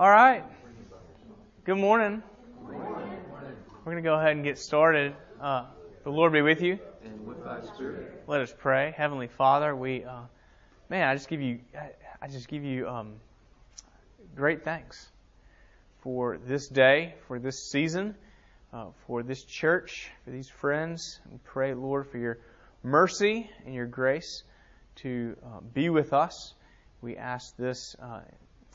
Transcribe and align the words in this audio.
All 0.00 0.08
right. 0.08 0.42
Good 1.66 1.76
morning. 1.76 2.22
We're 2.64 2.72
going 3.84 3.96
to 3.96 4.02
go 4.02 4.14
ahead 4.14 4.30
and 4.30 4.42
get 4.42 4.56
started. 4.56 5.14
Uh, 5.38 5.66
the 6.04 6.10
Lord 6.10 6.32
be 6.32 6.40
with 6.40 6.62
you. 6.62 6.78
And 7.04 7.26
with 7.26 7.44
thy 7.44 7.60
spirit. 7.60 8.22
Let 8.26 8.40
us 8.40 8.54
pray. 8.56 8.94
Heavenly 8.96 9.26
Father, 9.26 9.76
we, 9.76 10.04
uh, 10.04 10.22
man, 10.88 11.06
I 11.06 11.14
just 11.14 11.28
give 11.28 11.42
you, 11.42 11.58
I 12.22 12.28
just 12.28 12.48
give 12.48 12.64
you 12.64 12.88
um, 12.88 13.12
great 14.34 14.64
thanks 14.64 15.06
for 15.98 16.38
this 16.46 16.66
day, 16.66 17.12
for 17.26 17.38
this 17.38 17.62
season, 17.62 18.14
uh, 18.72 18.86
for 19.06 19.22
this 19.22 19.44
church, 19.44 20.10
for 20.24 20.30
these 20.30 20.48
friends. 20.48 21.20
We 21.30 21.36
pray, 21.44 21.74
Lord, 21.74 22.06
for 22.06 22.16
your 22.16 22.38
mercy 22.82 23.50
and 23.66 23.74
your 23.74 23.84
grace 23.84 24.44
to 25.02 25.36
uh, 25.44 25.60
be 25.74 25.90
with 25.90 26.14
us. 26.14 26.54
We 27.02 27.18
ask 27.18 27.54
this 27.58 27.96
uh, 28.02 28.20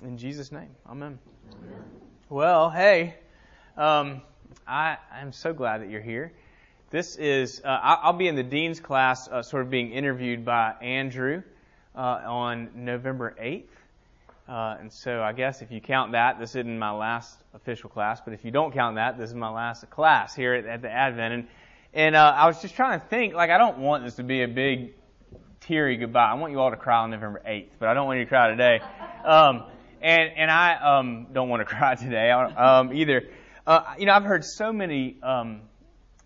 in 0.04 0.18
Jesus' 0.18 0.52
name. 0.52 0.70
Amen. 0.88 1.20
Amen. 1.52 1.84
Well, 2.30 2.70
hey, 2.70 3.16
um, 3.78 4.22
I, 4.68 4.98
I'm 5.14 5.32
so 5.32 5.54
glad 5.54 5.82
that 5.82 5.90
you're 5.90 6.02
here. 6.02 6.34
This 6.92 7.16
is, 7.16 7.62
uh, 7.64 7.80
I'll 7.82 8.14
be 8.14 8.28
in 8.28 8.36
the 8.36 8.44
Dean's 8.44 8.80
class, 8.80 9.28
uh, 9.28 9.42
sort 9.42 9.64
of 9.64 9.70
being 9.70 9.92
interviewed 9.92 10.46
by 10.46 10.74
Andrew 10.82 11.44
uh, 11.96 12.00
on 12.00 12.70
November 12.76 13.36
8th. 13.42 13.64
Uh, 14.48 14.78
and 14.80 14.94
so 14.94 15.22
I 15.22 15.34
guess 15.34 15.62
if 15.62 15.72
you 15.72 15.82
count 15.82 16.12
that, 16.12 16.40
this 16.40 16.52
isn't 16.52 16.80
my 16.80 16.92
last 16.92 17.36
official 17.54 17.90
class, 17.90 18.22
but 18.24 18.34
if 18.34 18.46
you 18.46 18.52
don't 18.52 18.74
count 18.74 18.96
that, 18.96 19.18
this 19.18 19.30
is 19.30 19.36
my 19.36 19.50
last 19.50 19.90
class 19.90 20.36
here 20.36 20.54
at, 20.54 20.66
at 20.66 20.82
the 20.82 20.90
Advent. 20.90 21.34
And, 21.34 21.48
and 21.94 22.16
uh, 22.16 22.34
I 22.36 22.46
was 22.46 22.62
just 22.62 22.76
trying 22.76 23.00
to 23.00 23.06
think, 23.08 23.34
like, 23.34 23.50
I 23.50 23.58
don't 23.58 23.80
want 23.80 24.04
this 24.04 24.16
to 24.16 24.24
be 24.24 24.44
a 24.44 24.48
big, 24.48 24.94
teary 25.62 25.98
goodbye. 25.98 26.30
I 26.30 26.36
want 26.36 26.54
you 26.54 26.60
all 26.60 26.70
to 26.70 26.78
cry 26.78 27.00
on 27.00 27.10
November 27.10 27.42
8th, 27.48 27.70
but 27.80 27.90
I 27.90 27.96
don't 27.96 28.06
want 28.06 28.20
you 28.20 28.26
to 28.26 28.30
cry 28.30 28.50
today. 28.52 28.82
Um, 29.24 29.64
and, 30.06 30.34
and 30.38 30.52
I 30.52 30.76
um, 30.76 31.28
don't 31.34 31.50
want 31.50 31.62
to 31.62 31.66
cry 31.76 31.96
today 31.96 32.30
um, 32.30 32.94
either. 32.94 33.28
Uh, 33.66 33.96
you 33.98 34.06
know, 34.06 34.14
I've 34.14 34.24
heard 34.24 34.46
so 34.46 34.72
many 34.72 35.18
um, 35.24 35.62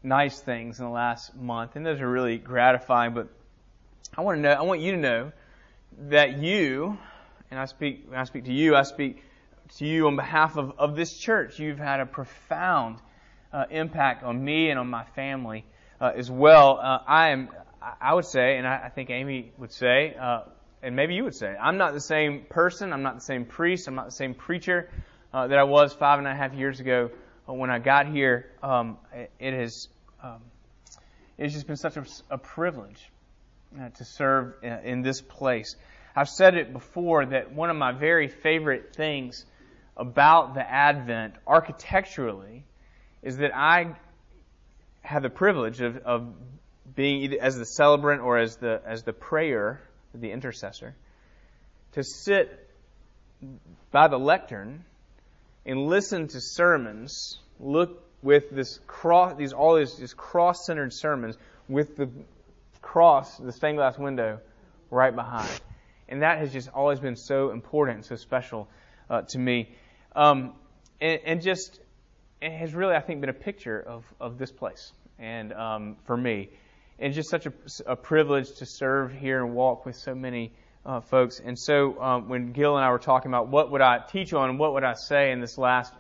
nice 0.03 0.38
things 0.38 0.80
in 0.80 0.86
the 0.86 0.91
last 0.91 1.33
month, 1.33 1.77
and 1.77 1.86
those 1.86 2.02
are 2.02 2.09
really 2.09 2.38
gratifying. 2.38 3.13
But 3.13 3.30
I 4.17 4.21
want 4.21 4.38
to 4.38 4.41
know, 4.41 4.52
I 4.52 4.63
want 4.63 4.81
you 4.81 4.91
to 4.91 4.97
know 4.97 5.31
that 6.09 6.39
you, 6.39 6.97
and 7.49 7.58
I 7.58 7.66
speak, 7.66 8.03
when 8.09 8.19
I 8.19 8.25
speak 8.25 8.45
to 8.45 8.53
you, 8.53 8.75
I 8.75 8.83
speak 8.83 9.23
to 9.77 9.86
you 9.86 10.08
on 10.08 10.17
behalf 10.17 10.58
of, 10.58 10.77
of 10.77 10.97
this 10.97 11.17
church. 11.17 11.58
You've 11.58 11.80
had 11.80 12.02
a 12.02 12.05
profound 12.05 12.97
uh, 13.53 13.64
impact 13.69 14.23
on 14.23 14.43
me 14.43 14.71
and 14.71 14.77
on 14.77 14.89
my 14.89 15.05
family 15.16 15.64
uh, 16.02 16.11
as 16.14 16.30
well. 16.30 16.80
Uh, 16.81 16.99
I 17.08 17.30
am, 17.30 17.47
I 18.02 18.14
would 18.14 18.25
say, 18.25 18.58
and 18.58 18.67
I, 18.67 18.81
I 18.86 18.89
think 18.89 19.09
Amy 19.09 19.53
would 19.58 19.71
say, 19.71 20.16
uh, 20.19 20.41
and 20.81 20.95
maybe 20.95 21.16
you 21.16 21.23
would 21.25 21.35
say, 21.35 21.55
I'm 21.59 21.77
not 21.77 21.94
the 21.94 22.02
same 22.02 22.45
person, 22.49 22.94
I'm 22.94 23.03
not 23.03 23.16
the 23.16 23.22
same 23.22 23.45
priest, 23.45 23.88
I'm 23.88 23.95
not 23.95 24.05
the 24.05 24.11
same 24.11 24.33
preacher 24.33 24.89
uh, 25.33 25.47
that 25.47 25.58
I 25.58 25.63
was 25.63 25.94
five 25.94 26.19
and 26.19 26.27
a 26.27 26.36
half 26.36 26.53
years 26.53 26.80
ago 26.80 27.11
when 27.45 27.69
I 27.69 27.80
got 27.80 28.08
here. 28.08 28.49
Um, 28.63 28.97
it 29.39 29.53
has 29.53 29.88
um, 30.23 30.41
it's 31.38 31.53
just 31.53 31.67
been 31.67 31.77
such 31.77 31.97
a, 31.97 32.05
a 32.30 32.38
privilege 32.38 33.11
uh, 33.80 33.89
to 33.89 34.05
serve 34.05 34.55
in, 34.61 34.71
in 34.80 35.02
this 35.02 35.21
place. 35.21 35.75
I've 36.16 36.30
said 36.30 36.55
it 36.55 36.73
before 36.73 37.25
that 37.27 37.53
one 37.53 37.69
of 37.69 37.77
my 37.77 37.91
very 37.91 38.27
favorite 38.27 38.95
things 38.95 39.45
about 39.95 40.53
the 40.53 40.69
Advent 40.69 41.36
architecturally 41.45 42.64
is 43.21 43.38
that 43.38 43.55
I 43.55 43.95
have 45.02 45.23
the 45.23 45.30
privilege 45.30 45.81
of, 45.81 45.97
of 45.97 46.33
being 46.95 47.21
either 47.21 47.38
as 47.39 47.58
the 47.58 47.66
celebrant 47.66 48.21
or 48.21 48.38
as 48.38 48.58
the 48.58 48.81
as 48.86 49.03
the 49.03 49.14
prayer 49.14 49.81
the 50.13 50.31
intercessor, 50.31 50.95
to 51.93 52.03
sit 52.03 52.69
by 53.91 54.07
the 54.07 54.17
lectern 54.17 54.83
and 55.65 55.88
listen 55.88 56.27
to 56.27 56.39
sermons, 56.41 57.39
look 57.59 58.03
with 58.21 58.49
this 58.49 58.80
cross, 58.87 59.35
these 59.37 59.53
all 59.53 59.75
these, 59.75 59.95
these 59.97 60.13
cross-centered 60.13 60.93
sermons 60.93 61.37
with 61.67 61.95
the 61.95 62.09
cross, 62.81 63.37
the 63.37 63.52
stained 63.52 63.77
glass 63.77 63.98
window, 63.98 64.39
right 64.89 65.15
behind, 65.15 65.49
and 66.08 66.21
that 66.21 66.39
has 66.39 66.52
just 66.52 66.69
always 66.69 66.99
been 66.99 67.15
so 67.15 67.52
important 67.52 68.05
so 68.05 68.15
special 68.15 68.67
uh, 69.09 69.21
to 69.21 69.37
me, 69.37 69.69
um, 70.15 70.53
and, 70.99 71.19
and, 71.25 71.42
just 71.42 71.80
it 72.42 72.52
has 72.52 72.73
really, 72.73 72.95
I 72.95 73.02
think, 73.02 73.21
been 73.21 73.30
a 73.30 73.33
picture 73.33 73.80
of 73.80 74.05
of 74.19 74.37
this 74.37 74.52
place, 74.52 74.92
and 75.17 75.53
um, 75.53 75.98
for 76.05 76.17
me 76.17 76.49
and 76.99 77.14
just 77.14 77.30
such 77.30 77.45
a, 77.45 77.54
a, 77.86 77.95
privilege 77.95 78.52
to 78.58 78.65
serve 78.65 79.14
here 79.14 79.43
and 79.43 79.55
walk 79.55 79.86
with 79.86 79.95
so 79.95 80.14
many 80.14 80.52
uh, 80.86 80.99
folks. 80.99 81.39
And 81.43 81.58
so 81.58 81.99
um, 82.02 82.30
when 82.30 82.52
Gil 82.52 82.76
and 82.76 82.86
I 82.86 82.92
were 82.92 82.99
talking 82.99 83.32
about 83.32 83.48
what 83.48 83.71
would 83.71 83.82
I 83.82 83.99
teach 83.99 84.33
on, 84.33 84.58
what 84.58 84.73
would 84.73 84.83
I 84.83 84.93
say 84.93 85.32
in 85.32 85.39
this 85.39 85.58
last 85.58 85.93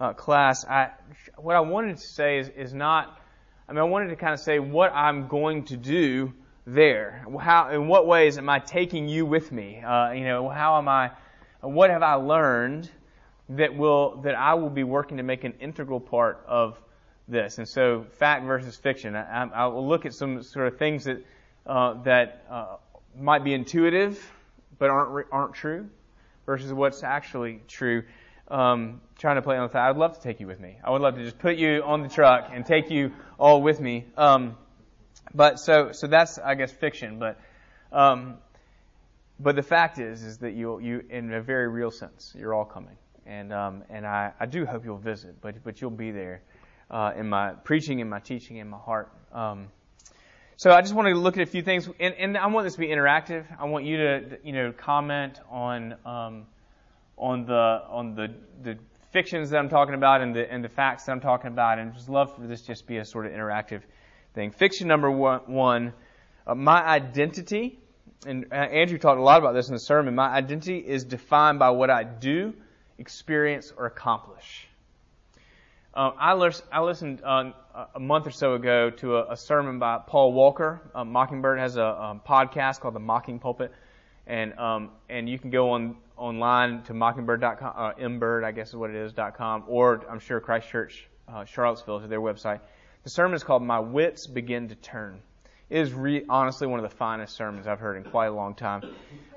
uh, 0.00 0.12
class, 0.14 0.64
I, 0.64 0.90
what 1.36 1.56
I 1.56 1.60
wanted 1.60 1.98
to 1.98 2.06
say 2.06 2.38
is, 2.38 2.48
is 2.48 2.72
not, 2.72 3.20
I 3.68 3.72
mean, 3.72 3.80
I 3.80 3.84
wanted 3.84 4.08
to 4.08 4.16
kind 4.16 4.32
of 4.32 4.40
say 4.40 4.58
what 4.58 4.92
I'm 4.94 5.28
going 5.28 5.64
to 5.66 5.76
do 5.76 6.32
there. 6.66 7.26
How, 7.40 7.70
in 7.70 7.88
what 7.88 8.06
ways 8.06 8.38
am 8.38 8.48
I 8.48 8.58
taking 8.58 9.08
you 9.08 9.26
with 9.26 9.52
me? 9.52 9.80
Uh, 9.80 10.12
you 10.12 10.24
know, 10.24 10.48
how 10.48 10.78
am 10.78 10.88
I, 10.88 11.10
what 11.60 11.90
have 11.90 12.02
I 12.02 12.14
learned 12.14 12.90
that 13.50 13.76
will, 13.76 14.22
that 14.22 14.34
I 14.34 14.54
will 14.54 14.70
be 14.70 14.84
working 14.84 15.18
to 15.18 15.22
make 15.22 15.44
an 15.44 15.54
integral 15.60 16.00
part 16.00 16.44
of 16.48 16.80
this. 17.28 17.58
And 17.58 17.68
so, 17.68 18.04
fact 18.18 18.44
versus 18.44 18.76
fiction. 18.76 19.16
I, 19.16 19.48
I 19.52 19.66
will 19.66 19.86
look 19.86 20.06
at 20.06 20.14
some 20.14 20.42
sort 20.42 20.68
of 20.68 20.78
things 20.78 21.04
that 21.04 21.24
uh, 21.66 22.02
that 22.04 22.44
uh, 22.50 22.76
might 23.18 23.44
be 23.44 23.52
intuitive 23.54 24.20
but 24.78 24.90
aren't 24.90 25.26
aren't 25.32 25.54
true, 25.54 25.88
versus 26.44 26.72
what's 26.72 27.02
actually 27.02 27.60
true. 27.68 28.04
Um, 28.48 29.00
trying 29.18 29.36
to 29.36 29.42
play 29.42 29.56
on 29.56 29.66
the 29.66 29.72
side. 29.72 29.88
I'd 29.88 29.96
love 29.96 30.16
to 30.16 30.22
take 30.22 30.38
you 30.38 30.46
with 30.46 30.60
me. 30.60 30.76
I 30.84 30.90
would 30.90 31.02
love 31.02 31.16
to 31.16 31.24
just 31.24 31.38
put 31.38 31.56
you 31.56 31.82
on 31.82 32.02
the 32.02 32.08
truck 32.08 32.50
and 32.52 32.64
take 32.64 32.90
you 32.90 33.12
all 33.40 33.60
with 33.60 33.80
me. 33.80 34.04
Um, 34.16 34.56
but 35.34 35.58
so 35.58 35.90
so 35.92 36.06
that's 36.06 36.38
I 36.38 36.54
guess 36.54 36.70
fiction. 36.70 37.18
But 37.18 37.40
um, 37.90 38.36
but 39.40 39.56
the 39.56 39.62
fact 39.62 39.98
is 39.98 40.22
is 40.22 40.38
that 40.38 40.52
you 40.52 40.78
you 40.78 41.04
in 41.10 41.32
a 41.32 41.42
very 41.42 41.66
real 41.68 41.90
sense 41.90 42.32
you're 42.38 42.54
all 42.54 42.64
coming. 42.64 42.96
And 43.26 43.52
um, 43.52 43.82
and 43.90 44.06
I, 44.06 44.32
I 44.38 44.46
do 44.46 44.64
hope 44.64 44.84
you'll 44.84 44.98
visit, 44.98 45.40
but 45.40 45.64
but 45.64 45.80
you'll 45.80 45.90
be 45.90 46.12
there 46.12 46.42
uh, 46.90 47.12
in 47.16 47.28
my 47.28 47.52
preaching, 47.52 48.00
in 48.00 48.08
my 48.08 48.20
teaching, 48.20 48.56
in 48.56 48.68
my 48.68 48.78
heart. 48.78 49.10
Um, 49.32 49.68
so 50.56 50.70
I 50.70 50.80
just 50.80 50.94
want 50.94 51.08
to 51.08 51.14
look 51.14 51.36
at 51.36 51.42
a 51.42 51.50
few 51.50 51.62
things, 51.62 51.88
and, 52.00 52.14
and, 52.14 52.38
I 52.38 52.46
want 52.46 52.64
this 52.64 52.74
to 52.74 52.78
be 52.78 52.86
interactive. 52.86 53.44
I 53.58 53.66
want 53.66 53.84
you 53.84 53.98
to, 53.98 54.38
you 54.42 54.52
know, 54.52 54.72
comment 54.72 55.38
on 55.50 55.96
um, 56.06 56.46
on 57.18 57.44
the 57.44 57.82
on 57.88 58.14
the 58.14 58.32
the 58.62 58.78
fictions 59.12 59.50
that 59.50 59.58
I'm 59.58 59.68
talking 59.68 59.94
about 59.94 60.22
and 60.22 60.34
the 60.34 60.50
and 60.50 60.64
the 60.64 60.68
facts 60.70 61.04
that 61.04 61.12
I'm 61.12 61.20
talking 61.20 61.48
about, 61.48 61.78
and 61.78 61.92
just 61.92 62.08
love 62.08 62.34
for 62.34 62.46
this 62.46 62.62
just 62.62 62.86
be 62.86 62.96
a 62.96 63.04
sort 63.04 63.26
of 63.26 63.32
interactive 63.32 63.82
thing. 64.34 64.50
Fiction 64.50 64.88
number 64.88 65.10
one, 65.10 65.40
one 65.46 65.92
uh, 66.46 66.54
my 66.54 66.82
identity, 66.82 67.78
and 68.26 68.46
uh, 68.50 68.54
Andrew 68.54 68.96
talked 68.96 69.18
a 69.18 69.22
lot 69.22 69.38
about 69.38 69.52
this 69.52 69.68
in 69.68 69.74
the 69.74 69.80
sermon. 69.80 70.14
My 70.14 70.28
identity 70.28 70.78
is 70.78 71.04
defined 71.04 71.58
by 71.58 71.70
what 71.70 71.90
I 71.90 72.04
do, 72.04 72.54
experience, 72.98 73.74
or 73.76 73.84
accomplish. 73.84 74.68
Uh, 75.96 76.12
I, 76.18 76.50
I, 76.70 76.82
listened 76.82 77.22
uh, 77.24 77.52
a 77.94 77.98
month 77.98 78.26
or 78.26 78.30
so 78.30 78.52
ago 78.52 78.90
to 78.90 79.16
a, 79.16 79.32
a 79.32 79.36
sermon 79.36 79.78
by 79.78 79.98
Paul 80.06 80.34
Walker. 80.34 80.82
Uh, 80.94 81.06
Mockingbird 81.06 81.58
has 81.58 81.78
a, 81.78 81.80
a, 81.80 82.20
podcast 82.28 82.80
called 82.80 82.94
The 82.94 83.00
Mocking 83.00 83.38
Pulpit, 83.38 83.72
and 84.26 84.58
um, 84.58 84.90
and 85.08 85.26
you 85.26 85.38
can 85.38 85.48
go 85.48 85.70
on 85.70 85.96
online 86.18 86.82
to 86.82 86.92
mockingbird.com, 86.92 87.72
uh, 87.74 87.94
mbird, 87.94 88.44
I 88.44 88.52
guess 88.52 88.68
is 88.68 88.76
what 88.76 88.90
it 88.90 88.96
is, 88.96 89.14
dot 89.14 89.38
com, 89.38 89.64
or 89.68 90.04
I'm 90.10 90.18
sure 90.18 90.38
Christ 90.38 90.68
Church 90.68 91.08
uh, 91.28 91.46
Charlottesville 91.46 92.00
is 92.00 92.10
their 92.10 92.20
website. 92.20 92.60
The 93.04 93.10
sermon 93.10 93.34
is 93.34 93.42
called 93.42 93.62
My 93.62 93.80
Wits 93.80 94.26
Begin 94.26 94.68
to 94.68 94.74
Turn. 94.74 95.22
It 95.70 95.78
is 95.78 95.94
re- 95.94 96.26
honestly 96.28 96.66
one 96.66 96.78
of 96.78 96.90
the 96.90 96.94
finest 96.94 97.34
sermons 97.34 97.66
I've 97.66 97.80
heard 97.80 97.96
in 97.96 98.04
quite 98.04 98.26
a 98.26 98.34
long 98.34 98.54
time. 98.54 98.82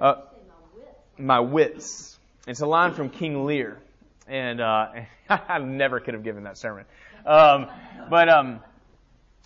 Uh, 0.01 0.15
my 1.17 1.39
wits. 1.39 2.19
It's 2.47 2.59
a 2.59 2.67
line 2.67 2.93
from 2.95 3.09
King 3.09 3.45
Lear 3.45 3.79
and 4.29 4.61
uh, 4.61 4.87
I 5.29 5.59
never 5.59 5.99
could 5.99 6.13
have 6.13 6.23
given 6.23 6.43
that 6.43 6.57
sermon. 6.57 6.85
Um, 7.25 7.67
but 8.09 8.29
um, 8.29 8.59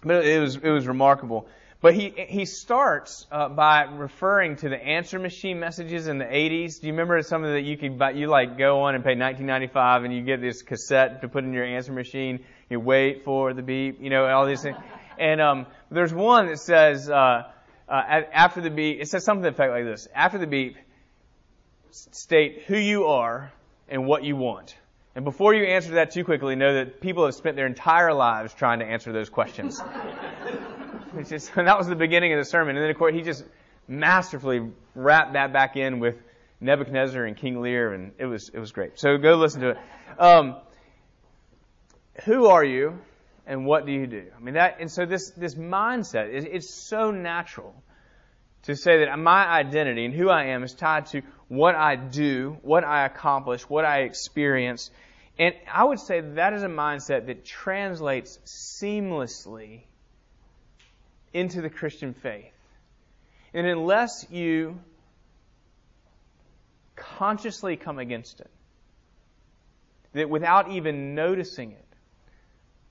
but 0.04 0.26
it 0.26 0.40
was 0.40 0.56
it 0.58 0.70
was 0.70 0.88
remarkable. 0.88 1.48
But 1.82 1.96
he 1.96 2.14
he 2.30 2.46
starts 2.46 3.26
uh, 3.30 3.50
by 3.50 3.84
referring 3.84 4.56
to 4.58 4.70
the 4.70 4.82
answer 4.82 5.20
machine 5.20 5.60
messages 5.60 6.08
in 6.08 6.18
the 6.18 6.26
80s. 6.26 6.80
Do 6.80 6.88
you 6.88 6.94
remember 6.94 7.22
something 7.24 7.52
that 7.52 7.64
you 7.64 7.76
could 7.76 8.00
buy, 8.00 8.12
you 8.12 8.28
like 8.28 8.58
go 8.58 8.84
on 8.84 8.96
and 8.96 9.04
pay 9.04 9.16
19.95 9.16 10.06
and 10.06 10.14
you 10.14 10.22
get 10.22 10.40
this 10.40 10.62
cassette 10.62 11.22
to 11.22 11.28
put 11.28 11.44
in 11.44 11.52
your 11.52 11.66
answer 11.66 11.92
machine. 11.92 12.46
You 12.70 12.80
wait 12.80 13.26
for 13.26 13.54
the 13.54 13.62
beep, 13.62 14.02
you 14.02 14.10
know, 14.10 14.26
all 14.28 14.46
these 14.46 14.62
things. 14.62 14.78
And 15.20 15.42
um, 15.42 15.68
there's 15.92 16.14
one 16.14 16.48
that 16.48 16.60
says 16.60 17.10
uh, 17.10 17.52
uh, 17.90 17.92
after 17.92 18.62
the 18.62 18.70
beep, 18.70 19.02
it 19.02 19.10
says 19.10 19.26
something 19.26 19.44
the 19.44 19.50
effect 19.50 19.72
like 19.72 19.84
this: 19.84 20.08
After 20.16 20.38
the 20.38 20.48
beep, 20.48 20.78
state 21.92 22.64
who 22.68 22.78
you 22.78 23.08
are 23.08 23.52
and 23.88 24.06
what 24.06 24.24
you 24.24 24.36
want. 24.36 24.76
And 25.16 25.24
before 25.26 25.54
you 25.54 25.66
answer 25.66 25.94
that 25.96 26.12
too 26.12 26.24
quickly, 26.24 26.56
know 26.56 26.74
that 26.76 27.00
people 27.00 27.26
have 27.26 27.36
spent 27.36 27.56
their 27.56 27.68
entire 27.68 28.14
lives 28.14 28.54
trying 28.54 28.80
to 28.80 28.86
answer 28.86 29.12
those 29.12 29.30
questions. 29.30 29.80
just, 31.30 31.54
that 31.56 31.78
was 31.78 31.88
the 31.88 31.96
beginning 31.96 32.34
of 32.34 32.40
the 32.40 32.46
sermon. 32.46 32.76
And 32.76 32.84
then, 32.84 32.90
of 32.90 32.98
course, 32.98 33.14
he 33.14 33.22
just 33.22 33.44
masterfully 33.88 34.72
wrapped 34.96 35.34
that 35.34 35.54
back 35.54 35.76
in 35.76 36.00
with 36.00 36.16
Nebuchadnezzar 36.62 37.26
and 37.26 37.36
King 37.36 37.62
Lear, 37.62 37.94
and 37.94 38.14
it 38.18 38.26
was 38.26 38.50
it 38.50 38.60
was 38.60 38.72
great. 38.72 38.98
So 39.00 39.18
go 39.18 39.36
listen 39.36 39.62
to 39.62 39.70
it. 39.72 39.78
Um, 40.18 40.56
who 42.26 42.48
are 42.48 42.64
you, 42.64 43.00
and 43.46 43.66
what 43.66 43.86
do 43.86 43.92
you 43.92 44.08
do? 44.08 44.26
I 44.36 44.42
mean 44.42 44.54
that, 44.54 44.78
and 44.80 44.90
so 44.90 45.06
this 45.06 45.32
this 45.32 45.56
mindset 45.56 46.32
is 46.32 46.46
it's 46.46 46.74
so 46.74 47.12
natural 47.12 47.76
to 48.64 48.76
say 48.76 49.06
that 49.06 49.20
my 49.20 49.46
identity 49.46 50.06
and 50.06 50.14
who 50.14 50.30
I 50.30 50.46
am 50.46 50.64
is 50.64 50.74
tied 50.74 51.08
to 51.08 51.22
what 51.48 51.76
I 51.76 51.96
do, 51.96 52.58
what 52.62 52.84
I 52.84 53.06
accomplish, 53.06 53.64
what 53.70 53.86
I 53.86 54.02
experience. 54.02 54.90
And 55.38 55.54
I 55.72 55.84
would 55.84 56.00
say 56.00 56.22
that 56.22 56.54
is 56.54 56.64
a 56.64 56.68
mindset 56.68 57.28
that 57.28 57.46
translates 57.46 58.40
seamlessly 58.46 59.82
into 61.34 61.62
the 61.62 61.70
Christian 61.70 62.14
faith. 62.14 62.54
And 63.54 63.68
unless 63.68 64.26
you 64.32 64.80
consciously 66.96 67.76
come 67.76 68.00
against 68.00 68.40
it, 68.40 68.50
that 70.14 70.30
without 70.30 70.72
even 70.72 71.16
noticing 71.16 71.72
it, 71.72 71.86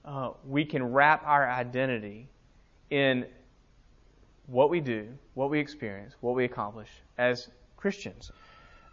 uh, 0.04 0.32
we 0.46 0.64
can 0.64 0.92
wrap 0.92 1.22
our 1.24 1.48
identity 1.48 2.28
in 2.90 3.24
what 4.46 4.68
we 4.68 4.80
do, 4.80 5.08
what 5.34 5.50
we 5.50 5.60
experience, 5.60 6.14
what 6.20 6.34
we 6.34 6.44
accomplish 6.44 6.88
as 7.18 7.48
Christians. 7.76 8.30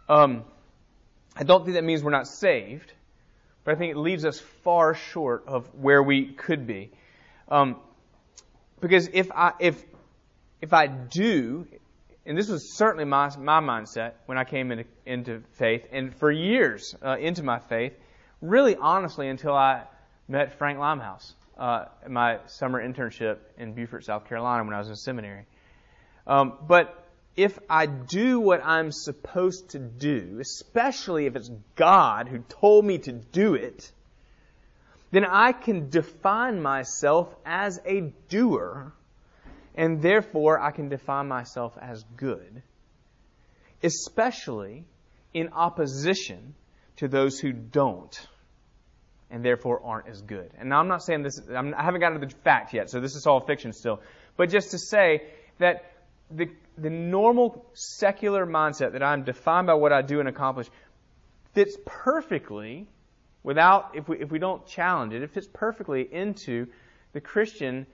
Um, 0.08 0.44
I 1.36 1.44
don't 1.44 1.64
think 1.64 1.74
that 1.74 1.84
means 1.84 2.02
we're 2.02 2.10
not 2.10 2.26
saved, 2.26 2.92
but 3.64 3.74
I 3.74 3.78
think 3.78 3.92
it 3.92 3.96
leaves 3.96 4.24
us 4.24 4.40
far 4.64 4.94
short 4.94 5.44
of 5.46 5.72
where 5.74 6.02
we 6.02 6.26
could 6.32 6.66
be. 6.66 6.90
Um, 7.48 7.76
because 8.80 9.08
if 9.12 9.30
I 9.32 9.52
if 9.60 9.82
if 10.60 10.72
I 10.72 10.86
do, 10.86 11.66
and 12.26 12.36
this 12.36 12.48
was 12.48 12.76
certainly 12.76 13.04
my 13.04 13.34
my 13.36 13.60
mindset 13.60 14.12
when 14.26 14.38
I 14.38 14.44
came 14.44 14.72
into 14.72 14.84
into 15.06 15.42
faith, 15.52 15.86
and 15.92 16.14
for 16.14 16.30
years 16.30 16.94
uh, 17.04 17.16
into 17.18 17.42
my 17.42 17.58
faith, 17.58 17.92
really 18.40 18.76
honestly 18.76 19.28
until 19.28 19.54
I 19.54 19.84
met 20.28 20.58
Frank 20.58 20.78
Limehouse 20.78 21.34
uh, 21.60 21.84
my 22.08 22.38
summer 22.46 22.82
internship 22.82 23.36
in 23.58 23.74
Beaufort, 23.74 24.04
South 24.04 24.26
Carolina, 24.26 24.64
when 24.64 24.74
I 24.74 24.78
was 24.78 24.88
in 24.88 24.96
seminary. 24.96 25.44
Um, 26.30 26.52
but 26.68 26.96
if 27.36 27.58
I 27.68 27.86
do 27.86 28.38
what 28.38 28.64
I'm 28.64 28.92
supposed 28.92 29.70
to 29.70 29.80
do, 29.80 30.38
especially 30.40 31.26
if 31.26 31.34
it's 31.34 31.50
God 31.74 32.28
who 32.28 32.38
told 32.38 32.84
me 32.84 32.98
to 32.98 33.12
do 33.12 33.54
it, 33.54 33.90
then 35.10 35.24
I 35.24 35.50
can 35.50 35.90
define 35.90 36.62
myself 36.62 37.34
as 37.44 37.80
a 37.84 38.12
doer, 38.28 38.92
and 39.74 40.00
therefore 40.00 40.60
I 40.60 40.70
can 40.70 40.88
define 40.88 41.26
myself 41.26 41.76
as 41.82 42.04
good, 42.16 42.62
especially 43.82 44.84
in 45.34 45.48
opposition 45.48 46.54
to 46.98 47.08
those 47.08 47.40
who 47.40 47.52
don't 47.52 48.28
and 49.32 49.44
therefore 49.44 49.80
aren't 49.84 50.06
as 50.06 50.22
good. 50.22 50.52
And 50.58 50.68
now 50.68 50.78
I'm 50.78 50.88
not 50.88 51.02
saying 51.02 51.24
this, 51.24 51.40
I'm, 51.48 51.74
I 51.74 51.82
haven't 51.82 52.00
gotten 52.00 52.20
to 52.20 52.26
the 52.26 52.32
fact 52.42 52.72
yet, 52.72 52.88
so 52.88 53.00
this 53.00 53.16
is 53.16 53.26
all 53.26 53.40
fiction 53.40 53.72
still. 53.72 54.00
But 54.36 54.50
just 54.50 54.70
to 54.70 54.78
say 54.78 55.24
that 55.58 55.90
the, 56.30 56.48
the 56.78 56.90
normal 56.90 57.64
secular 57.74 58.46
mindset 58.46 58.92
that 58.92 59.02
I'm 59.02 59.24
defined 59.24 59.66
by 59.66 59.74
what 59.74 59.92
I 59.92 60.02
do 60.02 60.20
and 60.20 60.28
accomplish 60.28 60.68
fits 61.54 61.76
perfectly 61.84 62.86
without, 63.42 63.92
if 63.94 64.08
we, 64.08 64.18
if 64.20 64.30
we 64.30 64.38
don't 64.38 64.66
challenge 64.66 65.12
it, 65.12 65.22
it 65.22 65.30
fits 65.30 65.48
perfectly 65.52 66.02
into 66.10 66.66
the 67.12 67.20
Christian 67.20 67.86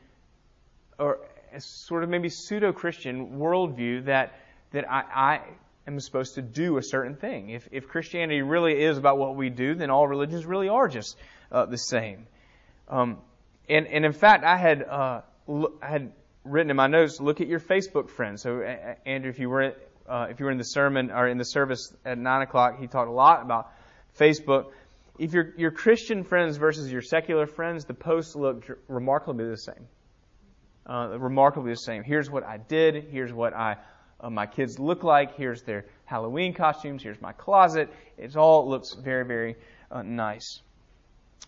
or 0.98 1.18
sort 1.58 2.02
of 2.02 2.10
maybe 2.10 2.28
pseudo 2.28 2.72
Christian 2.72 3.38
worldview 3.38 4.06
that, 4.06 4.34
that 4.72 4.90
I, 4.90 5.04
I 5.14 5.40
am 5.86 6.00
supposed 6.00 6.34
to 6.34 6.42
do 6.42 6.76
a 6.78 6.82
certain 6.82 7.16
thing. 7.16 7.50
If, 7.50 7.68
if 7.70 7.88
Christianity 7.88 8.42
really 8.42 8.82
is 8.82 8.98
about 8.98 9.18
what 9.18 9.36
we 9.36 9.50
do, 9.50 9.74
then 9.74 9.90
all 9.90 10.06
religions 10.06 10.44
really 10.44 10.68
are 10.68 10.88
just 10.88 11.16
uh, 11.50 11.66
the 11.66 11.78
same. 11.78 12.26
Um, 12.88 13.18
and, 13.68 13.86
and 13.86 14.04
in 14.04 14.12
fact, 14.12 14.44
I 14.44 14.56
had, 14.56 14.82
uh, 14.82 15.20
I 15.82 15.86
had 15.86 16.12
written 16.46 16.70
in 16.70 16.76
my 16.76 16.86
notes, 16.86 17.20
look 17.20 17.40
at 17.40 17.48
your 17.48 17.60
Facebook 17.60 18.08
friends. 18.08 18.42
So, 18.42 18.60
Andrew, 19.04 19.30
if 19.30 19.38
you 19.38 19.48
were, 19.48 19.74
uh, 20.08 20.28
if 20.30 20.40
you 20.40 20.46
were 20.46 20.52
in 20.52 20.58
the 20.58 20.64
sermon 20.64 21.10
or 21.10 21.28
in 21.28 21.38
the 21.38 21.44
service 21.44 21.92
at 22.04 22.18
9 22.18 22.42
o'clock, 22.42 22.78
he 22.78 22.86
talked 22.86 23.08
a 23.08 23.12
lot 23.12 23.42
about 23.42 23.72
Facebook. 24.18 24.66
If 25.18 25.32
your, 25.32 25.52
your 25.56 25.70
Christian 25.70 26.24
friends 26.24 26.56
versus 26.56 26.90
your 26.90 27.02
secular 27.02 27.46
friends, 27.46 27.84
the 27.84 27.94
posts 27.94 28.36
look 28.36 28.64
remarkably 28.88 29.48
the 29.48 29.56
same. 29.56 29.88
Uh, 30.86 31.18
remarkably 31.18 31.72
the 31.72 31.76
same. 31.76 32.04
Here's 32.04 32.30
what 32.30 32.44
I 32.44 32.58
did. 32.58 33.08
Here's 33.10 33.32
what 33.32 33.54
I 33.54 33.76
uh, 34.20 34.30
my 34.30 34.46
kids 34.46 34.78
look 34.78 35.04
like. 35.04 35.36
Here's 35.36 35.62
their 35.62 35.84
Halloween 36.04 36.54
costumes. 36.54 37.02
Here's 37.02 37.20
my 37.20 37.32
closet. 37.32 37.92
It 38.16 38.36
all 38.36 38.68
looks 38.68 38.94
very, 38.94 39.24
very 39.24 39.56
uh, 39.90 40.02
nice. 40.02 40.60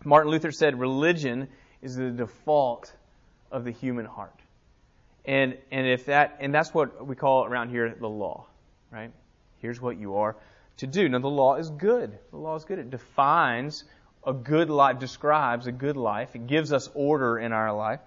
Martin 0.04 0.30
Luther 0.30 0.52
said 0.52 0.78
religion 0.78 1.48
is 1.82 1.96
the 1.96 2.10
default 2.10 2.92
of 3.50 3.64
the 3.64 3.70
human 3.70 4.04
heart. 4.04 4.34
And, 5.28 5.58
and 5.70 5.86
if 5.86 6.06
that, 6.06 6.38
and 6.40 6.54
that's 6.54 6.72
what 6.72 7.06
we 7.06 7.14
call 7.14 7.44
around 7.44 7.68
here 7.68 7.94
the 8.00 8.08
law, 8.08 8.46
right? 8.90 9.12
Here's 9.58 9.78
what 9.78 9.98
you 9.98 10.16
are 10.16 10.34
to 10.78 10.86
do. 10.86 11.06
Now 11.06 11.18
the 11.18 11.28
law 11.28 11.56
is 11.56 11.68
good. 11.68 12.18
The 12.30 12.38
law 12.38 12.56
is 12.56 12.64
good. 12.64 12.78
It 12.78 12.88
defines 12.88 13.84
a 14.26 14.32
good 14.32 14.70
life, 14.70 14.98
describes 14.98 15.66
a 15.66 15.72
good 15.72 15.98
life. 15.98 16.34
It 16.34 16.46
gives 16.46 16.72
us 16.72 16.88
order 16.94 17.38
in 17.38 17.52
our 17.52 17.74
life. 17.74 18.00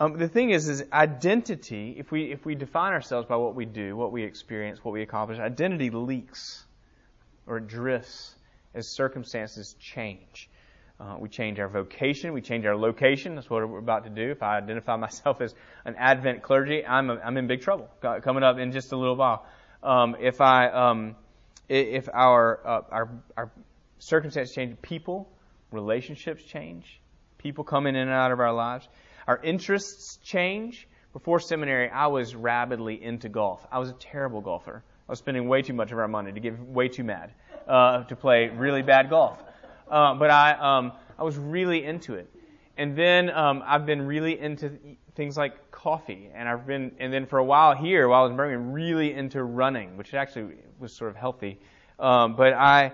Um, 0.00 0.18
the 0.18 0.26
thing 0.26 0.50
is, 0.50 0.68
is 0.68 0.82
identity. 0.92 1.94
If 1.96 2.10
we 2.10 2.32
if 2.32 2.44
we 2.44 2.56
define 2.56 2.94
ourselves 2.94 3.28
by 3.28 3.36
what 3.36 3.54
we 3.54 3.64
do, 3.64 3.94
what 3.94 4.10
we 4.10 4.24
experience, 4.24 4.84
what 4.84 4.90
we 4.90 5.02
accomplish, 5.02 5.38
identity 5.38 5.90
leaks 5.90 6.64
or 7.46 7.60
drifts 7.60 8.34
as 8.74 8.88
circumstances 8.88 9.76
change. 9.78 10.50
Uh, 11.00 11.16
we 11.18 11.30
change 11.30 11.58
our 11.58 11.68
vocation, 11.68 12.34
we 12.34 12.42
change 12.42 12.66
our 12.66 12.76
location. 12.76 13.34
That's 13.34 13.48
what 13.48 13.66
we're 13.66 13.78
about 13.78 14.04
to 14.04 14.10
do. 14.10 14.30
If 14.30 14.42
I 14.42 14.58
identify 14.58 14.96
myself 15.06 15.40
as 15.40 15.54
an 15.86 15.94
Advent 15.96 16.42
clergy, 16.42 16.84
I'm 16.84 17.08
a, 17.08 17.14
I'm 17.14 17.38
in 17.38 17.46
big 17.46 17.62
trouble 17.62 17.88
coming 18.22 18.42
up 18.42 18.58
in 18.58 18.72
just 18.72 18.92
a 18.92 18.96
little 18.96 19.16
while. 19.16 19.46
Um, 19.82 20.16
if 20.20 20.42
I 20.42 20.68
um, 20.68 21.16
if 21.70 22.08
our 22.12 22.60
uh, 22.66 22.80
our 22.90 23.10
our 23.34 23.50
circumstances 23.98 24.54
change, 24.54 24.76
people, 24.82 25.26
relationships 25.70 26.44
change, 26.44 27.00
people 27.38 27.64
come 27.64 27.86
in 27.86 27.96
and 27.96 28.10
out 28.10 28.30
of 28.30 28.40
our 28.40 28.52
lives. 28.52 28.86
Our 29.26 29.42
interests 29.42 30.18
change. 30.22 30.86
Before 31.12 31.40
seminary, 31.40 31.90
I 31.90 32.06
was 32.06 32.36
rabidly 32.36 33.02
into 33.02 33.28
golf. 33.28 33.66
I 33.72 33.80
was 33.80 33.90
a 33.90 33.94
terrible 33.94 34.42
golfer. 34.42 34.84
I 35.08 35.12
was 35.12 35.18
spending 35.18 35.48
way 35.48 35.62
too 35.62 35.72
much 35.72 35.90
of 35.90 35.98
our 35.98 36.06
money 36.06 36.30
to 36.30 36.38
get 36.38 36.56
way 36.60 36.86
too 36.86 37.02
mad 37.02 37.32
uh, 37.66 38.04
to 38.04 38.14
play 38.14 38.48
really 38.48 38.82
bad 38.82 39.10
golf. 39.10 39.42
Uh, 39.90 40.14
but 40.14 40.30
I, 40.30 40.52
um, 40.52 40.92
I 41.18 41.24
was 41.24 41.36
really 41.36 41.84
into 41.84 42.14
it. 42.14 42.30
And 42.76 42.96
then 42.96 43.28
um, 43.30 43.62
I've 43.66 43.84
been 43.84 44.06
really 44.06 44.38
into 44.38 44.78
things 45.14 45.36
like 45.36 45.70
coffee, 45.70 46.30
and 46.34 46.48
I've 46.48 46.66
been, 46.66 46.92
and 46.98 47.12
then 47.12 47.26
for 47.26 47.38
a 47.38 47.44
while 47.44 47.74
here, 47.74 48.08
while 48.08 48.20
I 48.20 48.22
was 48.22 48.30
in 48.30 48.36
Birmingham, 48.36 48.72
really 48.72 49.12
into 49.12 49.42
running, 49.42 49.98
which 49.98 50.14
actually 50.14 50.54
was 50.78 50.96
sort 50.96 51.10
of 51.10 51.16
healthy. 51.16 51.60
Um, 51.98 52.36
but 52.36 52.54
I, 52.54 52.92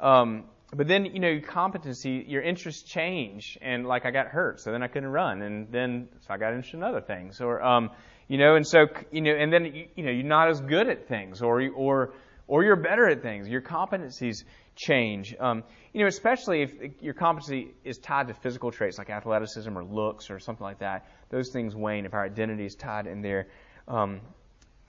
um, 0.00 0.44
but 0.74 0.88
then 0.88 1.04
you 1.04 1.20
know 1.20 1.28
your 1.28 1.40
competency, 1.40 2.24
your 2.26 2.42
interests 2.42 2.82
change, 2.82 3.58
and 3.62 3.86
like 3.86 4.06
I 4.06 4.10
got 4.10 4.26
hurt, 4.26 4.60
so 4.60 4.72
then 4.72 4.82
I 4.82 4.88
couldn't 4.88 5.10
run, 5.10 5.42
and 5.42 5.70
then 5.70 6.08
so 6.26 6.34
I 6.34 6.36
got 6.36 6.48
interested 6.52 6.78
in 6.78 6.82
other 6.82 7.00
things, 7.00 7.40
or 7.40 7.62
um, 7.62 7.90
you 8.26 8.38
know, 8.38 8.56
and 8.56 8.66
so 8.66 8.86
you 9.12 9.20
know, 9.20 9.34
and 9.34 9.52
then 9.52 9.64
you, 9.66 9.86
you 9.94 10.02
know 10.04 10.10
you're 10.10 10.24
not 10.24 10.48
as 10.48 10.60
good 10.60 10.88
at 10.88 11.06
things, 11.06 11.42
or 11.42 11.68
or 11.68 12.12
or 12.48 12.64
you're 12.64 12.76
better 12.76 13.06
at 13.08 13.22
things. 13.22 13.48
Your 13.48 13.60
competencies 13.60 14.42
change. 14.74 15.36
Um, 15.38 15.62
you 15.92 16.00
know, 16.00 16.08
especially 16.08 16.62
if 16.62 17.02
your 17.02 17.14
competency 17.14 17.74
is 17.84 17.98
tied 17.98 18.28
to 18.28 18.34
physical 18.34 18.72
traits 18.72 18.98
like 18.98 19.10
athleticism 19.10 19.76
or 19.76 19.84
looks 19.84 20.30
or 20.30 20.40
something 20.40 20.64
like 20.64 20.80
that. 20.80 21.06
Those 21.30 21.50
things 21.50 21.76
wane 21.76 22.06
if 22.06 22.14
our 22.14 22.24
identity 22.24 22.64
is 22.64 22.74
tied 22.74 23.06
in 23.06 23.22
there. 23.22 23.48
Um, 23.86 24.20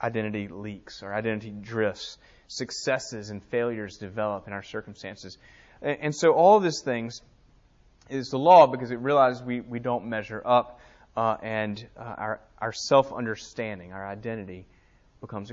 identity 0.02 0.48
leaks, 0.48 1.04
or 1.04 1.14
identity 1.14 1.52
drifts. 1.52 2.18
Successes 2.48 3.30
and 3.30 3.44
failures 3.44 3.98
develop 3.98 4.48
in 4.48 4.54
our 4.54 4.64
circumstances. 4.64 5.38
And 5.82 6.16
so 6.16 6.32
all 6.34 6.58
of 6.58 6.64
these 6.64 6.82
things 6.82 7.22
is 8.10 8.30
the 8.30 8.40
law 8.40 8.66
because 8.66 8.92
it 8.92 9.00
realizes 9.00 9.44
we, 9.44 9.62
we 9.62 9.80
don't 9.80 10.06
measure 10.06 10.42
up, 10.44 10.80
uh, 11.16 11.38
and 11.44 11.86
uh, 11.96 12.02
our, 12.02 12.42
our 12.60 12.74
self 12.74 13.14
understanding, 13.14 13.94
our 13.94 14.08
identity, 14.08 14.66
becomes 15.22 15.52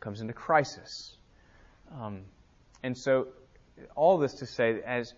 comes 0.00 0.22
into 0.22 0.32
crisis. 0.32 1.14
Um, 1.98 2.22
and 2.82 2.96
so, 2.96 3.28
all 3.94 4.18
this 4.18 4.34
to 4.34 4.46
say, 4.46 4.80
as 4.84 5.14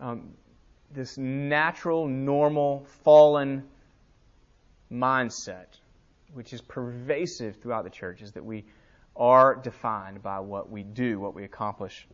um, 0.00 0.34
this 0.92 1.18
natural, 1.18 2.06
normal, 2.06 2.86
fallen 3.02 3.64
mindset, 4.90 5.66
which 6.34 6.52
is 6.52 6.60
pervasive 6.60 7.56
throughout 7.56 7.84
the 7.84 7.90
church, 7.90 8.22
is 8.22 8.32
that 8.32 8.44
we 8.44 8.64
are 9.16 9.54
defined 9.54 10.22
by 10.22 10.40
what 10.40 10.70
we 10.70 10.82
do, 10.82 11.18
what 11.18 11.34
we 11.34 11.44
accomplish. 11.44 12.06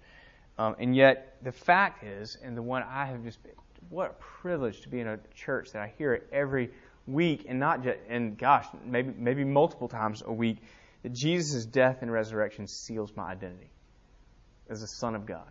Um, 0.59 0.77
and 0.79 0.95
yet, 0.95 1.37
the 1.43 1.53
fact 1.53 2.05
is, 2.05 2.37
and 2.43 2.57
the 2.57 2.63
one 2.63 2.83
I 2.83 3.07
have 3.07 3.25
just 3.25 3.43
been, 3.43 3.53
what 3.89 4.11
a 4.11 4.15
privilege 4.41 4.83
to 4.83 4.89
be 4.89 5.01
in 5.01 5.09
a 5.09 5.19
church 5.35 5.73
that 5.73 5.83
I 5.83 5.93
hear 5.99 6.15
it 6.15 6.29
every 6.33 6.71
week, 7.07 7.47
and 7.49 7.59
not 7.59 7.83
just, 7.83 7.99
and 8.09 8.39
gosh, 8.39 8.67
maybe 8.85 9.13
maybe 9.17 9.45
multiple 9.45 9.89
times 9.89 10.23
a 10.25 10.33
week, 10.33 10.59
that 11.03 11.13
Jesus' 11.13 11.67
death 11.67 11.99
and 12.03 12.13
resurrection 12.13 12.67
seals 12.67 13.13
my 13.17 13.31
identity. 13.31 13.71
As 14.73 14.83
a 14.83 14.87
son 14.87 15.15
of 15.15 15.27
God 15.27 15.49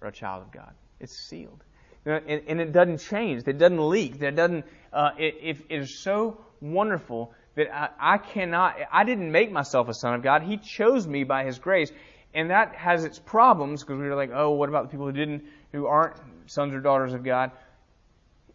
or 0.00 0.08
a 0.08 0.12
child 0.12 0.42
of 0.42 0.50
God. 0.50 0.72
It's 0.98 1.16
sealed. 1.16 1.62
You 2.04 2.12
know, 2.12 2.20
and, 2.26 2.42
and, 2.48 2.60
it 2.60 2.72
doesn't 2.72 2.98
change. 2.98 3.46
It 3.46 3.58
doesn't 3.58 3.88
leak. 3.88 4.18
That 4.20 4.34
doesn't. 4.34 4.64
Uh, 4.92 5.10
it, 5.18 5.58
it 5.68 5.80
is 5.80 5.94
so 5.94 6.40
wonderful 6.60 7.32
that 7.54 7.72
I, 7.72 8.14
I 8.14 8.18
cannot. 8.18 8.76
I 8.90 9.04
didn't 9.04 9.30
make 9.30 9.52
myself 9.52 9.88
a 9.88 9.94
son 9.94 10.14
of 10.14 10.22
God. 10.22 10.42
He 10.42 10.56
chose 10.56 11.06
me 11.06 11.22
by 11.22 11.44
His 11.44 11.60
grace, 11.60 11.92
and 12.34 12.50
that 12.50 12.74
has 12.74 13.04
its 13.04 13.20
problems 13.20 13.84
because 13.84 14.00
we 14.00 14.06
are 14.06 14.16
like, 14.16 14.30
oh, 14.32 14.50
what 14.50 14.68
about 14.68 14.84
the 14.84 14.88
people 14.88 15.06
who 15.06 15.12
didn't, 15.12 15.44
who 15.70 15.86
aren't 15.86 16.16
sons 16.46 16.74
or 16.74 16.80
daughters 16.80 17.14
of 17.14 17.22
God? 17.22 17.52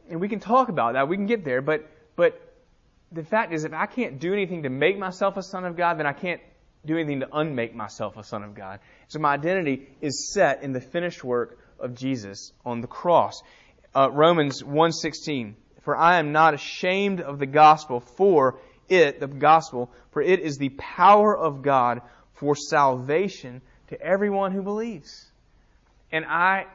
And 0.10 0.20
we 0.20 0.28
can 0.28 0.42
talk 0.42 0.68
about 0.68 0.94
that. 0.94 1.08
We 1.08 1.16
can 1.16 1.26
get 1.26 1.46
there, 1.46 1.62
but 1.62 1.90
but 2.18 2.42
the 3.12 3.24
fact 3.24 3.54
is, 3.54 3.64
if 3.64 3.74
I 3.74 3.86
can't 3.86 4.20
do 4.20 4.34
anything 4.34 4.64
to 4.64 4.70
make 4.70 4.98
myself 4.98 5.38
a 5.38 5.44
son 5.44 5.64
of 5.64 5.78
God, 5.78 6.00
then 6.00 6.06
I 6.06 6.14
can't 6.14 6.42
do 6.86 6.96
anything 6.96 7.20
to 7.20 7.28
unmake 7.32 7.76
myself 7.76 8.18
a 8.18 8.24
son 8.24 8.44
of 8.44 8.56
God. 8.56 8.80
So 9.08 9.20
my 9.20 9.34
identity 9.34 9.88
is 10.02 10.32
set 10.34 10.64
in 10.64 10.72
the 10.72 10.82
finished 10.82 11.24
work 11.24 11.60
of 11.80 11.96
Jesus 11.96 12.52
on 12.66 12.82
the 12.82 12.88
cross. 12.88 13.42
Uh, 13.96 14.10
Romans 14.12 14.64
1:16 14.64 15.56
For 15.82 15.96
I 15.96 16.20
am 16.20 16.32
not 16.32 16.54
ashamed 16.54 17.22
of 17.22 17.40
the 17.40 17.46
gospel 17.46 18.00
for 18.00 18.60
it 18.90 19.20
the 19.20 19.28
gospel 19.28 19.92
for 20.12 20.22
it 20.22 20.40
is 20.40 20.58
the 20.58 20.70
power 20.70 21.38
of 21.38 21.62
God 21.62 22.02
for 22.34 22.56
salvation 22.56 23.62
to 23.88 24.02
everyone 24.02 24.52
who 24.52 24.62
believes. 24.62 25.30
And 26.12 26.26
I 26.26 26.68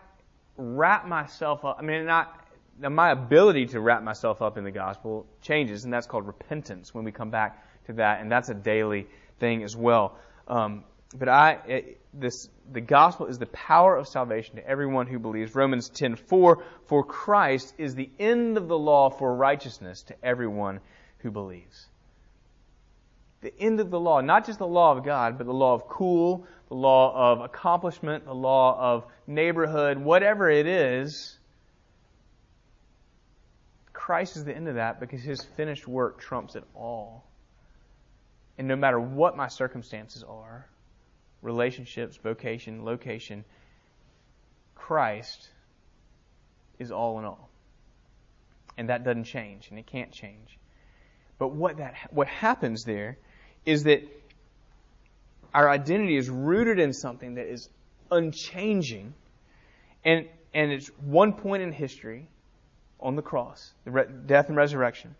wrap 0.57 1.07
myself 1.07 1.65
up 1.65 1.77
I 1.79 1.83
mean 1.83 2.05
not 2.05 2.39
my 2.79 3.11
ability 3.11 3.67
to 3.67 3.81
wrap 3.81 4.03
myself 4.03 4.43
up 4.43 4.59
in 4.59 4.65
the 4.65 4.71
gospel 4.71 5.27
changes 5.41 5.85
and 5.85 5.93
that's 5.93 6.07
called 6.07 6.27
repentance 6.27 6.95
when 6.95 7.05
we 7.05 7.13
come 7.13 7.31
back 7.31 7.65
to 7.87 7.95
that 7.95 8.21
and 8.21 8.31
that's 8.31 8.49
a 8.49 8.55
daily 8.55 9.07
thing 9.43 9.65
as 9.65 9.77
well. 9.77 10.17
Um, 10.47 10.85
but 11.19 11.29
I, 11.29 11.59
it, 11.67 12.01
this, 12.15 12.49
the 12.71 12.81
gospel 12.81 13.27
is 13.27 13.39
the 13.39 13.47
power 13.47 13.97
of 13.97 14.07
salvation 14.07 14.55
to 14.57 14.67
everyone 14.67 15.09
who 15.09 15.19
believes. 15.19 15.55
Romans 15.55 15.91
10:4, 15.91 16.63
for 16.87 17.05
Christ 17.05 17.75
is 17.77 17.97
the 17.97 18.09
end 18.21 18.57
of 18.57 18.69
the 18.69 18.79
law 18.79 19.11
for 19.11 19.35
righteousness 19.35 20.05
to 20.05 20.15
everyone 20.25 20.79
who 21.19 21.33
believes. 21.33 21.87
The 23.41 23.53
end 23.59 23.81
of 23.81 23.91
the 23.91 23.99
law, 23.99 24.21
not 24.21 24.47
just 24.47 24.61
the 24.61 24.67
law 24.67 24.97
of 24.97 25.05
God, 25.05 25.39
but 25.39 25.49
the 25.49 25.53
law 25.53 25.75
of 25.75 25.89
cool, 25.89 26.47
the 26.69 26.77
law 26.77 27.33
of 27.33 27.41
accomplishment, 27.41 28.25
the 28.25 28.35
law 28.35 28.79
of 28.79 29.07
neighborhood, 29.27 29.99
whatever 29.99 30.49
it 30.49 30.69
is. 30.69 31.37
Christ 33.93 34.37
is 34.37 34.45
the 34.45 34.55
end 34.55 34.69
of 34.69 34.77
that 34.77 35.01
because 35.01 35.23
his 35.23 35.43
finished 35.57 35.89
work 35.89 36.21
trumps 36.21 36.55
it 36.55 36.65
all. 36.77 37.32
And 38.59 38.69
no 38.69 38.77
matter 38.77 39.01
what 39.01 39.37
my 39.37 39.49
circumstances 39.49 40.23
are, 40.23 40.69
relationships, 41.41 42.17
vocation, 42.17 42.85
location, 42.85 43.45
Christ 44.75 45.49
is 46.79 46.91
all 46.91 47.19
in 47.19 47.25
all. 47.25 47.49
And 48.77 48.89
that 48.89 49.05
doesn't 49.05 49.25
change, 49.25 49.69
and 49.71 49.79
it 49.79 49.87
can't 49.87 50.13
change. 50.13 50.59
But 51.39 51.49
what 51.49 51.79
that 51.79 51.95
what 52.11 52.29
happens 52.29 52.85
there 52.85 53.19
is 53.67 53.85
that 53.85 54.03
our 55.53 55.69
identity 55.69 56.17
is 56.17 56.31
rooted 56.31 56.79
in 56.79 56.93
something 56.93 57.35
that 57.35 57.47
is 57.47 57.69
unchanging, 58.11 59.15
and 60.05 60.29
and 60.55 60.73
it's 60.73 60.89
one 61.01 61.33
point 61.33 61.63
in 61.63 61.73
history 61.73 62.29
on 63.01 63.17
the 63.17 63.23
cross, 63.23 63.73
the 63.85 63.91
re- 63.91 64.07
death 64.27 64.49
and 64.49 64.57
resurrection, 64.57 65.15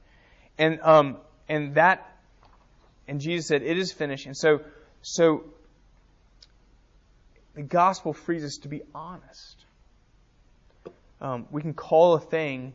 and 0.59 0.81
um 0.83 1.19
and 1.49 1.75
that 1.75 2.12
and 3.09 3.21
Jesus 3.21 3.47
said, 3.47 3.63
It 3.63 3.79
is 3.79 3.93
finished. 3.93 4.27
And 4.27 4.37
so, 4.37 4.61
so 5.03 5.45
the 7.55 7.63
gospel 7.63 8.13
frees 8.13 8.45
us 8.45 8.59
to 8.59 8.69
be 8.69 8.83
honest. 8.95 9.65
Um, 11.21 11.47
we 11.51 11.63
can 11.63 11.75
call 11.75 12.15
a 12.15 12.21
thing 12.21 12.73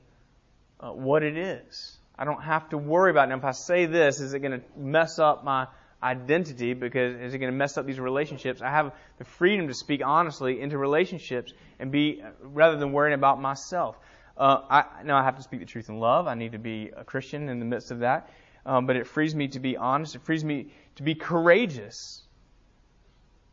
uh, 0.80 0.92
what 0.92 1.24
it 1.24 1.38
is. 1.38 1.98
I 2.18 2.26
don't 2.26 2.42
have 2.42 2.70
to 2.70 2.78
worry 2.78 3.12
about 3.12 3.26
it. 3.26 3.30
Now, 3.30 3.38
if 3.38 3.46
I 3.46 3.52
say 3.52 3.86
this, 3.86 4.20
is 4.20 4.34
it 4.34 4.40
going 4.40 4.60
to 4.60 4.62
mess 4.78 5.20
up 5.20 5.44
my 5.44 5.68
identity? 6.02 6.74
Because 6.74 7.16
is 7.16 7.34
it 7.34 7.38
going 7.40 7.52
to 7.52 7.58
mess 7.58 7.78
up 7.78 7.86
these 7.86 8.00
relationships? 8.00 8.62
I 8.62 8.70
have 8.70 8.94
the 9.18 9.26
freedom 9.26 9.68
to 9.68 9.74
speak 9.74 10.02
honestly 10.04 10.62
into 10.62 10.78
relationships 10.78 11.54
and 11.80 11.92
be 11.92 12.24
rather 12.42 12.78
than 12.78 12.92
worrying 12.92 13.14
about 13.14 13.42
myself. 13.42 13.98
Uh, 14.38 14.62
I, 14.70 15.04
now 15.04 15.18
I 15.18 15.24
have 15.24 15.38
to 15.38 15.44
speak 15.44 15.60
the 15.60 15.66
truth 15.66 15.90
in 15.90 16.00
love. 16.00 16.28
I 16.28 16.36
need 16.36 16.54
to 16.54 16.60
be 16.60 16.92
a 16.96 17.04
Christian 17.04 17.50
in 17.50 17.60
the 17.60 17.66
midst 17.66 17.92
of 17.92 18.00
that 18.00 18.30
um, 18.68 18.86
but 18.86 18.98
it 18.98 19.08
frees 19.08 19.34
me 19.34 19.48
to 19.48 19.60
be 19.60 19.78
honest. 19.78 20.16
It 20.16 20.22
frees 20.24 20.44
me 20.44 20.68
to 20.98 21.04
be 21.04 21.16
courageous 21.16 22.22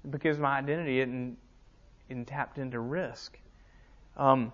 because 0.09 0.38
my 0.38 0.59
identity 0.59 1.00
isn't, 1.00 1.38
isn't 2.11 2.26
tapped 2.26 2.59
into 2.59 2.80
risk. 2.80 3.38
Um, 4.16 4.52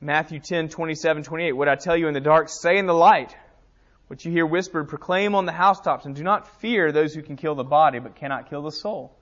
Matthew 0.00 0.40
10, 0.40 0.70
27, 0.70 1.22
28. 1.22 1.52
What 1.52 1.68
I 1.68 1.76
tell 1.76 1.96
you 1.96 2.08
in 2.08 2.14
the 2.14 2.20
dark, 2.20 2.48
say 2.48 2.78
in 2.78 2.86
the 2.86 2.94
light. 2.94 3.36
What 4.06 4.24
you 4.24 4.32
hear 4.32 4.46
whispered, 4.46 4.88
proclaim 4.88 5.34
on 5.34 5.44
the 5.44 5.52
housetops, 5.52 6.06
and 6.06 6.16
do 6.16 6.22
not 6.22 6.60
fear 6.60 6.90
those 6.90 7.12
who 7.12 7.22
can 7.22 7.36
kill 7.36 7.54
the 7.54 7.62
body, 7.62 7.98
but 7.98 8.14
cannot 8.16 8.48
kill 8.48 8.62
the 8.62 8.72
soul. 8.72 9.14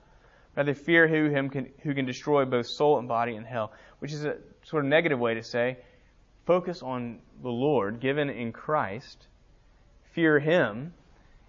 Rather, 0.55 0.73
fear 0.73 1.09
who, 1.09 1.29
him 1.29 1.49
can, 1.49 1.69
who 1.83 1.93
can 1.93 2.05
destroy 2.05 2.45
both 2.45 2.67
soul 2.67 2.97
and 2.97 3.07
body 3.07 3.35
in 3.35 3.43
hell, 3.43 3.73
which 3.99 4.13
is 4.13 4.23
a 4.23 4.37
sort 4.63 4.85
of 4.85 4.89
negative 4.89 5.19
way 5.19 5.33
to 5.33 5.43
say 5.43 5.77
focus 6.45 6.81
on 6.81 7.19
the 7.41 7.49
Lord, 7.49 7.99
given 7.99 8.29
in 8.29 8.53
Christ, 8.53 9.27
fear 10.17 10.39
Him, 10.39 10.91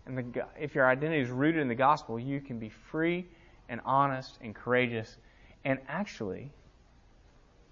and 0.05 0.19
the, 0.19 0.45
if 0.61 0.75
your 0.75 0.87
identity 0.87 1.23
is 1.23 1.31
rooted 1.31 1.63
in 1.63 1.69
the 1.69 1.75
gospel, 1.75 2.21
you 2.21 2.39
can 2.39 2.59
be 2.59 2.69
free 2.69 3.27
and 3.71 3.81
honest 3.83 4.37
and 4.43 4.55
courageous. 4.55 5.17
And 5.65 5.79
actually, 5.89 6.53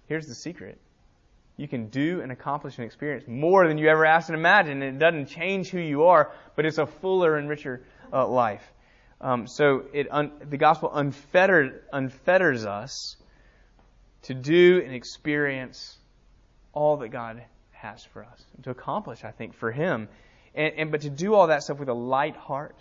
here's 0.07 0.25
the 0.25 0.33
secret. 0.33 0.79
You 1.55 1.67
can 1.67 1.89
do 1.89 2.21
and 2.21 2.31
accomplish 2.31 2.79
and 2.79 2.85
experience 2.85 3.25
more 3.27 3.67
than 3.67 3.77
you 3.77 3.87
ever 3.89 4.07
asked 4.07 4.29
and 4.29 4.37
imagined. 4.39 4.81
And 4.81 4.95
it 4.95 4.99
doesn't 4.99 5.27
change 5.27 5.69
who 5.69 5.79
you 5.79 6.05
are, 6.05 6.31
but 6.55 6.65
it's 6.65 6.79
a 6.79 6.87
fuller 6.87 7.37
and 7.37 7.47
richer 7.47 7.83
uh, 8.11 8.27
life. 8.27 8.63
Um, 9.21 9.45
so 9.45 9.83
un, 10.09 10.31
the 10.49 10.57
gospel 10.57 10.91
unfettered, 10.91 11.83
unfetters 11.93 12.65
us 12.65 13.17
to 14.23 14.33
do 14.33 14.81
and 14.83 14.95
experience 14.95 15.95
all 16.73 16.97
that 16.97 17.09
God 17.09 17.43
has 17.69 18.03
for 18.03 18.23
us, 18.23 18.43
and 18.55 18.63
to 18.63 18.71
accomplish, 18.71 19.23
I 19.23 19.29
think, 19.29 19.53
for 19.53 19.71
Him 19.71 20.09
and, 20.57 20.73
and 20.75 20.91
but 20.91 21.01
to 21.01 21.09
do 21.09 21.33
all 21.33 21.47
that 21.47 21.63
stuff 21.63 21.79
with 21.79 21.87
a 21.87 21.93
light 21.93 22.35
heart, 22.35 22.75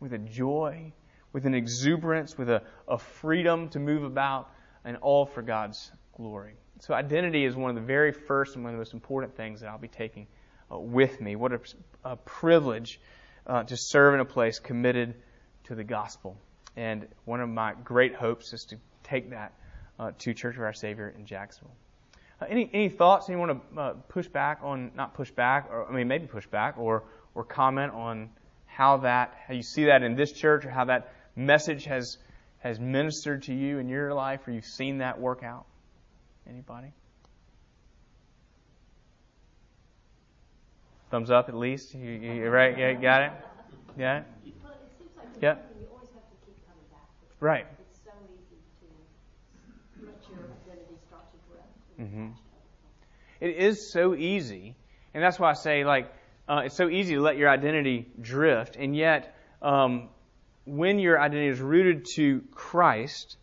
with 0.00 0.12
a 0.12 0.18
joy, 0.18 0.92
with 1.32 1.46
an 1.46 1.54
exuberance, 1.54 2.36
with 2.36 2.50
a, 2.50 2.62
a 2.88 2.98
freedom 2.98 3.68
to 3.68 3.78
move 3.78 4.02
about, 4.02 4.50
and 4.84 4.96
all 4.96 5.26
for 5.26 5.42
God's 5.42 5.92
glory. 6.16 6.54
So 6.80 6.94
identity 6.94 7.44
is 7.44 7.54
one 7.54 7.70
of 7.70 7.76
the 7.76 7.86
very 7.86 8.10
first 8.10 8.56
and 8.56 8.64
one 8.64 8.72
of 8.72 8.76
the 8.76 8.80
most 8.80 8.94
important 8.94 9.36
things 9.36 9.60
that 9.60 9.68
I'll 9.68 9.78
be 9.78 9.86
taking 9.86 10.26
uh, 10.72 10.78
with 10.78 11.20
me. 11.20 11.36
What 11.36 11.52
a, 11.52 11.60
a 12.02 12.16
privilege 12.16 13.00
uh, 13.46 13.62
to 13.64 13.76
serve 13.76 14.14
in 14.14 14.20
a 14.20 14.24
place 14.24 14.58
committed 14.58 15.14
to 15.64 15.76
the 15.76 15.84
gospel. 15.84 16.36
And 16.76 17.06
one 17.24 17.40
of 17.40 17.48
my 17.48 17.74
great 17.84 18.14
hopes 18.14 18.52
is 18.52 18.64
to 18.66 18.78
take 19.04 19.30
that 19.30 19.52
uh, 19.98 20.12
to 20.18 20.34
Church 20.34 20.56
of 20.56 20.62
Our 20.62 20.72
Savior 20.72 21.14
in 21.16 21.26
Jacksonville. 21.26 21.76
Uh, 22.42 22.46
any 22.48 22.68
any 22.72 22.88
thoughts? 22.88 23.28
Anyone 23.28 23.48
want 23.48 23.74
to 23.74 23.80
uh, 23.80 23.92
push 24.08 24.26
back 24.26 24.60
on 24.62 24.90
not 24.96 25.14
push 25.14 25.30
back, 25.30 25.68
or 25.70 25.88
I 25.88 25.92
mean 25.92 26.08
maybe 26.08 26.26
push 26.26 26.46
back, 26.46 26.76
or 26.76 27.04
or 27.34 27.44
comment 27.44 27.92
on 27.92 28.30
how 28.66 28.98
that 28.98 29.36
how 29.46 29.54
you 29.54 29.62
see 29.62 29.84
that 29.84 30.02
in 30.02 30.16
this 30.16 30.32
church, 30.32 30.64
or 30.64 30.70
how 30.70 30.86
that 30.86 31.12
message 31.36 31.84
has 31.84 32.18
has 32.58 32.80
ministered 32.80 33.44
to 33.44 33.54
you 33.54 33.78
in 33.78 33.88
your 33.88 34.12
life, 34.12 34.46
or 34.48 34.50
you've 34.50 34.64
seen 34.64 34.98
that 34.98 35.20
work 35.20 35.44
out? 35.44 35.66
Anybody? 36.48 36.92
Thumbs 41.10 41.30
up 41.30 41.48
at 41.48 41.54
least. 41.54 41.94
You, 41.94 42.10
you 42.10 42.48
right? 42.48 42.76
Yeah, 42.76 42.94
got 42.94 43.22
it. 43.22 43.32
Yeah. 43.96 44.22
Well, 44.64 44.72
it 44.72 44.98
seems 44.98 45.10
like 45.16 45.26
yeah. 45.40 45.56
you 45.78 45.86
always 45.92 46.08
have 46.14 46.24
to 46.24 46.46
keep 46.46 46.56
coming 46.66 46.86
back. 46.90 47.06
Right. 47.38 47.66
Mm-hmm. 52.00 52.28
It 53.40 53.56
is 53.56 53.92
so 53.92 54.14
easy, 54.14 54.76
and 55.14 55.22
that's 55.22 55.38
why 55.38 55.50
I 55.50 55.54
say 55.54 55.84
like 55.84 56.12
uh, 56.48 56.62
it's 56.64 56.76
so 56.76 56.88
easy 56.88 57.14
to 57.14 57.20
let 57.20 57.36
your 57.36 57.50
identity 57.50 58.10
drift, 58.20 58.76
and 58.76 58.94
yet 58.96 59.36
um, 59.60 60.08
when 60.64 60.98
your 60.98 61.20
identity 61.20 61.48
is 61.48 61.60
rooted 61.60 62.06
to 62.14 62.42
Christ, 62.52 63.36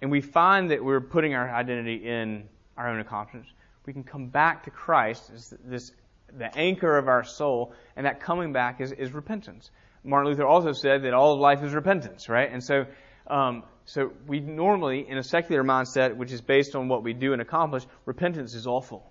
and 0.00 0.10
we 0.10 0.20
find 0.20 0.70
that 0.70 0.82
we're 0.82 1.00
putting 1.00 1.34
our 1.34 1.50
identity 1.50 1.96
in 1.96 2.48
our 2.76 2.88
own 2.88 3.00
accomplishments, 3.00 3.52
we 3.86 3.92
can 3.92 4.04
come 4.04 4.28
back 4.28 4.64
to 4.64 4.70
Christ 4.70 5.30
as 5.34 5.54
this 5.64 5.92
the 6.38 6.56
anchor 6.56 6.96
of 6.96 7.08
our 7.08 7.24
soul, 7.24 7.72
and 7.96 8.06
that 8.06 8.20
coming 8.20 8.52
back 8.52 8.80
is, 8.80 8.92
is 8.92 9.12
repentance. 9.12 9.70
Martin 10.04 10.30
Luther 10.30 10.46
also 10.46 10.72
said 10.72 11.02
that 11.02 11.12
all 11.12 11.34
of 11.34 11.40
life 11.40 11.62
is 11.62 11.74
repentance, 11.74 12.28
right? 12.28 12.50
And 12.50 12.62
so 12.62 12.86
um, 13.30 13.62
so 13.86 14.12
we 14.26 14.40
normally, 14.40 15.08
in 15.08 15.18
a 15.18 15.22
secular 15.22 15.64
mindset, 15.64 16.16
which 16.16 16.32
is 16.32 16.40
based 16.40 16.74
on 16.74 16.88
what 16.88 17.02
we 17.02 17.12
do 17.12 17.32
and 17.32 17.40
accomplish, 17.40 17.84
repentance 18.04 18.54
is 18.54 18.66
awful. 18.66 19.10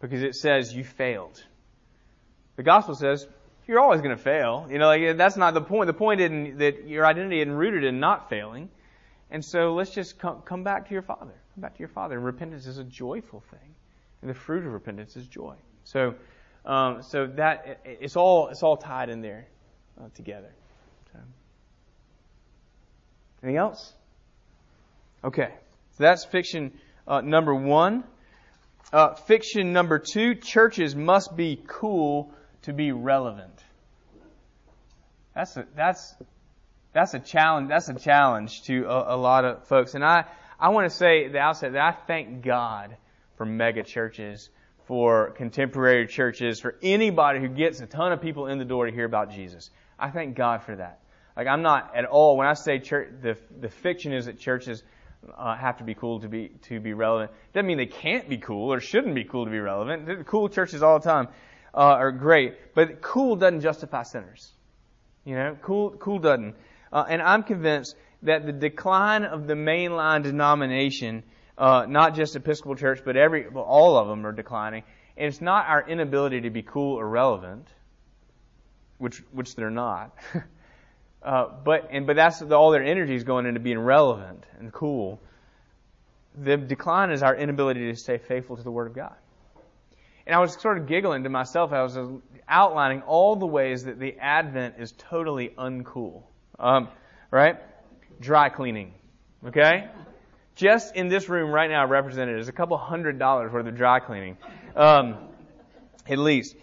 Because 0.00 0.22
it 0.22 0.34
says 0.34 0.72
you 0.74 0.84
failed. 0.84 1.42
The 2.56 2.62
gospel 2.62 2.94
says 2.94 3.26
you're 3.66 3.80
always 3.80 4.00
going 4.00 4.16
to 4.16 4.22
fail. 4.22 4.66
You 4.70 4.78
know, 4.78 4.86
like 4.86 5.16
that's 5.16 5.36
not 5.36 5.54
the 5.54 5.60
point. 5.60 5.86
The 5.88 5.92
point 5.92 6.20
isn't 6.20 6.58
that 6.58 6.88
your 6.88 7.04
identity 7.06 7.40
isn't 7.40 7.52
rooted 7.52 7.84
in 7.84 8.00
not 8.00 8.30
failing. 8.30 8.70
And 9.30 9.44
so 9.44 9.74
let's 9.74 9.90
just 9.90 10.18
come, 10.18 10.40
come 10.42 10.64
back 10.64 10.88
to 10.88 10.94
your 10.94 11.02
Father. 11.02 11.34
Come 11.54 11.62
back 11.62 11.74
to 11.74 11.78
your 11.80 11.88
Father. 11.88 12.16
And 12.16 12.24
repentance 12.24 12.66
is 12.66 12.78
a 12.78 12.84
joyful 12.84 13.44
thing. 13.50 13.74
And 14.22 14.30
the 14.30 14.34
fruit 14.34 14.64
of 14.66 14.72
repentance 14.72 15.16
is 15.16 15.26
joy. 15.26 15.54
So, 15.84 16.14
um, 16.64 17.02
so 17.02 17.26
that 17.36 17.80
it's 17.84 18.16
all 18.16 18.48
it's 18.48 18.62
all 18.62 18.76
tied 18.76 19.10
in 19.10 19.20
there 19.20 19.46
uh, 20.00 20.08
together. 20.14 20.50
Anything 23.42 23.58
else? 23.58 23.92
Okay, 25.24 25.52
so 25.96 26.04
that's 26.04 26.24
fiction 26.24 26.72
uh, 27.06 27.20
number 27.20 27.54
one. 27.54 28.04
Uh, 28.92 29.14
fiction 29.14 29.72
number 29.72 29.98
two: 29.98 30.34
churches 30.34 30.96
must 30.96 31.36
be 31.36 31.62
cool 31.66 32.32
to 32.62 32.72
be 32.72 32.92
relevant. 32.92 33.62
That's 35.34 35.56
a, 35.56 35.66
that's 35.76 36.14
that's 36.92 37.14
a 37.14 37.20
challenge. 37.20 37.68
That's 37.68 37.88
a 37.88 37.94
challenge 37.94 38.62
to 38.64 38.84
a, 38.84 39.14
a 39.14 39.16
lot 39.16 39.44
of 39.44 39.66
folks. 39.68 39.94
And 39.94 40.04
I 40.04 40.24
I 40.58 40.70
want 40.70 40.90
to 40.90 40.96
say 40.96 41.26
at 41.26 41.32
the 41.32 41.38
outset 41.38 41.72
that 41.72 41.82
I 41.82 41.92
thank 42.06 42.42
God 42.42 42.96
for 43.36 43.46
mega 43.46 43.84
churches, 43.84 44.50
for 44.86 45.30
contemporary 45.30 46.06
churches, 46.08 46.60
for 46.60 46.76
anybody 46.82 47.40
who 47.40 47.48
gets 47.48 47.80
a 47.80 47.86
ton 47.86 48.12
of 48.12 48.20
people 48.20 48.46
in 48.46 48.58
the 48.58 48.64
door 48.64 48.86
to 48.86 48.92
hear 48.92 49.04
about 49.04 49.30
Jesus. 49.30 49.70
I 49.98 50.10
thank 50.10 50.34
God 50.34 50.62
for 50.62 50.74
that. 50.74 51.00
Like 51.38 51.46
I'm 51.46 51.62
not 51.62 51.94
at 51.94 52.04
all 52.04 52.36
when 52.36 52.48
I 52.48 52.54
say 52.54 52.80
church. 52.80 53.10
The 53.22 53.38
the 53.60 53.68
fiction 53.68 54.12
is 54.12 54.26
that 54.26 54.40
churches 54.40 54.82
uh, 55.36 55.54
have 55.56 55.78
to 55.78 55.84
be 55.84 55.94
cool 55.94 56.18
to 56.20 56.28
be 56.28 56.48
to 56.62 56.80
be 56.80 56.94
relevant. 56.94 57.30
Doesn't 57.52 57.64
mean 57.64 57.78
they 57.78 57.86
can't 57.86 58.28
be 58.28 58.38
cool 58.38 58.72
or 58.72 58.80
shouldn't 58.80 59.14
be 59.14 59.22
cool 59.22 59.44
to 59.44 59.50
be 59.50 59.60
relevant. 59.60 60.26
Cool 60.26 60.48
churches 60.48 60.82
all 60.82 60.98
the 60.98 61.08
time 61.08 61.28
uh, 61.72 61.94
are 61.94 62.10
great, 62.10 62.74
but 62.74 63.00
cool 63.02 63.36
doesn't 63.36 63.60
justify 63.60 64.02
sinners. 64.02 64.52
You 65.24 65.36
know, 65.36 65.56
cool 65.62 65.90
cool 65.90 66.18
doesn't. 66.18 66.56
Uh, 66.92 67.04
and 67.08 67.22
I'm 67.22 67.44
convinced 67.44 67.94
that 68.22 68.44
the 68.44 68.52
decline 68.52 69.22
of 69.22 69.46
the 69.46 69.54
mainline 69.54 70.24
denomination, 70.24 71.22
uh, 71.56 71.86
not 71.88 72.16
just 72.16 72.34
Episcopal 72.34 72.74
Church, 72.74 73.02
but 73.04 73.16
every 73.16 73.48
well, 73.48 73.62
all 73.62 73.96
of 73.96 74.08
them 74.08 74.26
are 74.26 74.32
declining. 74.32 74.82
And 75.16 75.28
it's 75.28 75.40
not 75.40 75.66
our 75.68 75.88
inability 75.88 76.40
to 76.40 76.50
be 76.50 76.62
cool 76.62 76.98
or 76.98 77.08
relevant, 77.08 77.68
which 78.96 79.18
which 79.30 79.54
they're 79.54 79.70
not. 79.70 80.16
Uh, 81.22 81.48
but 81.64 81.88
and 81.90 82.06
but 82.06 82.16
that's 82.16 82.40
all 82.42 82.70
their 82.70 82.82
energy 82.82 83.14
is 83.14 83.24
going 83.24 83.46
into 83.46 83.60
being 83.60 83.78
relevant 83.78 84.44
and 84.58 84.72
cool. 84.72 85.20
The 86.36 86.56
decline 86.56 87.10
is 87.10 87.22
our 87.22 87.34
inability 87.34 87.90
to 87.90 87.96
stay 87.96 88.18
faithful 88.18 88.56
to 88.56 88.62
the 88.62 88.70
Word 88.70 88.86
of 88.86 88.94
God. 88.94 89.14
And 90.26 90.36
I 90.36 90.40
was 90.40 90.52
sort 90.60 90.78
of 90.78 90.86
giggling 90.86 91.24
to 91.24 91.30
myself. 91.30 91.72
I 91.72 91.82
was 91.82 91.98
outlining 92.46 93.02
all 93.02 93.34
the 93.36 93.46
ways 93.46 93.84
that 93.84 93.98
the 93.98 94.16
Advent 94.18 94.74
is 94.78 94.92
totally 94.92 95.48
uncool. 95.48 96.22
Um, 96.58 96.88
right? 97.30 97.56
Dry 98.20 98.50
cleaning. 98.50 98.92
Okay? 99.46 99.88
Just 100.54 100.94
in 100.94 101.08
this 101.08 101.28
room 101.28 101.50
right 101.50 101.70
now 101.70 101.86
represented 101.86 102.38
is 102.38 102.48
a 102.48 102.52
couple 102.52 102.76
hundred 102.76 103.18
dollars 103.18 103.52
worth 103.52 103.66
of 103.66 103.76
dry 103.76 104.00
cleaning. 104.00 104.36
Um, 104.76 105.16
at 106.06 106.18
least. 106.18 106.56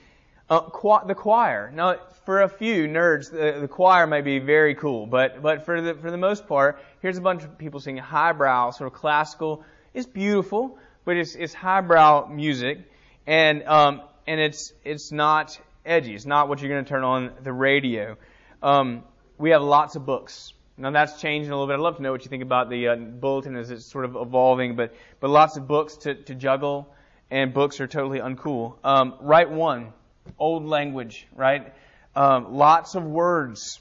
Uh, 0.50 0.62
the 1.08 1.16
choir. 1.16 1.72
Now, 1.74 1.98
for 2.26 2.42
a 2.42 2.50
few 2.50 2.88
nerds, 2.88 3.32
the, 3.32 3.60
the, 3.62 3.68
choir 3.68 4.08
may 4.08 4.22
be 4.22 4.40
very 4.40 4.74
cool, 4.76 5.06
but 5.06 5.42
but 5.42 5.66
for 5.66 5.80
the 5.80 5.94
for 5.94 6.10
the 6.10 6.18
most 6.18 6.48
part, 6.48 6.80
here's 7.02 7.18
a 7.18 7.22
bunch 7.22 7.44
of 7.44 7.58
people 7.58 7.80
singing 7.80 8.02
highbrow, 8.02 8.72
sort 8.72 8.92
of 8.92 9.00
classical. 9.00 9.64
It's 9.94 10.08
beautiful, 10.08 10.78
but 11.06 11.18
it's 11.18 11.36
it's 11.36 11.54
highbrow 11.54 12.28
music, 12.28 12.80
and 13.28 13.64
um 13.64 14.02
and 14.26 14.40
it's 14.40 14.74
it's 14.84 15.12
not 15.12 15.60
edgy. 15.86 16.16
It's 16.16 16.26
not 16.26 16.50
what 16.50 16.62
you're 16.62 16.70
going 16.70 16.84
to 16.84 16.90
turn 16.90 17.04
on 17.04 17.32
the 17.44 17.54
radio. 17.54 18.18
Um, 18.64 19.04
we 19.38 19.52
have 19.52 19.62
lots 19.62 19.96
of 19.96 20.06
books. 20.06 20.54
Now 20.78 20.92
that's 20.92 21.22
changing 21.22 21.52
a 21.52 21.56
little 21.56 21.68
bit. 21.68 21.76
I'd 21.76 21.84
love 21.84 21.98
to 21.98 22.02
know 22.02 22.12
what 22.12 22.26
you 22.26 22.30
think 22.30 22.44
about 22.44 22.70
the 22.70 22.88
uh, 22.88 22.96
bulletin 22.96 23.56
as 23.56 23.70
it's 23.70 23.86
sort 23.86 24.06
of 24.06 24.16
evolving, 24.16 24.76
but 24.76 24.96
but 25.20 25.30
lots 25.30 25.58
of 25.58 25.68
books 25.68 25.98
to 25.98 26.16
to 26.16 26.34
juggle, 26.34 26.94
and 27.30 27.54
books 27.54 27.80
are 27.80 27.88
totally 27.88 28.20
uncool. 28.20 28.76
Um, 28.84 29.16
Rite 29.22 29.52
one 29.52 29.94
old 30.40 30.66
language, 30.66 31.28
right? 31.36 31.74
Um, 32.16 32.54
lots 32.54 32.96
of 32.96 33.04
words. 33.04 33.80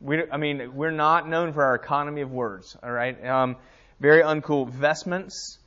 We, 0.00 0.30
I 0.30 0.36
mean, 0.36 0.74
we're 0.74 0.90
not 0.90 1.28
known 1.28 1.52
for 1.54 1.64
our 1.64 1.74
economy 1.74 2.20
of 2.20 2.30
words, 2.30 2.76
all 2.82 2.90
right? 2.90 3.24
Um, 3.24 3.56
very 4.00 4.22
uncool. 4.22 4.68
Vestments, 4.68 5.58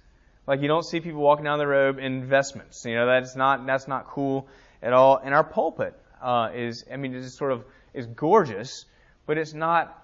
like 0.46 0.62
you 0.62 0.68
don't 0.68 0.84
see 0.84 1.00
people 1.00 1.22
walking 1.22 1.46
down 1.46 1.58
the 1.58 1.66
road 1.68 1.98
in 1.98 2.26
vestments. 2.26 2.84
You 2.86 2.96
know, 2.96 3.08
that's 3.08 3.36
not 3.36 3.66
that's 3.66 3.88
not 3.88 4.08
cool 4.08 4.48
at 4.84 4.94
all. 4.94 5.20
And 5.24 5.34
our 5.34 5.44
pulpit 5.44 5.96
uh, 6.22 6.50
is, 6.54 6.86
I 6.92 6.98
mean, 6.98 7.16
it's 7.16 7.36
sort 7.36 7.52
of 7.52 7.66
is 7.96 8.06
gorgeous, 8.06 8.86
but 9.26 9.40
it's 9.40 9.54
not 9.54 10.04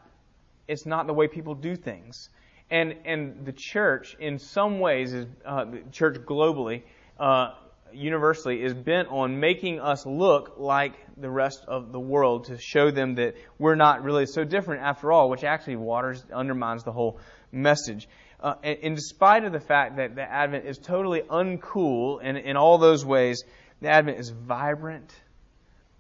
it's 0.68 0.88
not 0.88 1.06
the 1.06 1.14
way 1.14 1.28
people 1.28 1.54
do 1.54 1.76
things. 1.76 2.30
And 2.72 2.96
and 3.06 3.46
the 3.46 3.54
church, 3.54 4.16
in 4.20 4.40
some 4.40 4.80
ways, 4.80 5.14
is 5.14 5.28
uh, 5.46 5.66
the 5.66 5.84
church 5.92 6.16
globally. 6.18 6.84
Uh, 7.20 7.52
universally 7.96 8.62
is 8.62 8.74
bent 8.74 9.08
on 9.10 9.40
making 9.40 9.80
us 9.80 10.06
look 10.06 10.56
like 10.58 10.94
the 11.18 11.30
rest 11.30 11.64
of 11.68 11.92
the 11.92 12.00
world 12.00 12.46
to 12.46 12.58
show 12.58 12.92
them 12.92 13.16
that 13.16 13.36
we're 13.58 13.76
not 13.76 14.04
really 14.04 14.26
so 14.26 14.44
different 14.44 14.84
after 14.84 15.12
all, 15.12 15.30
which 15.30 15.44
actually 15.44 15.76
waters, 15.76 16.24
undermines 16.34 16.84
the 16.84 16.92
whole 16.92 17.20
message. 17.52 18.08
Uh, 18.40 18.56
and, 18.64 18.80
in 18.80 18.98
spite 18.98 19.46
of 19.46 19.52
the 19.52 19.60
fact 19.60 19.98
that 19.98 20.16
the 20.16 20.22
Advent 20.22 20.66
is 20.66 20.78
totally 20.78 21.22
uncool 21.22 22.20
and 22.22 22.38
in 22.38 22.58
all 22.58 22.78
those 22.78 23.06
ways, 23.06 23.44
the 23.82 23.90
Advent 23.90 24.20
is 24.20 24.30
vibrant, 24.30 25.14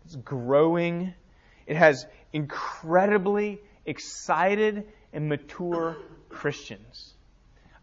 it's 0.05 0.15
growing, 0.15 1.13
it 1.65 1.75
has 1.75 2.05
incredibly 2.31 3.61
excited 3.85 4.85
and 5.13 5.29
mature 5.29 5.97
Christians. 6.29 7.13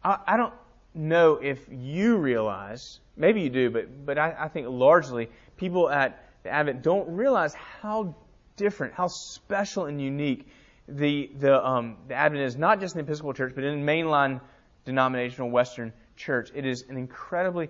I, 0.03 0.19
I 0.27 0.37
don't 0.37 0.55
know 0.95 1.35
if 1.35 1.67
you 1.71 2.17
realize 2.17 3.01
Maybe 3.21 3.43
you 3.43 3.51
do, 3.51 3.69
but, 3.69 4.07
but 4.07 4.17
I, 4.17 4.35
I 4.39 4.49
think 4.49 4.67
largely 4.71 5.29
people 5.59 5.91
at 5.91 6.25
the 6.43 6.49
Advent 6.49 6.81
don't 6.81 7.07
realize 7.15 7.53
how 7.53 8.15
different, 8.57 8.95
how 8.95 9.09
special 9.09 9.85
and 9.85 10.01
unique 10.01 10.49
the, 10.89 11.31
the, 11.39 11.65
um, 11.65 11.99
the 12.09 12.15
Advent 12.15 12.43
is, 12.43 12.57
not 12.57 12.81
just 12.81 12.95
in 12.95 13.01
the 13.01 13.05
Episcopal 13.05 13.35
Church, 13.35 13.53
but 13.55 13.63
in 13.63 13.85
mainline 13.85 14.41
denominational 14.87 15.51
Western 15.51 15.93
church. 16.17 16.51
It 16.55 16.65
is 16.65 16.87
an 16.89 16.97
incredibly, 16.97 17.69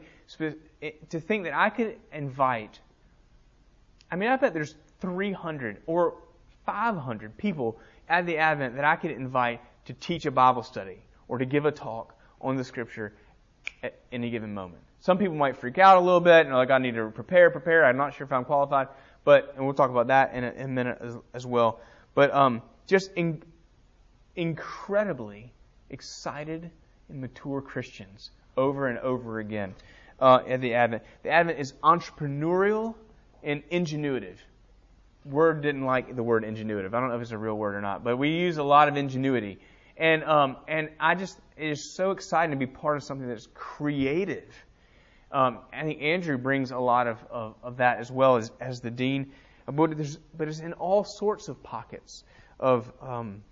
it, 0.80 1.10
to 1.10 1.18
think 1.18 1.42
that 1.42 1.52
I 1.52 1.68
could 1.68 1.96
invite, 2.12 2.78
I 4.08 4.14
mean, 4.14 4.28
I 4.28 4.36
bet 4.36 4.54
there's 4.54 4.76
300 5.00 5.82
or 5.86 6.14
500 6.64 7.36
people 7.36 7.80
at 8.08 8.24
the 8.24 8.36
Advent 8.36 8.76
that 8.76 8.84
I 8.84 8.94
could 8.94 9.10
invite 9.10 9.60
to 9.86 9.94
teach 9.94 10.26
a 10.26 10.30
Bible 10.30 10.62
study 10.62 10.98
or 11.26 11.38
to 11.38 11.44
give 11.44 11.64
a 11.64 11.72
talk 11.72 12.14
on 12.40 12.56
the 12.56 12.64
Scripture 12.64 13.12
at 13.82 13.98
any 14.12 14.30
given 14.30 14.54
moment. 14.54 14.82
Some 15.00 15.18
people 15.18 15.34
might 15.34 15.56
freak 15.56 15.78
out 15.78 15.96
a 15.96 16.00
little 16.00 16.20
bit 16.20 16.46
and 16.46 16.54
like, 16.54 16.70
I 16.70 16.78
need 16.78 16.94
to 16.94 17.10
prepare, 17.10 17.50
prepare. 17.50 17.84
I'm 17.84 17.96
not 17.96 18.14
sure 18.14 18.26
if 18.26 18.32
I'm 18.32 18.44
qualified, 18.44 18.88
but, 19.24 19.54
and 19.56 19.64
we'll 19.64 19.74
talk 19.74 19.90
about 19.90 20.08
that 20.08 20.34
in 20.34 20.44
a, 20.44 20.50
in 20.50 20.62
a 20.62 20.68
minute 20.68 20.98
as, 21.00 21.16
as, 21.32 21.46
well. 21.46 21.80
But, 22.14 22.34
um, 22.34 22.62
just 22.86 23.10
in, 23.14 23.42
incredibly 24.36 25.52
excited 25.88 26.70
and 27.08 27.20
mature 27.20 27.62
Christians 27.62 28.30
over 28.56 28.88
and 28.88 28.98
over 28.98 29.38
again, 29.38 29.74
uh, 30.20 30.40
at 30.46 30.60
the 30.60 30.74
Advent. 30.74 31.02
The 31.22 31.30
Advent 31.30 31.58
is 31.58 31.72
entrepreneurial 31.82 32.94
and 33.42 33.62
ingenuitive. 33.70 34.36
Word 35.24 35.62
didn't 35.62 35.84
like 35.84 36.14
the 36.14 36.22
word 36.22 36.44
ingenuitive. 36.44 36.94
I 36.94 37.00
don't 37.00 37.08
know 37.08 37.16
if 37.16 37.22
it's 37.22 37.30
a 37.30 37.38
real 37.38 37.56
word 37.56 37.74
or 37.74 37.80
not, 37.80 38.04
but 38.04 38.16
we 38.16 38.30
use 38.30 38.58
a 38.58 38.62
lot 38.62 38.88
of 38.88 38.96
ingenuity. 38.96 39.58
And, 39.96 40.24
um, 40.24 40.56
and 40.66 40.90
I 40.98 41.14
just, 41.14 41.38
it 41.60 41.70
is 41.70 41.82
so 41.82 42.10
exciting 42.10 42.50
to 42.50 42.56
be 42.56 42.66
part 42.66 42.96
of 42.96 43.02
something 43.02 43.28
that's 43.28 43.48
creative 43.54 44.54
um, 45.32 45.58
I 45.72 45.82
think 45.82 46.02
Andrew 46.02 46.36
brings 46.36 46.72
a 46.72 46.78
lot 46.78 47.06
of, 47.06 47.18
of, 47.30 47.54
of 47.62 47.76
that 47.76 47.98
as 47.98 48.10
well 48.10 48.36
as, 48.36 48.50
as 48.60 48.80
the 48.80 48.90
dean. 48.90 49.30
But, 49.66 49.96
but 50.36 50.48
it's 50.48 50.58
in 50.58 50.72
all 50.74 51.04
sorts 51.04 51.48
of 51.48 51.62
pockets 51.62 52.24
of, 52.58 52.90
um, 53.00 53.42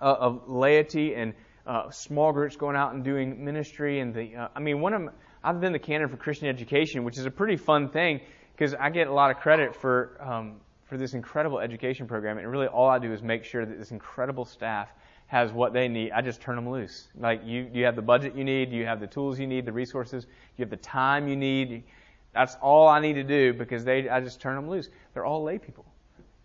uh, 0.00 0.14
of 0.14 0.48
laity 0.48 1.14
and 1.14 1.34
uh, 1.66 1.90
small 1.90 2.32
groups 2.32 2.56
going 2.56 2.76
out 2.76 2.94
and 2.94 3.04
doing 3.04 3.44
ministry. 3.44 4.00
And 4.00 4.14
the, 4.14 4.34
uh, 4.34 4.48
I 4.54 4.60
mean, 4.60 4.80
one 4.80 4.94
of 4.94 5.08
I've 5.42 5.60
been 5.60 5.72
the 5.72 5.78
canon 5.78 6.08
for 6.08 6.16
Christian 6.16 6.48
education, 6.48 7.04
which 7.04 7.18
is 7.18 7.26
a 7.26 7.30
pretty 7.30 7.56
fun 7.56 7.90
thing 7.90 8.22
because 8.56 8.72
I 8.72 8.88
get 8.88 9.08
a 9.08 9.12
lot 9.12 9.30
of 9.30 9.36
credit 9.38 9.76
for 9.76 10.16
um, 10.20 10.54
for 10.86 10.96
this 10.96 11.12
incredible 11.12 11.60
education 11.60 12.06
program. 12.06 12.38
And 12.38 12.50
really, 12.50 12.66
all 12.66 12.88
I 12.88 12.98
do 12.98 13.12
is 13.12 13.22
make 13.22 13.44
sure 13.44 13.66
that 13.66 13.78
this 13.78 13.90
incredible 13.90 14.46
staff 14.46 14.88
has 15.26 15.52
what 15.52 15.72
they 15.72 15.88
need. 15.88 16.12
I 16.12 16.20
just 16.20 16.40
turn 16.40 16.56
them 16.56 16.68
loose. 16.68 17.08
Like 17.18 17.42
you, 17.44 17.68
you 17.72 17.84
have 17.84 17.96
the 17.96 18.02
budget 18.02 18.36
you 18.36 18.44
need, 18.44 18.72
you 18.72 18.86
have 18.86 19.00
the 19.00 19.06
tools 19.06 19.38
you 19.38 19.46
need, 19.46 19.64
the 19.64 19.72
resources, 19.72 20.26
you 20.56 20.62
have 20.62 20.70
the 20.70 20.76
time 20.76 21.28
you 21.28 21.36
need. 21.36 21.84
That's 22.32 22.56
all 22.60 22.88
I 22.88 23.00
need 23.00 23.14
to 23.14 23.24
do 23.24 23.54
because 23.54 23.84
they, 23.84 24.08
I 24.08 24.20
just 24.20 24.40
turn 24.40 24.56
them 24.56 24.68
loose. 24.68 24.88
They're 25.12 25.24
all 25.24 25.42
lay 25.42 25.58
people, 25.58 25.86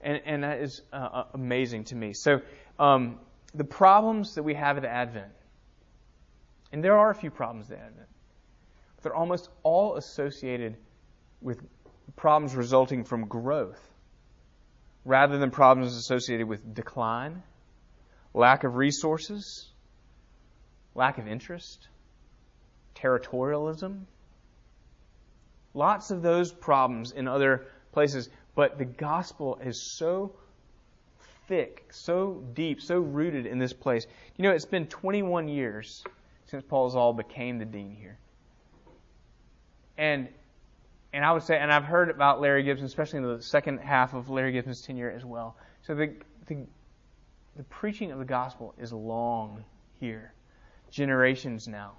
and 0.01 0.21
and 0.25 0.43
that 0.43 0.59
is 0.59 0.81
uh, 0.93 0.95
uh 0.95 1.23
amazing 1.33 1.85
to 1.85 1.95
me. 1.95 2.13
So 2.13 2.41
um, 2.77 3.19
the 3.53 3.63
problems 3.63 4.35
that 4.35 4.43
we 4.43 4.53
have 4.53 4.77
at 4.77 4.85
Advent, 4.85 5.33
and 6.71 6.83
there 6.83 6.97
are 6.97 7.09
a 7.09 7.15
few 7.15 7.31
problems 7.31 7.71
at 7.71 7.79
Advent, 7.79 8.07
they're 9.01 9.15
almost 9.15 9.49
all 9.63 9.95
associated 9.95 10.77
with 11.41 11.59
problems 12.15 12.55
resulting 12.55 13.03
from 13.03 13.27
growth, 13.27 13.81
rather 15.05 15.39
than 15.39 15.49
problems 15.49 15.95
associated 15.95 16.47
with 16.47 16.73
decline 16.75 17.41
lack 18.33 18.63
of 18.63 18.75
resources, 18.75 19.69
lack 20.95 21.17
of 21.17 21.27
interest, 21.27 21.87
territorialism. 22.95 24.01
Lots 25.73 26.11
of 26.11 26.21
those 26.21 26.51
problems 26.51 27.11
in 27.11 27.27
other 27.27 27.67
places, 27.91 28.29
but 28.55 28.77
the 28.77 28.85
gospel 28.85 29.59
is 29.63 29.95
so 29.97 30.33
thick, 31.47 31.85
so 31.91 32.43
deep, 32.53 32.81
so 32.81 32.99
rooted 32.99 33.45
in 33.45 33.59
this 33.59 33.73
place. 33.73 34.05
You 34.37 34.43
know, 34.43 34.51
it's 34.51 34.65
been 34.65 34.87
21 34.87 35.47
years 35.47 36.03
since 36.45 36.63
Paul 36.67 36.89
Zahl 36.89 37.13
became 37.13 37.59
the 37.59 37.65
dean 37.65 37.95
here. 37.95 38.17
And 39.97 40.29
and 41.11 41.25
I 41.25 41.31
would 41.31 41.43
say, 41.43 41.57
and 41.57 41.71
I've 41.71 41.85
heard 41.85 42.09
about 42.09 42.39
Larry 42.39 42.63
Gibson, 42.63 42.85
especially 42.85 43.17
in 43.17 43.23
the 43.23 43.41
second 43.41 43.79
half 43.79 44.13
of 44.13 44.29
Larry 44.29 44.51
Gibson's 44.51 44.81
tenure 44.81 45.09
as 45.09 45.25
well. 45.25 45.55
So 45.81 45.95
the, 45.95 46.13
the, 46.45 46.67
the 47.59 47.65
preaching 47.65 48.13
of 48.13 48.19
the 48.19 48.25
gospel 48.25 48.73
is 48.79 48.93
long 48.93 49.65
here, 49.99 50.31
generations 50.91 51.67
now. 51.67 51.91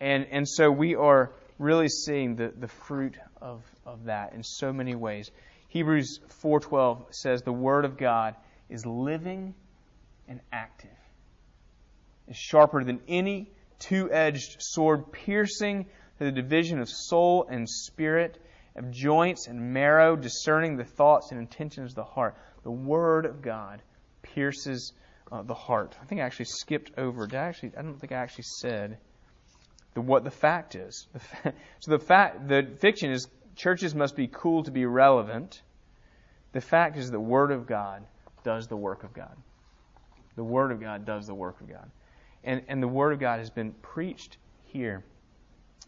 And, 0.00 0.26
and 0.32 0.48
so 0.48 0.68
we 0.68 0.96
are 0.96 1.30
really 1.60 1.88
seeing 1.88 2.34
the, 2.34 2.52
the 2.58 2.66
fruit 2.66 3.16
of, 3.40 3.62
of 3.86 4.06
that 4.06 4.32
in 4.32 4.42
so 4.42 4.72
many 4.72 4.96
ways. 4.96 5.30
Hebrews 5.68 6.18
4.12 6.42 7.14
says 7.14 7.42
the 7.42 7.52
Word 7.52 7.84
of 7.84 7.98
God 7.98 8.34
is 8.68 8.84
living 8.84 9.54
and 10.26 10.40
active. 10.52 10.90
Is 12.26 12.36
sharper 12.36 12.82
than 12.82 12.98
any 13.06 13.48
two-edged 13.78 14.56
sword, 14.58 15.12
piercing 15.12 15.84
to 16.18 16.24
the 16.24 16.32
division 16.32 16.80
of 16.80 16.88
soul 16.88 17.46
and 17.48 17.70
spirit, 17.70 18.42
of 18.74 18.90
joints 18.90 19.46
and 19.46 19.72
marrow, 19.72 20.16
discerning 20.16 20.76
the 20.76 20.84
thoughts 20.84 21.30
and 21.30 21.38
intentions 21.38 21.92
of 21.92 21.94
the 21.94 22.02
heart. 22.02 22.36
The 22.64 22.72
Word 22.72 23.24
of 23.24 23.40
God 23.40 23.82
pierces 24.34 24.92
uh, 25.30 25.42
the 25.42 25.54
heart. 25.54 25.96
I 26.00 26.04
think 26.06 26.20
I 26.20 26.24
actually 26.24 26.46
skipped 26.46 26.92
over. 26.98 27.26
Did 27.26 27.38
I 27.38 27.44
actually? 27.44 27.72
I 27.78 27.82
don't 27.82 27.98
think 27.98 28.12
I 28.12 28.16
actually 28.16 28.44
said 28.44 28.98
the 29.94 30.00
what 30.00 30.24
the 30.24 30.30
fact 30.30 30.74
is. 30.74 31.06
The 31.12 31.18
fa- 31.20 31.54
so 31.80 31.90
the 31.90 31.98
fact, 31.98 32.48
the 32.48 32.68
fiction 32.80 33.10
is 33.10 33.28
churches 33.56 33.94
must 33.94 34.16
be 34.16 34.28
cool 34.28 34.64
to 34.64 34.70
be 34.70 34.86
relevant. 34.86 35.62
The 36.52 36.60
fact 36.60 36.96
is 36.96 37.10
the 37.10 37.20
Word 37.20 37.50
of 37.50 37.66
God 37.66 38.04
does 38.42 38.66
the 38.66 38.76
work 38.76 39.04
of 39.04 39.12
God. 39.12 39.36
The 40.36 40.44
Word 40.44 40.72
of 40.72 40.80
God 40.80 41.04
does 41.04 41.26
the 41.26 41.34
work 41.34 41.60
of 41.60 41.68
God. 41.68 41.90
And, 42.42 42.62
and 42.68 42.82
the 42.82 42.88
Word 42.88 43.12
of 43.12 43.20
God 43.20 43.38
has 43.38 43.50
been 43.50 43.72
preached 43.72 44.38
here. 44.64 45.04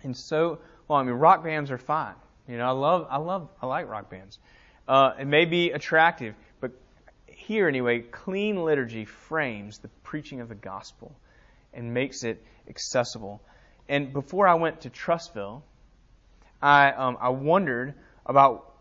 And 0.02 0.16
so, 0.16 0.58
well, 0.86 0.98
I 0.98 1.02
mean, 1.02 1.14
rock 1.14 1.42
bands 1.42 1.70
are 1.70 1.78
fine. 1.78 2.14
You 2.48 2.58
know, 2.58 2.66
I 2.66 2.72
love, 2.72 3.06
I 3.08 3.18
love, 3.18 3.48
I 3.60 3.66
like 3.66 3.88
rock 3.88 4.10
bands. 4.10 4.38
Uh, 4.86 5.12
it 5.18 5.26
may 5.26 5.44
be 5.44 5.70
attractive, 5.70 6.34
here 7.46 7.68
anyway, 7.68 8.00
clean 8.00 8.64
liturgy 8.64 9.04
frames 9.04 9.78
the 9.78 9.88
preaching 10.02 10.40
of 10.40 10.48
the 10.48 10.54
gospel 10.54 11.14
and 11.74 11.92
makes 11.92 12.22
it 12.24 12.42
accessible. 12.68 13.42
And 13.88 14.12
before 14.12 14.46
I 14.46 14.54
went 14.54 14.82
to 14.82 14.90
Trussville, 14.90 15.62
I, 16.60 16.92
um, 16.92 17.18
I 17.20 17.30
wondered 17.30 17.94
about 18.24 18.72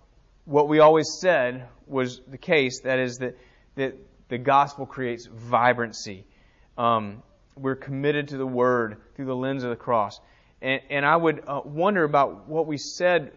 what 0.45 0.67
we 0.67 0.79
always 0.79 1.17
said 1.19 1.67
was 1.87 2.21
the 2.27 2.37
case. 2.37 2.81
That 2.81 2.99
is 2.99 3.17
that, 3.17 3.37
that 3.75 3.95
the 4.29 4.37
gospel 4.37 4.85
creates 4.85 5.25
vibrancy. 5.25 6.25
Um, 6.77 7.23
we're 7.55 7.75
committed 7.75 8.29
to 8.29 8.37
the 8.37 8.45
word 8.45 8.97
through 9.15 9.25
the 9.25 9.35
lens 9.35 9.63
of 9.63 9.71
the 9.71 9.75
cross. 9.75 10.19
And, 10.61 10.81
and 10.89 11.05
I 11.05 11.15
would 11.15 11.43
uh, 11.47 11.61
wonder 11.65 12.03
about 12.03 12.47
what 12.47 12.67
we 12.67 12.77
said 12.77 13.31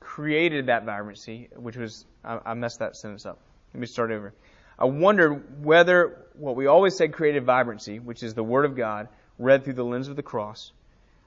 created 0.00 0.66
that 0.66 0.84
vibrancy, 0.84 1.48
which 1.56 1.76
was, 1.76 2.06
I, 2.24 2.38
I 2.46 2.54
messed 2.54 2.78
that 2.78 2.96
sentence 2.96 3.26
up. 3.26 3.40
Let 3.74 3.80
me 3.80 3.86
start 3.86 4.10
over. 4.10 4.32
I 4.78 4.84
wondered 4.84 5.64
whether 5.64 6.26
what 6.34 6.56
we 6.56 6.66
always 6.66 6.96
said 6.96 7.12
created 7.12 7.44
vibrancy, 7.44 7.98
which 7.98 8.22
is 8.22 8.34
the 8.34 8.44
Word 8.44 8.64
of 8.64 8.76
God 8.76 9.08
read 9.38 9.64
through 9.64 9.74
the 9.74 9.84
lens 9.84 10.08
of 10.08 10.16
the 10.16 10.22
cross, 10.22 10.72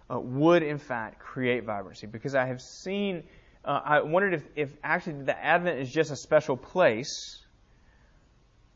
uh, 0.09 0.19
would 0.19 0.63
in 0.63 0.77
fact 0.77 1.19
create 1.19 1.63
vibrancy. 1.63 2.07
Because 2.07 2.35
I 2.35 2.45
have 2.45 2.61
seen, 2.61 3.23
uh, 3.63 3.81
I 3.83 4.01
wondered 4.01 4.33
if, 4.35 4.43
if 4.55 4.77
actually 4.83 5.23
the 5.23 5.37
Advent 5.37 5.79
is 5.79 5.91
just 5.91 6.11
a 6.11 6.15
special 6.15 6.57
place, 6.57 7.39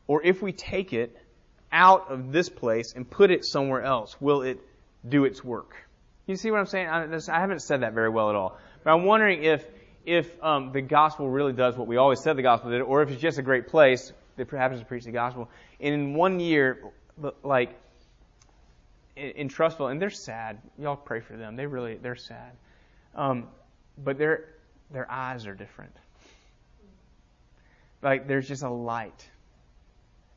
or 0.06 0.22
if 0.22 0.42
we 0.42 0.52
take 0.52 0.92
it 0.92 1.16
out 1.72 2.10
of 2.10 2.32
this 2.32 2.48
place 2.48 2.92
and 2.94 3.08
put 3.08 3.30
it 3.30 3.44
somewhere 3.44 3.82
else, 3.82 4.20
will 4.20 4.42
it 4.42 4.60
do 5.06 5.24
its 5.24 5.42
work? 5.42 5.74
You 6.26 6.36
see 6.36 6.50
what 6.50 6.60
I'm 6.60 6.66
saying? 6.66 6.88
I, 6.88 7.04
I 7.04 7.40
haven't 7.40 7.62
said 7.62 7.82
that 7.82 7.92
very 7.92 8.08
well 8.08 8.30
at 8.30 8.36
all. 8.36 8.58
But 8.84 8.92
I'm 8.92 9.04
wondering 9.04 9.44
if 9.44 9.66
if 10.06 10.42
um, 10.42 10.70
the 10.72 10.80
gospel 10.80 11.28
really 11.28 11.52
does 11.52 11.76
what 11.76 11.88
we 11.88 11.96
always 11.96 12.20
said 12.20 12.36
the 12.36 12.42
gospel 12.42 12.70
did, 12.70 12.80
or 12.80 13.02
if 13.02 13.10
it's 13.10 13.20
just 13.20 13.38
a 13.38 13.42
great 13.42 13.66
place 13.66 14.12
that 14.36 14.48
happens 14.50 14.80
to 14.80 14.86
preach 14.86 15.04
the 15.04 15.10
gospel. 15.10 15.50
And 15.80 15.92
in 15.92 16.14
one 16.14 16.38
year, 16.38 16.92
like 17.42 17.76
in, 19.16 19.48
Trussville, 19.48 19.90
and 19.90 20.00
they're 20.00 20.10
sad. 20.10 20.58
Y'all 20.78 20.96
pray 20.96 21.20
for 21.20 21.36
them. 21.36 21.56
They 21.56 21.66
really 21.66 21.96
they're 21.96 22.14
sad. 22.14 22.52
Um, 23.14 23.48
but 23.98 24.16
their 24.16 24.44
their 24.92 25.10
eyes 25.10 25.46
are 25.46 25.54
different. 25.54 25.92
Like 28.00 28.28
there's 28.28 28.46
just 28.46 28.62
a 28.62 28.70
light 28.70 29.28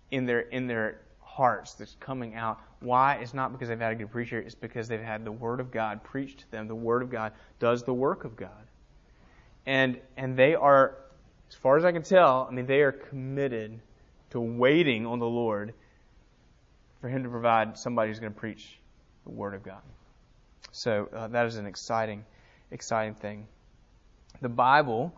in 0.10 0.26
their 0.26 0.40
in 0.40 0.66
their 0.66 1.02
hearts 1.22 1.76
that's 1.76 1.96
coming 2.00 2.34
out. 2.34 2.60
Why? 2.80 3.16
It's 3.16 3.36
not 3.36 3.52
because 3.52 3.68
they've 3.68 3.80
had 3.80 3.92
a 3.92 3.96
good 3.96 4.12
preacher. 4.12 4.40
It's 4.40 4.56
because 4.56 4.88
they've 4.88 5.00
had 5.00 5.26
the 5.26 5.32
Word 5.32 5.60
of 5.60 5.70
God 5.70 6.04
preached 6.04 6.40
to 6.40 6.52
them. 6.52 6.68
The 6.68 6.74
Word 6.74 7.04
of 7.04 7.12
God 7.12 7.34
does 7.60 7.84
the 7.84 7.94
work 7.94 8.24
of 8.24 8.36
God 8.36 8.69
and 9.70 10.00
and 10.18 10.36
they 10.36 10.56
are, 10.56 10.98
as 11.48 11.56
far 11.56 11.78
as 11.78 11.86
I 11.86 11.92
can 11.92 12.02
tell, 12.02 12.48
I 12.50 12.54
mean 12.54 12.66
they 12.66 12.82
are 12.82 12.92
committed 12.92 13.80
to 14.32 14.42
waiting 14.42 15.06
on 15.06 15.20
the 15.20 15.28
Lord 15.28 15.76
for 17.00 17.08
Him 17.08 17.22
to 17.24 17.30
provide 17.30 17.78
somebody 17.78 18.10
who's 18.10 18.20
going 18.20 18.34
to 18.34 18.40
preach 18.40 18.80
the 19.26 19.30
Word 19.30 19.54
of 19.54 19.62
God. 19.62 19.82
So 20.72 21.08
uh, 21.16 21.28
that 21.28 21.46
is 21.46 21.58
an 21.58 21.68
exciting, 21.68 22.26
exciting 22.72 23.14
thing. 23.14 23.46
The 24.42 24.50
Bible, 24.50 25.14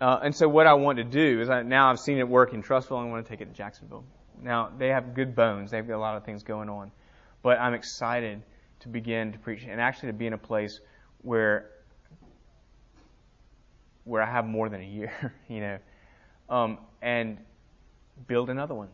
uh, 0.00 0.20
and 0.22 0.34
so 0.34 0.48
what 0.48 0.68
I 0.68 0.74
want 0.74 0.98
to 0.98 1.04
do 1.04 1.40
is 1.40 1.50
I, 1.50 1.62
now 1.62 1.90
I've 1.90 2.00
seen 2.00 2.18
it 2.18 2.28
work 2.28 2.54
in 2.54 2.62
Trussville, 2.62 2.98
and 2.98 3.08
I 3.08 3.10
want 3.10 3.26
to 3.26 3.30
take 3.30 3.40
it 3.40 3.46
to 3.46 3.52
Jacksonville. 3.52 4.04
Now 4.40 4.70
they 4.78 4.88
have 4.90 5.12
good 5.12 5.34
bones; 5.34 5.72
they've 5.72 5.86
got 5.86 5.96
a 5.96 5.98
lot 5.98 6.16
of 6.16 6.24
things 6.24 6.44
going 6.44 6.68
on, 6.68 6.92
but 7.42 7.58
I'm 7.58 7.74
excited 7.74 8.42
to 8.80 8.88
begin 8.88 9.32
to 9.32 9.38
preach 9.40 9.64
and 9.68 9.80
actually 9.80 10.10
to 10.10 10.12
be 10.12 10.28
in 10.28 10.34
a 10.34 10.38
place 10.38 10.78
where 11.22 11.66
where 14.04 14.22
I 14.22 14.30
have 14.30 14.46
more 14.46 14.68
than 14.68 14.80
a 14.80 14.86
year, 14.86 15.34
you 15.48 15.60
know, 15.60 15.78
um, 16.48 16.78
and 17.00 17.38
build 18.26 18.50
another 18.50 18.74
one. 18.74 18.88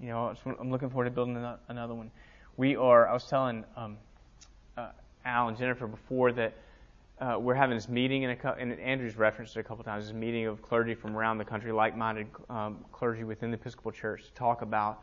You 0.00 0.08
know, 0.08 0.34
I'm 0.60 0.70
looking 0.70 0.90
forward 0.90 1.06
to 1.06 1.10
building 1.10 1.42
another 1.68 1.94
one. 1.94 2.10
We 2.56 2.76
are. 2.76 3.08
I 3.08 3.14
was 3.14 3.24
telling 3.24 3.64
um, 3.76 3.96
uh, 4.76 4.88
Al 5.24 5.48
and 5.48 5.56
Jennifer 5.56 5.86
before 5.86 6.32
that 6.32 6.54
uh, 7.18 7.38
we're 7.40 7.54
having 7.54 7.76
this 7.76 7.88
meeting, 7.88 8.24
in 8.24 8.30
a, 8.30 8.54
and 8.58 8.78
Andrew's 8.78 9.16
referenced 9.16 9.56
it 9.56 9.60
a 9.60 9.62
couple 9.62 9.82
times. 9.84 10.06
This 10.06 10.14
meeting 10.14 10.46
of 10.46 10.60
clergy 10.60 10.94
from 10.94 11.16
around 11.16 11.38
the 11.38 11.46
country, 11.46 11.72
like-minded 11.72 12.26
um, 12.50 12.84
clergy 12.92 13.24
within 13.24 13.50
the 13.50 13.56
Episcopal 13.56 13.90
Church, 13.90 14.24
to 14.24 14.32
talk 14.34 14.60
about 14.60 15.02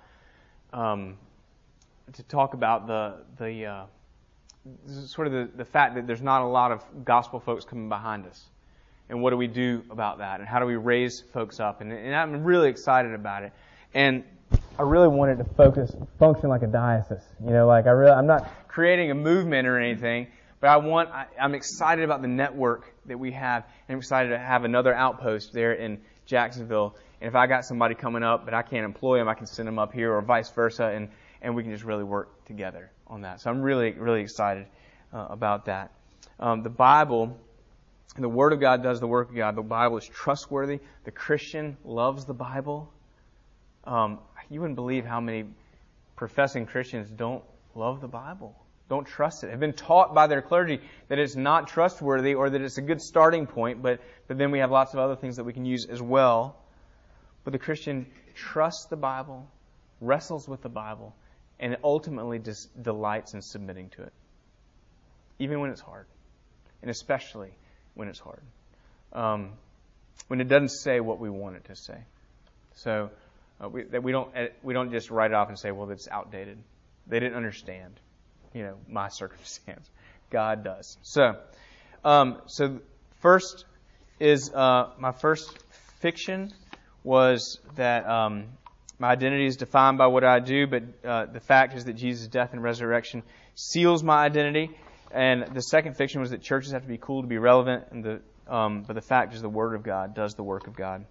um, 0.74 1.18
to 2.12 2.24
talk 2.24 2.54
about 2.54 2.86
the 2.86 3.16
the 3.40 3.66
uh, 3.66 3.86
sort 5.08 5.26
of 5.26 5.34
the, 5.34 5.50
the 5.56 5.66
fact 5.66 5.96
that 5.96 6.06
there's 6.06 6.22
not 6.22 6.44
a 6.44 6.48
lot 6.48 6.72
of 6.72 6.84
gospel 7.04 7.40
folks 7.40 7.66
coming 7.66 7.90
behind 7.90 8.28
us 8.28 8.50
and 9.14 9.22
what 9.22 9.30
do 9.30 9.38
we 9.38 9.46
do 9.46 9.84
about 9.92 10.18
that? 10.18 10.40
And 10.40 10.50
how 10.50 10.60
do 10.60 10.66
we 10.66 10.76
raise 10.76 11.22
folks 11.22 11.60
up? 11.60 11.82
And, 11.82 11.94
and 11.94 12.16
I'm 12.16 12.44
really 12.44 12.68
excited 12.68 13.14
about 13.14 13.44
it. 13.44 13.54
And 13.94 14.24
I 14.80 14.82
really 14.82 15.08
wanted 15.08 15.38
to 15.38 15.44
focus, 15.44 15.96
function 16.18 16.50
like 16.50 16.64
a 16.64 16.68
diocese. 16.68 17.22
You 17.46 17.52
know, 17.52 17.68
like 17.68 17.86
I 17.86 17.92
really, 17.92 18.12
I'm 18.12 18.26
not 18.26 18.68
creating 18.68 19.12
a 19.12 19.14
movement 19.14 19.68
or 19.68 19.80
anything, 19.80 20.30
but 20.60 20.72
I 20.72 20.78
want, 20.78 21.12
I, 21.12 21.28
I'm 21.40 21.54
excited 21.54 22.04
about 22.04 22.24
the 22.24 22.28
network 22.28 22.92
that 23.06 23.20
we 23.20 23.32
have, 23.34 23.66
and 23.88 23.94
I'm 23.94 24.00
excited 24.00 24.30
to 24.30 24.40
have 24.40 24.64
another 24.64 24.96
outpost 24.96 25.54
there 25.54 25.74
in 25.74 26.02
Jacksonville. 26.26 26.96
And 27.22 27.28
if 27.28 27.36
I 27.36 27.46
got 27.46 27.66
somebody 27.66 27.94
coming 27.94 28.24
up, 28.24 28.46
but 28.46 28.56
I 28.56 28.64
can't 28.64 28.84
employ 28.84 29.20
them, 29.20 29.30
I 29.30 29.36
can 29.36 29.46
send 29.46 29.68
them 29.68 29.78
up 29.78 29.94
here, 29.94 30.12
or 30.12 30.22
vice 30.24 30.50
versa, 30.50 30.86
and 30.86 31.10
and 31.44 31.56
we 31.56 31.62
can 31.62 31.72
just 31.72 31.84
really 31.84 32.06
work 32.06 32.46
together 32.46 32.90
on 33.06 33.22
that. 33.22 33.42
So 33.42 33.52
I'm 33.52 33.62
really, 33.62 33.92
really 33.92 34.22
excited 34.22 34.66
uh, 35.14 35.28
about 35.30 35.66
that. 35.66 35.92
Um, 36.40 36.64
the 36.64 36.70
Bible 36.70 37.38
the 38.18 38.30
Word 38.30 38.54
of 38.54 38.60
God 38.60 38.84
does 38.84 39.00
the 39.00 39.08
work 39.08 39.30
of 39.30 39.36
God. 39.36 39.56
The 39.56 39.62
Bible 39.62 39.98
is 39.98 40.08
trustworthy. 40.08 40.80
The 41.04 41.12
Christian 41.12 41.78
loves 41.84 42.26
the 42.26 42.34
Bible. 42.34 42.92
Um, 43.86 44.20
you 44.50 44.62
wouldn't 44.62 44.76
believe 44.76 45.06
how 45.06 45.20
many 45.20 45.46
professing 46.16 46.66
Christians 46.66 47.10
don't 47.10 47.44
love 47.76 48.02
the 48.02 48.08
Bible, 48.08 48.56
don't 48.88 49.06
trust 49.06 49.44
it, 49.44 49.50
have 49.50 49.60
been 49.60 49.74
taught 49.74 50.14
by 50.14 50.28
their 50.28 50.42
clergy 50.42 50.80
that 51.08 51.18
it's 51.18 51.36
not 51.36 51.68
trustworthy 51.68 52.36
or 52.36 52.50
that 52.50 52.62
it's 52.62 52.78
a 52.78 52.82
good 52.82 53.02
starting 53.02 53.48
point, 53.48 53.82
but, 53.82 54.00
but 54.28 54.38
then 54.38 54.52
we 54.52 54.60
have 54.60 54.72
lots 54.72 54.94
of 54.94 55.00
other 55.00 55.16
things 55.16 55.38
that 55.38 55.44
we 55.44 55.54
can 55.54 55.66
use 55.66 55.86
as 55.86 56.02
well. 56.02 56.56
But 57.44 57.52
the 57.52 57.60
Christian 57.60 58.06
trusts 58.36 58.86
the 58.86 58.96
Bible, 58.96 59.50
wrestles 60.00 60.48
with 60.48 60.62
the 60.62 60.70
Bible, 60.70 61.16
and 61.60 61.78
ultimately 61.84 62.40
delights 62.82 63.34
in 63.34 63.42
submitting 63.42 63.90
to 63.92 64.04
it, 64.04 64.14
even 65.40 65.60
when 65.60 65.72
it's 65.72 65.82
hard, 65.82 66.06
and 66.82 66.92
especially 66.92 67.52
when 67.96 68.08
it's 68.08 68.20
hard, 68.20 68.42
um, 69.14 69.52
when 70.28 70.42
it 70.42 70.48
doesn't 70.48 70.70
say 70.70 71.00
what 71.00 71.20
we 71.20 71.30
want 71.30 71.56
it 71.56 71.66
to 71.66 71.76
say. 71.76 71.98
So 72.76 73.10
uh, 73.64 73.70
we, 73.70 73.84
that 73.84 74.04
we 74.04 74.12
don't 74.12 74.36
uh, 74.36 74.48
we 74.64 74.74
don't 74.74 74.92
just 74.92 75.12
write 75.12 75.32
it 75.32 75.36
off 75.36 75.50
and 75.50 75.58
say, 75.58 75.72
well, 75.72 75.90
it's 75.90 76.08
outdated. 76.08 76.58
They 77.08 77.20
didn't 77.20 77.36
understand. 77.36 78.00
you 78.54 78.64
know, 78.64 78.76
my 78.88 79.08
circumstance. 79.12 79.90
God 80.30 80.64
does. 80.64 80.98
So, 81.04 81.36
um, 82.04 82.42
so 82.48 82.80
first 83.22 83.66
is 84.20 84.52
uh, 84.54 84.90
my 84.98 85.12
first 85.12 85.58
fiction 86.00 86.52
was 87.04 87.60
that 87.76 88.08
um, 88.08 88.46
my 89.00 89.10
identity 89.10 89.46
is 89.46 89.58
defined 89.58 89.98
by 89.98 90.08
what 90.08 90.24
I 90.24 90.40
do, 90.40 90.66
but 90.66 90.84
uh, 91.04 91.26
the 91.26 91.40
fact 91.40 91.76
is 91.76 91.86
that 91.86 91.94
Jesus' 91.94 92.28
death 92.28 92.54
and 92.54 92.64
resurrection 92.64 93.24
seals 93.56 94.04
my 94.04 94.24
identity. 94.24 94.72
And 95.14 95.46
the 95.54 95.62
second 95.62 95.96
fiction 95.96 96.22
was 96.22 96.32
that 96.32 96.42
churches 96.42 96.72
have 96.72 96.82
to 96.82 96.88
be 96.88 96.98
cool 96.98 97.22
to 97.22 97.28
be 97.28 97.38
relevant, 97.38 97.86
and 97.92 98.04
the 98.04 98.22
um, 98.48 98.84
but 98.84 98.96
the 98.96 99.02
fact 99.02 99.34
is 99.34 99.42
the 99.42 99.50
Word 99.50 99.76
of 99.76 99.84
God 99.84 100.16
does 100.16 100.34
the 100.34 100.44
work 100.44 100.68
of 100.68 100.76
God, 100.76 101.06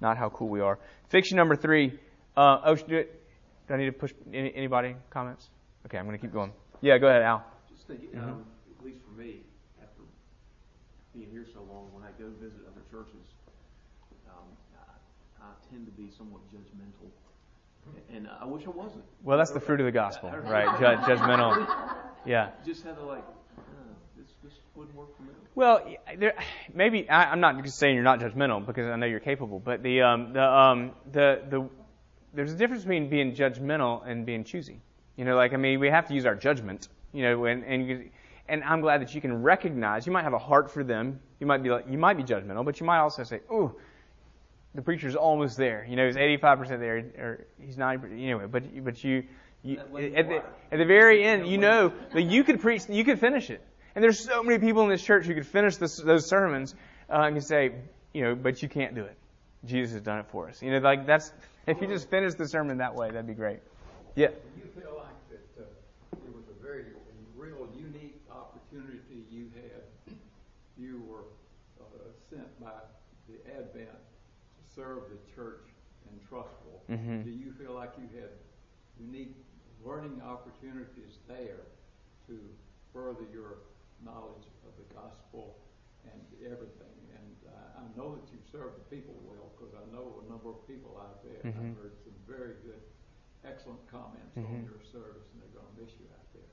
not 0.00 0.16
how 0.16 0.30
cool 0.30 0.48
we 0.48 0.60
are. 0.60 0.78
Fiction 1.10 1.36
number 1.36 1.54
three. 1.54 1.98
Uh, 2.36 2.58
oh, 2.64 2.74
do, 2.74 3.04
I 3.68 3.76
need 3.76 3.86
to 3.86 3.92
push 3.92 4.12
any, 4.32 4.52
anybody 4.54 4.96
comments? 5.10 5.50
Okay, 5.86 5.98
I'm 5.98 6.06
going 6.06 6.16
to 6.16 6.20
keep 6.20 6.32
going. 6.32 6.52
Yeah, 6.80 6.98
go 6.98 7.08
ahead, 7.08 7.22
Al. 7.22 7.44
Just 7.70 7.86
thinking, 7.86 8.08
mm-hmm. 8.08 8.30
um, 8.30 8.44
at 8.78 8.84
least 8.84 8.98
for 9.04 9.20
me, 9.20 9.40
after 9.82 10.02
being 11.14 11.30
here 11.30 11.46
so 11.52 11.60
long, 11.60 11.92
when 11.92 12.02
I 12.02 12.10
go 12.18 12.30
visit 12.40 12.60
other 12.66 12.82
churches, 12.90 13.22
um, 14.28 14.48
I, 14.74 15.44
I 15.44 15.50
tend 15.70 15.86
to 15.86 15.92
be 15.92 16.10
somewhat 16.16 16.40
judgmental 16.48 17.10
and 18.14 18.28
I 18.40 18.44
wish 18.44 18.64
I 18.66 18.70
wasn't. 18.70 19.04
Well, 19.22 19.38
that's 19.38 19.50
the 19.50 19.60
fruit 19.60 19.80
of 19.80 19.86
the 19.86 19.92
gospel, 19.92 20.30
right? 20.44 20.68
judgmental. 20.78 21.68
Yeah. 22.24 22.50
Just 22.64 22.84
had 22.84 22.94
to 22.98 23.02
like, 23.02 23.24
this, 23.24 23.34
this 23.34 23.41
wouldn't 24.74 24.96
work 24.96 25.16
for 25.16 25.22
me. 25.22 25.30
Well, 25.54 25.86
there, 26.18 26.34
maybe 26.72 27.08
I, 27.08 27.32
am 27.32 27.40
not 27.40 27.62
just 27.62 27.78
saying 27.78 27.94
you're 27.94 28.04
not 28.04 28.20
judgmental 28.20 28.64
because 28.64 28.88
I 28.88 28.96
know 28.96 29.06
you're 29.06 29.20
capable, 29.20 29.58
but 29.58 29.82
the 29.82 30.02
um, 30.02 30.32
the 30.32 30.42
um, 30.42 30.92
the 31.10 31.42
the 31.48 31.68
there's 32.32 32.52
a 32.52 32.56
difference 32.56 32.82
between 32.82 33.10
being 33.10 33.34
judgmental 33.34 34.06
and 34.06 34.24
being 34.24 34.44
choosy. 34.44 34.80
You 35.16 35.24
know, 35.24 35.36
like 35.36 35.52
I 35.52 35.56
mean, 35.56 35.78
we 35.78 35.88
have 35.88 36.08
to 36.08 36.14
use 36.14 36.24
our 36.24 36.34
judgment. 36.34 36.88
You 37.12 37.22
know, 37.22 37.44
and 37.44 37.64
and 37.64 38.10
and 38.48 38.64
I'm 38.64 38.80
glad 38.80 39.02
that 39.02 39.14
you 39.14 39.20
can 39.20 39.42
recognize. 39.42 40.06
You 40.06 40.12
might 40.12 40.24
have 40.24 40.32
a 40.32 40.38
heart 40.38 40.70
for 40.70 40.82
them. 40.82 41.20
You 41.38 41.46
might 41.46 41.62
be 41.62 41.70
like, 41.70 41.86
you 41.88 41.98
might 41.98 42.16
be 42.16 42.24
judgmental, 42.24 42.64
but 42.64 42.80
you 42.80 42.86
might 42.86 42.98
also 42.98 43.22
say, 43.22 43.40
"Ooh, 43.52 43.74
the 44.74 44.82
preacher's 44.82 45.16
almost 45.16 45.56
there. 45.56 45.86
You 45.88 45.96
know, 45.96 46.06
he's 46.06 46.16
85% 46.16 46.68
there, 46.78 46.96
or 47.18 47.46
he's 47.60 47.76
90%. 47.76 48.12
Anyway, 48.12 48.46
but 48.46 48.84
but 48.84 49.04
you, 49.04 49.24
you 49.62 49.78
at 49.78 50.28
the 50.28 50.42
at 50.70 50.78
the 50.78 50.86
very 50.86 51.24
end, 51.24 51.46
you 51.46 51.58
know 51.58 51.92
that 52.14 52.22
you 52.22 52.42
could 52.42 52.60
preach, 52.60 52.88
you 52.88 53.04
could 53.04 53.20
finish 53.20 53.50
it. 53.50 53.62
And 53.94 54.02
there's 54.02 54.18
so 54.18 54.42
many 54.42 54.58
people 54.58 54.82
in 54.82 54.88
this 54.88 55.02
church 55.02 55.26
who 55.26 55.34
could 55.34 55.46
finish 55.46 55.76
this, 55.76 55.96
those 55.96 56.26
sermons 56.26 56.74
uh, 57.10 57.22
and 57.22 57.36
can 57.36 57.42
say, 57.42 57.72
you 58.12 58.22
know, 58.22 58.34
but 58.34 58.62
you 58.62 58.68
can't 58.68 58.94
do 58.94 59.04
it. 59.04 59.16
Jesus 59.64 59.92
has 59.92 60.02
done 60.02 60.18
it 60.18 60.26
for 60.30 60.48
us. 60.48 60.62
You 60.62 60.72
know, 60.72 60.78
like 60.78 61.06
that's 61.06 61.32
if 61.66 61.80
you 61.80 61.86
just 61.86 62.08
finish 62.10 62.34
the 62.34 62.48
sermon 62.48 62.78
that 62.78 62.94
way, 62.94 63.10
that'd 63.10 63.26
be 63.26 63.34
great. 63.34 63.60
Yeah. 64.16 64.28
Do 64.28 64.34
You 64.56 64.82
feel 64.82 64.94
like 64.98 65.16
that 65.30 65.62
uh, 65.62 66.16
it 66.26 66.34
was 66.34 66.44
a 66.48 66.62
very 66.62 66.84
real 67.36 67.68
unique 67.76 68.20
opportunity 68.30 69.24
you 69.30 69.50
had. 69.54 70.16
You 70.78 71.02
were 71.08 71.24
uh, 71.80 72.08
sent 72.30 72.60
by 72.60 72.80
the 73.28 73.36
Advent 73.56 73.88
to 73.88 74.74
serve 74.74 75.04
the 75.10 75.34
church 75.34 75.62
in 76.12 76.18
Trussville, 76.26 76.80
mm-hmm. 76.90 77.22
do 77.22 77.30
you 77.30 77.52
feel 77.52 77.74
like 77.74 77.92
you 77.96 78.08
had 78.20 78.30
unique 79.00 79.34
learning 79.84 80.20
opportunities 80.24 81.18
there 81.28 81.66
to 82.26 82.38
further 82.92 83.24
your 83.32 83.58
knowledge 84.04 84.46
of 84.66 84.72
the 84.76 84.86
gospel 84.94 85.58
and 86.04 86.20
everything? 86.44 86.96
And 87.14 87.36
uh, 87.48 87.82
I 87.82 87.84
know 87.96 88.14
that 88.14 88.26
you 88.32 88.38
serve 88.50 88.74
the 88.76 88.86
people 88.94 89.14
well 89.24 89.50
because 89.56 89.74
I 89.74 89.84
know 89.94 90.22
a 90.26 90.30
number 90.30 90.50
of 90.50 90.66
people 90.66 91.00
out 91.00 91.22
there. 91.24 91.40
Mm-hmm. 91.40 91.72
I've 91.72 91.76
heard 91.76 91.96
some 92.04 92.12
very 92.28 92.54
good, 92.64 92.82
excellent 93.44 93.80
comments 93.90 94.36
mm-hmm. 94.36 94.54
on 94.54 94.62
your 94.64 94.82
service, 94.92 95.26
and 95.32 95.42
they're 95.42 95.54
going 95.54 95.66
to 95.66 95.82
miss 95.82 95.92
you 95.98 96.06
out 96.12 96.26
there. 96.34 96.48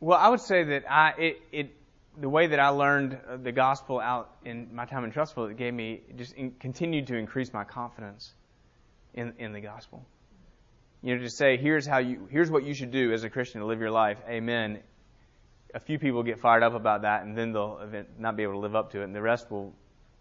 Well, 0.00 0.18
I 0.18 0.28
would 0.28 0.40
say 0.40 0.64
that 0.64 0.90
I 0.90 1.14
it, 1.18 1.42
it 1.52 1.76
the 2.20 2.28
way 2.28 2.46
that 2.46 2.60
I 2.60 2.68
learned 2.68 3.18
the 3.42 3.52
gospel 3.52 4.00
out 4.00 4.30
in 4.44 4.74
my 4.74 4.84
time 4.84 5.04
in 5.04 5.12
Trussville, 5.12 5.50
it 5.50 5.56
gave 5.56 5.74
me 5.74 6.02
just 6.16 6.34
in, 6.34 6.52
continued 6.52 7.08
to 7.08 7.16
increase 7.16 7.52
my 7.52 7.64
confidence 7.64 8.32
in 9.14 9.34
in 9.38 9.52
the 9.52 9.60
gospel. 9.60 10.04
You 11.02 11.16
know, 11.16 11.22
to 11.22 11.30
say 11.30 11.56
here's 11.56 11.86
how 11.86 11.98
you 11.98 12.28
here's 12.30 12.50
what 12.50 12.64
you 12.64 12.74
should 12.74 12.90
do 12.90 13.12
as 13.12 13.24
a 13.24 13.30
Christian 13.30 13.60
to 13.60 13.66
live 13.66 13.80
your 13.80 13.90
life. 13.90 14.18
Amen. 14.28 14.80
A 15.74 15.80
few 15.80 15.98
people 15.98 16.22
get 16.22 16.38
fired 16.38 16.62
up 16.62 16.74
about 16.74 17.02
that, 17.02 17.24
and 17.24 17.36
then 17.36 17.52
they'll 17.52 17.80
not 18.18 18.36
be 18.36 18.44
able 18.44 18.54
to 18.54 18.58
live 18.60 18.76
up 18.76 18.92
to 18.92 19.00
it, 19.00 19.04
and 19.04 19.14
the 19.14 19.20
rest 19.20 19.50
will 19.50 19.74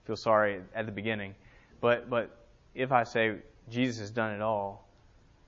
feel 0.05 0.15
sorry 0.15 0.61
at 0.75 0.85
the 0.85 0.91
beginning. 0.91 1.35
But 1.79 2.09
but 2.09 2.35
if 2.73 2.91
I 2.91 3.03
say 3.03 3.37
Jesus 3.69 3.99
has 3.99 4.11
done 4.11 4.33
it 4.33 4.41
all, 4.41 4.87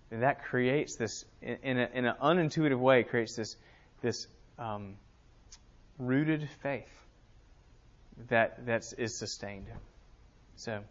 then 0.09 0.21
that 0.21 0.43
creates 0.43 0.95
this 0.95 1.25
in, 1.41 1.77
a, 1.77 1.89
in 1.93 2.05
an 2.05 2.15
unintuitive 2.21 2.79
way 2.79 3.03
creates 3.03 3.35
this 3.35 3.57
this 4.01 4.27
um, 4.59 4.95
rooted 5.97 6.47
faith 6.61 6.91
that 8.29 8.65
that 8.65 8.93
is 8.97 9.15
sustained. 9.15 9.67
So, 10.55 10.81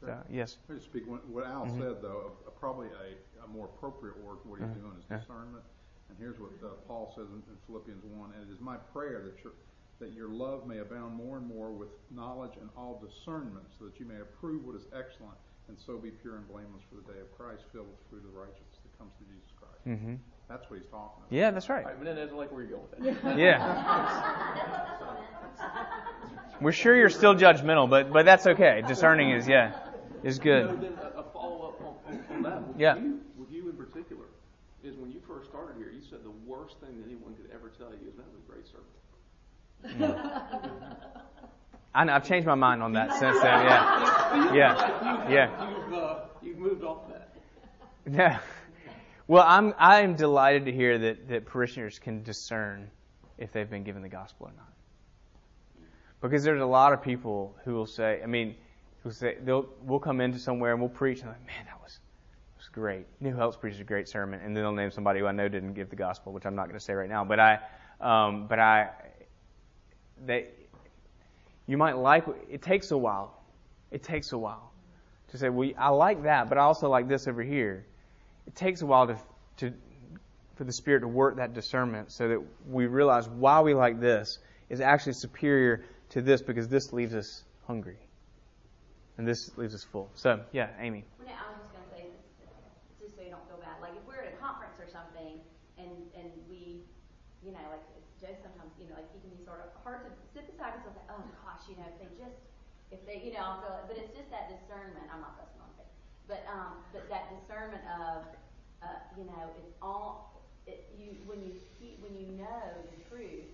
so 0.00 0.16
yes. 0.30 0.56
Let 0.68 0.78
me 0.78 0.84
speak. 0.84 1.04
What 1.06 1.46
Al 1.46 1.64
mm-hmm. 1.64 1.80
said, 1.80 2.02
though, 2.02 2.32
probably 2.60 2.88
a, 2.88 3.44
a, 3.44 3.48
more 3.48 3.66
appropriate 3.66 4.22
word 4.22 4.38
for 4.42 4.48
what 4.48 4.60
he's 4.60 4.68
mm-hmm. 4.68 4.80
doing 4.80 4.96
is 4.98 5.04
discernment. 5.04 5.64
And 6.08 6.16
here's 6.18 6.38
what 6.40 6.50
uh, 6.64 6.74
Paul 6.86 7.12
says 7.14 7.28
in, 7.28 7.42
in, 7.48 7.56
Philippians 7.66 8.02
1 8.04 8.30
And 8.34 8.48
it 8.48 8.52
is 8.52 8.60
my 8.60 8.76
prayer 8.92 9.22
that 9.24 9.44
your, 9.44 9.52
that 10.00 10.12
your 10.12 10.28
love 10.28 10.66
may 10.66 10.78
abound 10.78 11.14
more 11.14 11.36
and 11.36 11.46
more 11.46 11.70
with 11.70 11.88
knowledge 12.10 12.56
and 12.60 12.70
all 12.76 13.02
discernment, 13.04 13.66
so 13.78 13.84
that 13.84 14.00
you 14.00 14.06
may 14.06 14.20
approve 14.20 14.64
what 14.64 14.76
is 14.76 14.86
excellent, 14.96 15.36
and 15.68 15.76
so 15.78 15.98
be 15.98 16.10
pure 16.10 16.36
and 16.36 16.48
blameless 16.48 16.82
for 16.88 16.96
the 16.96 17.12
day 17.12 17.20
of 17.20 17.30
Christ, 17.36 17.64
filled 17.72 17.88
with 17.88 18.00
fruit 18.08 18.24
of 18.24 18.34
righteousness 18.34 18.80
that 18.82 18.98
comes 18.98 19.12
through 19.18 19.28
Jesus 19.36 19.52
Christ. 19.60 19.84
Mm-hmm. 19.86 20.16
That's 20.48 20.68
what 20.70 20.80
he's 20.80 20.88
talking 20.88 21.20
about. 21.20 21.30
Yeah, 21.30 21.50
that's 21.50 21.68
right. 21.68 21.84
right 21.84 21.94
but 21.98 22.06
then 22.06 22.16
that's 22.16 22.32
like 22.32 22.50
where 22.50 22.62
you're 22.62 22.78
going 22.78 22.88
with 22.90 23.22
that. 23.22 23.38
yeah. 23.44 24.56
We're 26.60 26.72
sure 26.72 26.96
you're 26.96 27.10
still 27.10 27.34
judgmental, 27.34 27.88
but 27.88 28.10
but 28.12 28.24
that's 28.24 28.46
okay. 28.46 28.82
Discerning 28.88 29.30
is 29.30 29.46
yeah, 29.46 29.78
is 30.24 30.38
good. 30.38 30.70
You 30.70 30.76
know, 30.76 30.80
then 30.80 30.98
a, 31.14 31.20
a 31.20 31.24
follow 31.32 31.68
up 31.68 31.80
on, 32.08 32.24
on, 32.34 32.42
that 32.42 32.62
yeah. 32.78 32.96
you, 32.96 33.20
with 33.36 33.50
you 33.52 33.68
in 33.68 33.76
particular, 33.76 34.24
is 34.82 34.96
when 34.96 35.12
you 35.12 35.20
first 35.28 35.48
started 35.48 35.76
here, 35.76 35.92
you 35.92 36.02
said 36.08 36.24
the 36.24 36.32
worst 36.68 36.80
thing 36.80 37.00
that 37.00 37.06
anyone 37.06 37.34
could 37.34 37.50
ever 37.54 37.70
tell 37.78 37.88
you 37.90 38.08
is 38.08 38.16
that 38.16 38.26
was 38.26 38.36
a 38.36 38.50
great 38.50 38.66
sermon. 38.66 40.16
I 41.94 42.04
know, 42.04 42.12
I've 42.12 42.26
changed 42.26 42.46
my 42.46 42.54
mind 42.54 42.82
on 42.82 42.92
that 42.92 43.10
since 43.12 43.40
then. 43.40 43.64
Yeah, 43.64 44.54
yeah, 44.54 45.30
yeah. 45.30 45.70
You've, 45.70 45.94
uh, 45.94 46.18
you've 46.42 46.58
moved 46.58 46.84
off 46.84 47.08
that. 47.08 47.34
Yeah. 48.12 48.40
Well, 49.28 49.44
I'm 49.46 49.72
I'm 49.78 50.14
delighted 50.14 50.66
to 50.66 50.72
hear 50.72 50.98
that, 50.98 51.28
that 51.28 51.46
parishioners 51.46 51.98
can 51.98 52.22
discern 52.22 52.90
if 53.38 53.50
they've 53.52 53.68
been 53.68 53.84
given 53.84 54.02
the 54.02 54.08
gospel 54.10 54.48
or 54.48 54.52
not. 54.56 54.72
Because 56.20 56.44
there's 56.44 56.60
a 56.60 56.66
lot 56.66 56.92
of 56.92 57.02
people 57.02 57.56
who 57.64 57.72
will 57.74 57.86
say, 57.86 58.20
I 58.22 58.26
mean, 58.26 58.56
who 59.02 59.10
say 59.10 59.38
they'll 59.42 59.68
we'll 59.82 60.00
come 60.00 60.20
into 60.20 60.38
somewhere 60.38 60.72
and 60.72 60.80
we'll 60.80 60.90
preach 60.90 61.20
and 61.20 61.28
like, 61.28 61.46
man, 61.46 61.64
that 61.64 61.80
was 61.82 61.98
great. 62.68 63.06
New 63.20 63.34
Helps 63.34 63.56
preached 63.56 63.80
a 63.80 63.84
great 63.84 64.08
sermon, 64.08 64.40
and 64.44 64.56
then 64.56 64.62
they'll 64.62 64.72
name 64.72 64.90
somebody 64.90 65.20
who 65.20 65.26
I 65.26 65.32
know 65.32 65.48
didn't 65.48 65.74
give 65.74 65.90
the 65.90 65.96
gospel, 65.96 66.32
which 66.32 66.46
I'm 66.46 66.54
not 66.54 66.66
going 66.66 66.78
to 66.78 66.84
say 66.84 66.94
right 66.94 67.08
now. 67.08 67.24
But 67.24 67.40
I, 67.40 67.58
um, 68.00 68.46
but 68.46 68.58
I, 68.58 68.90
they, 70.24 70.46
you 71.66 71.76
might 71.76 71.96
like. 71.96 72.24
It 72.50 72.62
takes 72.62 72.90
a 72.90 72.98
while. 72.98 73.42
It 73.90 74.02
takes 74.02 74.32
a 74.32 74.38
while 74.38 74.72
to 75.28 75.38
say, 75.38 75.48
well, 75.48 75.70
I 75.78 75.88
like 75.88 76.22
that, 76.22 76.48
but 76.48 76.58
I 76.58 76.62
also 76.62 76.88
like 76.88 77.08
this 77.08 77.26
over 77.26 77.42
here 77.42 77.84
it 78.48 78.56
takes 78.56 78.80
a 78.80 78.86
while 78.86 79.06
to, 79.06 79.18
to, 79.58 79.74
for 80.56 80.64
the 80.64 80.72
Spirit 80.72 81.00
to 81.00 81.08
work 81.08 81.36
that 81.36 81.52
discernment 81.52 82.10
so 82.10 82.28
that 82.28 82.40
we 82.66 82.86
realize 82.86 83.28
why 83.28 83.60
we 83.60 83.74
like 83.74 84.00
this 84.00 84.38
is 84.70 84.80
actually 84.80 85.12
superior 85.12 85.84
to 86.08 86.22
this 86.22 86.40
because 86.40 86.66
this 86.66 86.90
leaves 86.94 87.14
us 87.14 87.44
hungry. 87.66 87.98
And 89.18 89.28
this 89.28 89.52
leaves 89.58 89.74
us 89.74 89.84
full. 89.84 90.08
So, 90.14 90.40
yeah, 90.52 90.70
Amy. 90.80 91.04
Well, 91.20 91.28
I 91.28 91.52
was 91.52 91.60
just 91.60 91.76
going 91.76 91.84
to 91.84 91.92
say, 91.92 92.04
just 93.04 93.16
so 93.16 93.20
you 93.20 93.28
don't 93.28 93.44
feel 93.52 93.60
bad, 93.60 93.76
like 93.84 93.92
if 93.92 94.04
we're 94.08 94.24
at 94.24 94.32
a 94.32 94.36
conference 94.40 94.80
or 94.80 94.88
something 94.88 95.36
and, 95.76 95.92
and 96.16 96.32
we, 96.48 96.80
you 97.44 97.52
know, 97.52 97.60
like 97.68 97.84
Joe 98.16 98.32
sometimes, 98.40 98.72
you 98.80 98.88
know, 98.88 98.96
like 98.96 99.12
he 99.12 99.20
can 99.20 99.36
be 99.96 100.54
of 100.60 100.84
us 100.84 100.84
and 100.84 100.94
say, 100.94 101.06
oh 101.08 101.24
gosh, 101.44 101.64
you 101.70 101.76
know, 101.80 101.88
if 101.88 101.96
they 101.96 102.10
just, 102.20 102.38
if 102.92 103.00
they, 103.08 103.24
you 103.24 103.32
know, 103.32 103.44
I'll 103.44 103.60
feel 103.64 103.76
it. 103.80 103.86
But 103.88 103.96
it's 103.96 104.12
just 104.12 104.28
that 104.28 104.52
discernment. 104.52 105.08
I'm 105.08 105.24
not 105.24 105.40
fussing 105.40 105.60
on 105.64 105.72
it. 105.80 105.88
But, 106.28 106.44
um, 106.48 106.84
but 106.92 107.08
that 107.08 107.32
discernment 107.32 107.84
of, 107.88 108.28
uh, 108.84 109.00
you 109.16 109.24
know, 109.24 109.54
it's 109.56 109.72
all 109.80 110.44
it, 110.68 110.92
you 111.00 111.24
when 111.24 111.40
you 111.40 111.56
see, 111.56 111.96
when 112.04 112.12
you 112.14 112.28
know 112.36 112.64
the 112.92 113.00
truth. 113.08 113.48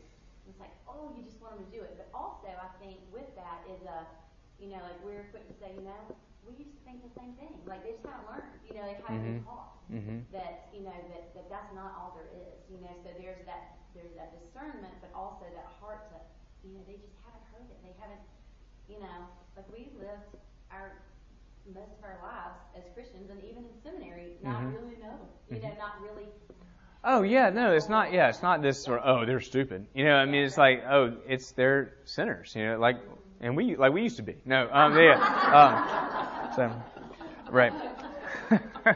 It's 0.44 0.60
like, 0.60 0.76
oh, 0.84 1.08
you 1.16 1.24
just 1.24 1.40
want 1.40 1.56
them 1.56 1.64
to 1.64 1.72
do 1.72 1.80
it. 1.80 1.96
But 1.96 2.12
also, 2.12 2.52
I 2.52 2.68
think 2.76 3.00
with 3.08 3.32
that 3.32 3.64
is 3.64 3.80
a, 3.88 4.04
you 4.60 4.68
know, 4.68 4.82
like 4.84 5.00
we're 5.00 5.24
quick 5.32 5.48
to 5.48 5.56
say, 5.56 5.72
you 5.72 5.80
know, 5.88 6.02
we 6.44 6.52
used 6.60 6.72
to 6.76 6.82
think 6.84 7.00
the 7.00 7.14
same 7.16 7.32
thing. 7.40 7.52
Like 7.64 7.82
they 7.84 7.96
just 7.96 8.04
haven't 8.04 8.28
learned, 8.28 8.52
you 8.68 8.76
know, 8.76 8.84
they 8.84 8.98
haven't 9.00 9.20
mm-hmm. 9.20 9.40
been 9.40 9.48
taught 9.48 9.70
mm-hmm. 9.88 10.18
that, 10.32 10.68
you 10.72 10.84
know, 10.84 10.96
that, 11.12 11.34
that 11.34 11.46
that's 11.48 11.72
not 11.72 11.96
all 11.96 12.16
there 12.16 12.28
is. 12.32 12.56
You 12.68 12.80
know, 12.84 12.92
so 13.02 13.10
there's 13.16 13.42
that 13.48 13.80
there's 13.96 14.12
that 14.18 14.36
discernment, 14.36 14.94
but 15.00 15.10
also 15.14 15.46
that 15.54 15.68
heart 15.80 16.10
to, 16.12 16.18
you 16.66 16.76
know, 16.76 16.82
they 16.84 16.98
just 17.00 17.14
haven't 17.24 17.44
heard 17.52 17.66
it. 17.68 17.78
They 17.80 17.94
haven't, 17.96 18.22
you 18.88 19.00
know, 19.00 19.30
like 19.56 19.68
we 19.72 19.90
lived 19.96 20.36
our 20.68 21.00
most 21.64 21.96
of 21.96 22.04
our 22.04 22.20
lives 22.20 22.60
as 22.76 22.84
Christians 22.92 23.32
and 23.32 23.40
even 23.40 23.64
in 23.64 23.74
seminary, 23.80 24.36
not 24.44 24.60
mm-hmm. 24.60 24.76
really 24.76 24.96
know, 25.00 25.16
you 25.48 25.56
mm-hmm. 25.56 25.64
know, 25.64 25.74
not 25.80 25.96
really 26.04 26.28
Oh 27.06 27.22
yeah, 27.22 27.50
no, 27.50 27.72
it's 27.72 27.90
not. 27.90 28.14
Yeah, 28.14 28.30
it's 28.30 28.42
not 28.42 28.62
this 28.62 28.82
sort 28.82 29.00
of. 29.00 29.18
Oh, 29.18 29.26
they're 29.26 29.40
stupid. 29.40 29.86
You 29.94 30.06
know, 30.06 30.14
I 30.14 30.24
mean, 30.24 30.42
it's 30.42 30.56
like, 30.56 30.84
oh, 30.88 31.12
it's 31.28 31.50
they're 31.52 31.92
sinners. 32.04 32.54
You 32.56 32.66
know, 32.66 32.78
like, 32.78 32.96
and 33.40 33.56
we 33.56 33.76
like 33.76 33.92
we 33.92 34.02
used 34.02 34.16
to 34.16 34.22
be. 34.22 34.36
No, 34.44 34.68
um, 34.70 34.96
yeah. 34.96 35.40
Um, 35.54 36.52
so, 36.56 36.72
right. 37.50 37.72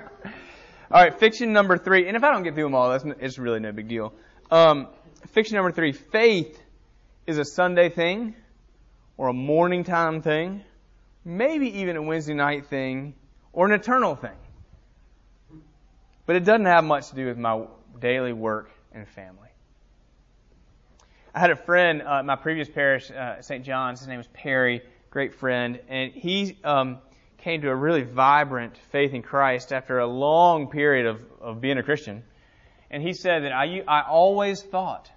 All 0.91 1.03
right, 1.03 1.19
fiction 1.19 1.53
number 1.53 1.77
three, 1.77 2.09
and 2.09 2.17
if 2.17 2.25
I 2.25 2.33
don't 2.33 2.43
get 2.43 2.55
through 2.55 2.65
them 2.65 2.75
all, 2.75 2.91
that's 2.91 3.05
it's 3.21 3.39
really 3.39 3.61
no 3.61 3.73
big 3.73 3.89
deal. 3.89 4.15
Um, 4.51 4.89
fiction 5.29 5.57
number 5.57 5.71
three: 5.71 5.93
faith 5.93 6.59
is 7.27 7.39
a 7.39 7.45
Sunday 7.45 7.91
thing, 7.91 8.35
or 9.19 9.29
a 9.29 9.33
morning 9.35 9.85
time 9.85 10.23
thing, 10.23 10.63
maybe 11.25 11.81
even 11.81 11.97
a 11.97 12.03
Wednesday 12.03 12.35
night 12.35 12.67
thing, 12.67 13.15
or 13.53 13.67
an 13.67 13.73
eternal 13.73 14.17
thing. 14.17 14.37
But 16.25 16.37
it 16.37 16.45
doesn't 16.45 16.67
have 16.67 16.85
much 16.85 17.11
to 17.11 17.15
do 17.17 17.27
with 17.27 17.39
my 17.39 17.67
daily 18.01 18.33
work 18.33 18.71
and 18.93 19.07
family. 19.09 19.48
I 21.35 21.41
had 21.41 21.51
a 21.51 21.57
friend 21.57 22.03
uh, 22.03 22.23
my 22.23 22.37
previous 22.37 22.69
parish, 22.69 23.11
uh, 23.11 23.43
St. 23.43 23.65
John's. 23.65 24.01
His 24.01 24.09
name 24.09 24.17
was 24.17 24.29
Perry, 24.29 24.83
great 25.11 25.35
friend, 25.35 25.79
and 25.89 26.13
he 26.13 26.57
um, 26.65 26.99
came 27.39 27.61
to 27.63 27.69
a 27.69 27.75
really 27.75 28.03
vibrant 28.03 28.79
faith 28.93 29.13
in 29.13 29.23
Christ 29.23 29.73
after 29.73 29.99
a 29.99 30.07
long 30.07 30.69
period 30.69 31.07
of, 31.07 31.23
of 31.41 31.61
being 31.61 31.77
a 31.77 31.83
Christian. 31.83 32.23
And 32.91 33.03
he 33.03 33.13
said 33.13 33.45
that 33.45 33.53
I, 33.53 33.83
I 33.87 34.03
always 34.09 34.63
thought 34.63 35.11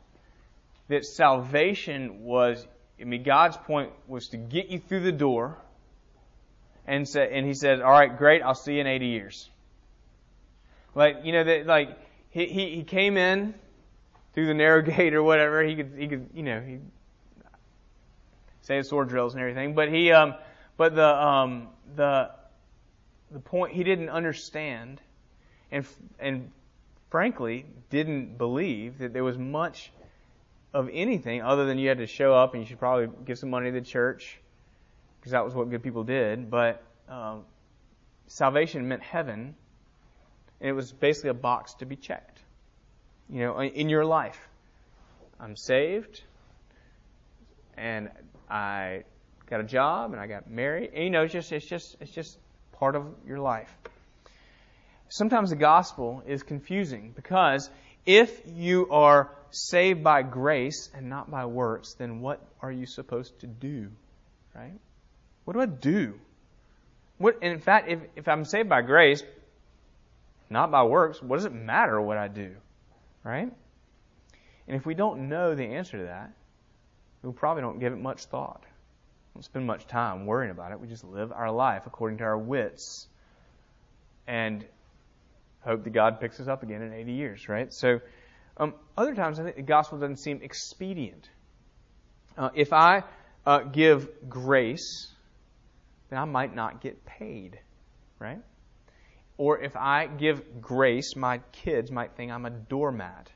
that 0.90 1.06
salvation 1.06 2.24
was, 2.24 2.66
I 3.00 3.06
mean, 3.06 3.24
God's 3.24 3.56
point 3.56 3.92
was 4.08 4.28
to 4.30 4.38
get 4.38 4.68
you 4.68 4.80
through 4.80 5.02
the 5.02 5.14
door. 5.14 5.58
And, 6.86 7.08
say, 7.08 7.30
and 7.32 7.46
he 7.46 7.54
said, 7.54 7.80
all 7.80 7.92
right, 7.92 8.18
great, 8.18 8.42
I'll 8.42 8.54
see 8.54 8.74
you 8.74 8.82
in 8.82 8.88
80 8.88 9.06
years. 9.06 9.50
Like, 10.94 11.20
you 11.24 11.32
know, 11.32 11.44
that, 11.46 11.66
like, 11.66 11.98
he, 12.32 12.48
he, 12.48 12.76
he 12.76 12.84
came 12.84 13.16
in 13.16 13.54
through 14.34 14.48
the 14.48 14.54
narrow 14.54 14.82
gate 14.98 15.14
or 15.14 15.24
whatever. 15.24 15.64
He 15.64 15.76
could, 15.76 15.94
he 15.98 16.08
could, 16.08 16.30
you 16.34 16.44
know, 16.44 16.62
he 16.62 16.80
say 18.62 18.78
his 18.78 18.90
sword 18.90 19.10
drills 19.10 19.34
and 19.34 19.42
everything. 19.42 19.74
But 19.74 19.90
he, 19.90 20.12
um, 20.12 20.36
but 20.78 20.96
the, 20.96 21.08
um, 21.08 21.68
the, 21.96 22.32
the 23.32 23.40
point 23.40 23.74
he 23.74 23.84
didn't 23.84 24.10
understand, 24.10 25.02
and 25.72 25.86
and 26.20 26.52
frankly 27.10 27.66
didn't 27.90 28.38
believe 28.38 29.00
that 29.00 29.14
there 29.14 29.24
was 29.24 29.38
much 29.38 29.92
of 30.74 30.90
anything 30.92 31.42
other 31.42 31.66
than 31.66 31.78
you 31.78 31.90
had 31.90 31.98
to 31.98 32.08
show 32.08 32.34
up 32.34 32.54
and 32.54 32.64
you 32.64 32.68
should 32.68 32.80
probably 32.80 33.10
give 33.26 33.38
some 33.38 33.50
money 33.50 33.72
to 33.72 33.80
the 33.80 33.86
church 33.86 34.40
because 35.20 35.34
that 35.34 35.44
was 35.44 35.54
what 35.54 35.70
good 35.70 35.84
people 35.84 36.04
did. 36.04 36.50
But 36.50 36.82
um, 37.10 37.44
salvation 38.28 38.88
meant 38.88 39.04
heaven, 39.04 39.56
and 40.60 40.70
it 40.70 40.74
was 40.74 40.92
basically 40.92 41.32
a 41.32 41.36
box 41.36 41.74
to 41.76 41.86
be 41.86 41.96
checked. 41.96 42.40
You 43.32 43.40
know, 43.40 43.62
in 43.62 43.88
your 43.88 44.04
life, 44.04 44.38
I'm 45.40 45.56
saved, 45.56 46.22
and 47.78 48.10
I 48.50 49.04
got 49.50 49.62
a 49.62 49.64
job, 49.64 50.12
and 50.12 50.20
I 50.20 50.28
got 50.28 50.50
married. 50.50 50.92
And, 50.94 51.04
you 51.06 51.10
know, 51.10 51.24
it's 51.24 51.34
just 51.34 51.52
it's 51.54 51.66
just 51.66 51.96
it's 52.02 52.12
just 52.12 52.38
part 52.74 52.96
of 52.96 53.06
your 53.26 53.40
life. 53.40 53.74
Sometimes 55.08 55.50
the 55.50 55.56
gospel 55.56 56.24
is 56.28 56.44
confusing 56.44 57.14
because 57.16 57.70
if 58.06 58.42
you 58.48 58.90
are 58.90 59.32
saved 59.52 60.04
by 60.04 60.24
grace 60.24 60.90
and 60.94 61.10
not 61.10 61.30
by 61.30 61.46
works, 61.46 61.94
then 61.94 62.22
what 62.22 62.42
are 62.62 62.72
you 62.72 62.86
supposed 62.86 63.40
to 63.42 63.48
do? 63.48 63.90
Right? 64.56 64.80
What 65.46 65.54
do 65.54 65.62
I 65.62 65.66
do? 65.66 66.20
What, 67.18 67.44
in 67.44 67.60
fact, 67.60 67.90
if, 67.90 68.00
if 68.16 68.28
I'm 68.28 68.46
saved 68.46 68.68
by 68.68 68.82
grace, 68.82 69.24
not 70.50 70.72
by 70.72 70.84
works, 70.84 71.22
what 71.22 71.38
does 71.38 71.46
it 71.46 71.54
matter 71.54 72.02
what 72.02 72.18
I 72.18 72.28
do? 72.28 72.56
Right? 73.24 73.52
And 74.68 74.78
if 74.78 74.86
we 74.86 74.94
don't 74.94 75.30
know 75.30 75.56
the 75.56 75.64
answer 75.64 75.98
to 75.98 76.04
that, 76.06 76.32
we 77.24 77.32
probably 77.32 77.62
don't 77.62 77.80
give 77.80 77.94
it 77.94 78.00
much 78.00 78.26
thought. 78.26 78.64
We 78.64 79.40
don't 79.40 79.44
spend 79.44 79.68
much 79.68 79.88
time 79.88 80.26
worrying 80.26 80.52
about 80.52 80.72
it. 80.72 80.80
We 80.80 80.88
just 80.88 81.04
live 81.04 81.32
our 81.32 81.52
life 81.52 81.84
according 81.86 82.18
to 82.20 82.24
our 82.24 82.38
wits 82.38 83.08
and 84.28 84.66
hope 85.62 85.84
that 85.84 85.92
God 85.92 86.20
picks 86.20 86.40
us 86.40 86.48
up 86.48 86.64
again 86.64 86.82
in 86.82 86.94
80 86.94 87.12
years, 87.12 87.50
right? 87.50 87.72
So, 87.74 88.00
um, 88.58 88.74
other 88.98 89.16
times 89.16 89.40
I 89.40 89.44
think 89.44 89.56
the 89.56 89.62
gospel 89.62 90.00
doesn't 90.00 90.18
seem 90.18 90.42
expedient. 90.42 91.30
Uh, 92.38 92.50
if 92.56 92.74
I 92.74 93.04
uh, 93.46 93.60
give 93.60 94.08
grace, 94.30 95.14
then 96.10 96.20
I 96.20 96.26
might 96.26 96.56
not 96.56 96.82
get 96.82 97.06
paid, 97.06 97.60
right? 98.20 98.40
Or 99.42 99.58
if 99.58 99.76
I 99.76 100.06
give 100.06 100.62
grace, 100.62 101.16
my 101.16 101.40
kids 101.52 101.90
might 101.90 102.12
think 102.12 102.32
I'm 102.32 102.46
a 102.46 102.52
doormat, 102.52 103.28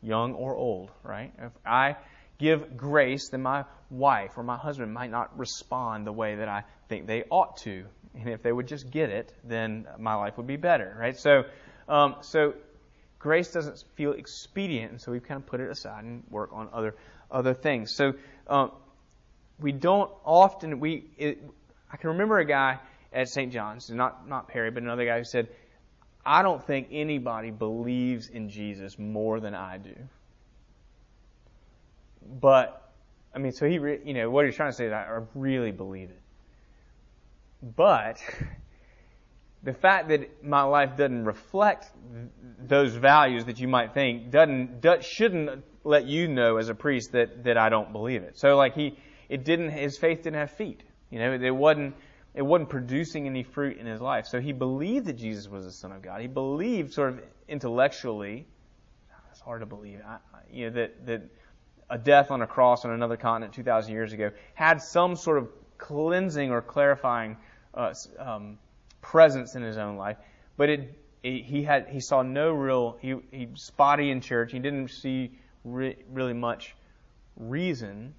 young 0.00 0.34
or 0.34 0.54
old, 0.54 0.92
right? 1.02 1.32
If 1.40 1.50
I 1.66 1.96
give 2.38 2.76
grace, 2.76 3.30
then 3.30 3.42
my 3.42 3.64
wife 3.90 4.38
or 4.38 4.44
my 4.44 4.56
husband 4.56 4.94
might 4.94 5.10
not 5.10 5.36
respond 5.36 6.06
the 6.06 6.12
way 6.12 6.36
that 6.36 6.46
I 6.48 6.62
think 6.88 7.08
they 7.08 7.24
ought 7.30 7.56
to. 7.64 7.84
And 8.14 8.28
if 8.28 8.44
they 8.44 8.52
would 8.52 8.68
just 8.68 8.92
get 8.92 9.10
it, 9.10 9.32
then 9.42 9.88
my 9.98 10.14
life 10.14 10.36
would 10.36 10.46
be 10.46 10.54
better, 10.54 10.96
right? 10.96 11.18
So, 11.18 11.42
um, 11.88 12.14
so 12.20 12.54
grace 13.18 13.50
doesn't 13.50 13.82
feel 13.96 14.12
expedient, 14.12 14.92
and 14.92 15.00
so 15.00 15.10
we've 15.10 15.26
kind 15.26 15.42
of 15.42 15.46
put 15.48 15.58
it 15.58 15.68
aside 15.68 16.04
and 16.04 16.22
work 16.30 16.50
on 16.52 16.68
other 16.72 16.94
other 17.28 17.54
things. 17.54 17.92
So, 17.96 18.12
um, 18.46 18.70
we 19.58 19.72
don't 19.72 20.12
often 20.24 20.78
we. 20.78 21.10
It, 21.18 21.42
I 21.92 21.96
can 21.96 22.10
remember 22.10 22.38
a 22.38 22.44
guy 22.44 22.78
at 23.12 23.28
St. 23.28 23.52
John's, 23.52 23.90
not 23.90 24.28
not 24.28 24.48
Perry, 24.48 24.70
but 24.70 24.82
another 24.82 25.04
guy 25.04 25.18
who 25.18 25.24
said, 25.24 25.48
"I 26.24 26.42
don't 26.42 26.62
think 26.64 26.88
anybody 26.90 27.50
believes 27.50 28.28
in 28.28 28.48
Jesus 28.48 28.98
more 28.98 29.40
than 29.40 29.54
I 29.54 29.78
do." 29.78 29.94
But 32.40 32.80
I 33.34 33.38
mean, 33.38 33.52
so 33.52 33.68
he, 33.68 33.78
re, 33.78 34.00
you 34.04 34.14
know, 34.14 34.30
what 34.30 34.44
he's 34.44 34.56
trying 34.56 34.70
to 34.70 34.76
say 34.76 34.86
is, 34.86 34.92
I 34.92 35.20
really 35.34 35.72
believe 35.72 36.10
it. 36.10 36.20
But 37.62 38.22
the 39.62 39.72
fact 39.72 40.08
that 40.08 40.44
my 40.44 40.62
life 40.62 40.96
doesn't 40.96 41.24
reflect 41.24 41.90
those 42.58 42.94
values 42.94 43.44
that 43.46 43.60
you 43.60 43.68
might 43.68 43.94
think 43.94 44.30
doesn't 44.30 44.80
does, 44.80 45.04
shouldn't 45.04 45.64
let 45.84 46.06
you 46.06 46.28
know 46.28 46.56
as 46.56 46.68
a 46.68 46.74
priest 46.74 47.12
that 47.12 47.44
that 47.44 47.56
I 47.56 47.68
don't 47.68 47.92
believe 47.92 48.22
it. 48.22 48.38
So 48.38 48.56
like 48.56 48.74
he, 48.74 48.96
it 49.28 49.44
didn't, 49.44 49.70
his 49.70 49.96
faith 49.98 50.22
didn't 50.22 50.38
have 50.38 50.50
feet. 50.50 50.82
You 51.10 51.18
know, 51.18 51.32
it 51.32 51.50
wasn't 51.50 51.94
it 52.34 52.42
wasn't 52.42 52.68
producing 52.68 53.26
any 53.26 53.42
fruit 53.42 53.76
in 53.78 53.86
his 53.86 54.00
life. 54.00 54.26
So 54.26 54.40
he 54.40 54.52
believed 54.52 55.06
that 55.06 55.14
Jesus 55.14 55.48
was 55.48 55.64
the 55.64 55.72
Son 55.72 55.92
of 55.92 56.02
God. 56.02 56.20
He 56.20 56.28
believed 56.28 56.92
sort 56.92 57.10
of 57.10 57.20
intellectually. 57.48 58.46
It's 59.30 59.40
hard 59.40 59.60
to 59.60 59.66
believe. 59.66 60.00
I, 60.06 60.18
you 60.52 60.66
know 60.66 60.76
that 60.76 61.06
that 61.06 61.22
a 61.90 61.98
death 61.98 62.30
on 62.30 62.42
a 62.42 62.46
cross 62.46 62.84
on 62.84 62.92
another 62.92 63.16
continent 63.16 63.52
2,000 63.52 63.92
years 63.92 64.12
ago 64.12 64.30
had 64.54 64.80
some 64.80 65.16
sort 65.16 65.38
of 65.38 65.48
cleansing 65.76 66.50
or 66.52 66.62
clarifying 66.62 67.36
uh, 67.74 67.92
um, 68.18 68.58
presence 69.00 69.56
in 69.56 69.62
his 69.62 69.76
own 69.76 69.96
life, 69.96 70.16
but 70.56 70.68
it, 70.68 70.98
it, 71.22 71.44
he 71.44 71.62
had 71.62 71.88
he 71.88 72.00
saw 72.00 72.22
no 72.22 72.52
real 72.52 72.96
he 73.00 73.16
he 73.32 73.48
spotty 73.54 74.10
in 74.10 74.20
church. 74.20 74.52
He 74.52 74.58
didn't 74.58 74.88
see 74.88 75.32
re, 75.64 75.96
really 76.10 76.32
much 76.32 76.74
reason 77.36 78.14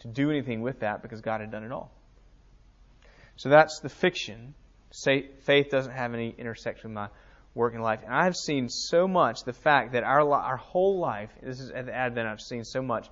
to 0.00 0.08
do 0.08 0.30
anything 0.30 0.62
with 0.62 0.80
that 0.80 1.02
because 1.02 1.20
God 1.20 1.40
had 1.40 1.50
done 1.50 1.64
it 1.64 1.72
all. 1.72 1.92
So 3.42 3.48
that's 3.48 3.80
the 3.80 3.88
fiction. 3.88 4.54
Faith 4.92 5.68
doesn't 5.68 5.90
have 5.90 6.14
any 6.14 6.32
intersection 6.38 6.90
with 6.90 6.94
my 6.94 7.08
work 7.56 7.74
in 7.74 7.80
life. 7.80 7.98
And 8.04 8.14
I 8.14 8.22
have 8.22 8.36
seen 8.36 8.68
so 8.68 9.08
much 9.08 9.42
the 9.42 9.52
fact 9.52 9.94
that 9.94 10.04
our 10.04 10.32
our 10.32 10.56
whole 10.56 11.00
life, 11.00 11.30
this 11.42 11.58
is 11.58 11.72
at 11.72 11.86
the 11.86 11.92
Advent, 11.92 12.28
I've 12.28 12.40
seen 12.40 12.62
so 12.62 12.82
much, 12.82 13.08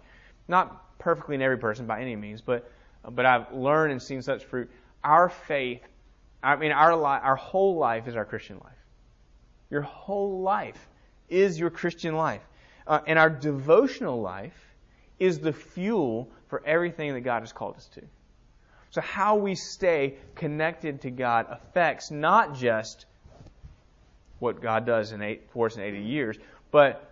not 0.46 0.96
perfectly 1.00 1.34
in 1.34 1.42
every 1.42 1.58
person 1.58 1.86
by 1.86 2.00
any 2.00 2.14
means, 2.14 2.42
but 2.42 2.70
but 3.02 3.26
I've 3.26 3.52
learned 3.52 3.90
and 3.90 4.00
seen 4.00 4.22
such 4.22 4.44
fruit. 4.44 4.70
Our 5.02 5.30
faith, 5.30 5.82
I 6.44 6.54
mean, 6.54 6.70
our 6.70 6.94
li- 6.94 7.24
our 7.24 7.34
whole 7.34 7.76
life 7.76 8.06
is 8.06 8.14
our 8.14 8.24
Christian 8.24 8.60
life. 8.62 8.84
Your 9.68 9.82
whole 9.82 10.42
life 10.42 10.88
is 11.28 11.58
your 11.58 11.70
Christian 11.70 12.14
life, 12.14 12.46
uh, 12.86 13.00
and 13.04 13.18
our 13.18 13.30
devotional 13.30 14.20
life 14.20 14.76
is 15.18 15.40
the 15.40 15.52
fuel 15.52 16.30
for 16.46 16.64
everything 16.64 17.14
that 17.14 17.22
God 17.22 17.40
has 17.40 17.52
called 17.52 17.74
us 17.74 17.88
to. 17.94 18.02
So 18.90 19.00
how 19.00 19.36
we 19.36 19.54
stay 19.54 20.16
connected 20.34 21.02
to 21.02 21.10
God 21.10 21.46
affects 21.48 22.10
not 22.10 22.56
just 22.56 23.06
what 24.40 24.60
God 24.60 24.86
does 24.86 25.12
in 25.12 25.22
eight, 25.22 25.50
for 25.52 25.68
in 25.68 25.80
80 25.80 26.00
years, 26.00 26.38
but 26.70 27.10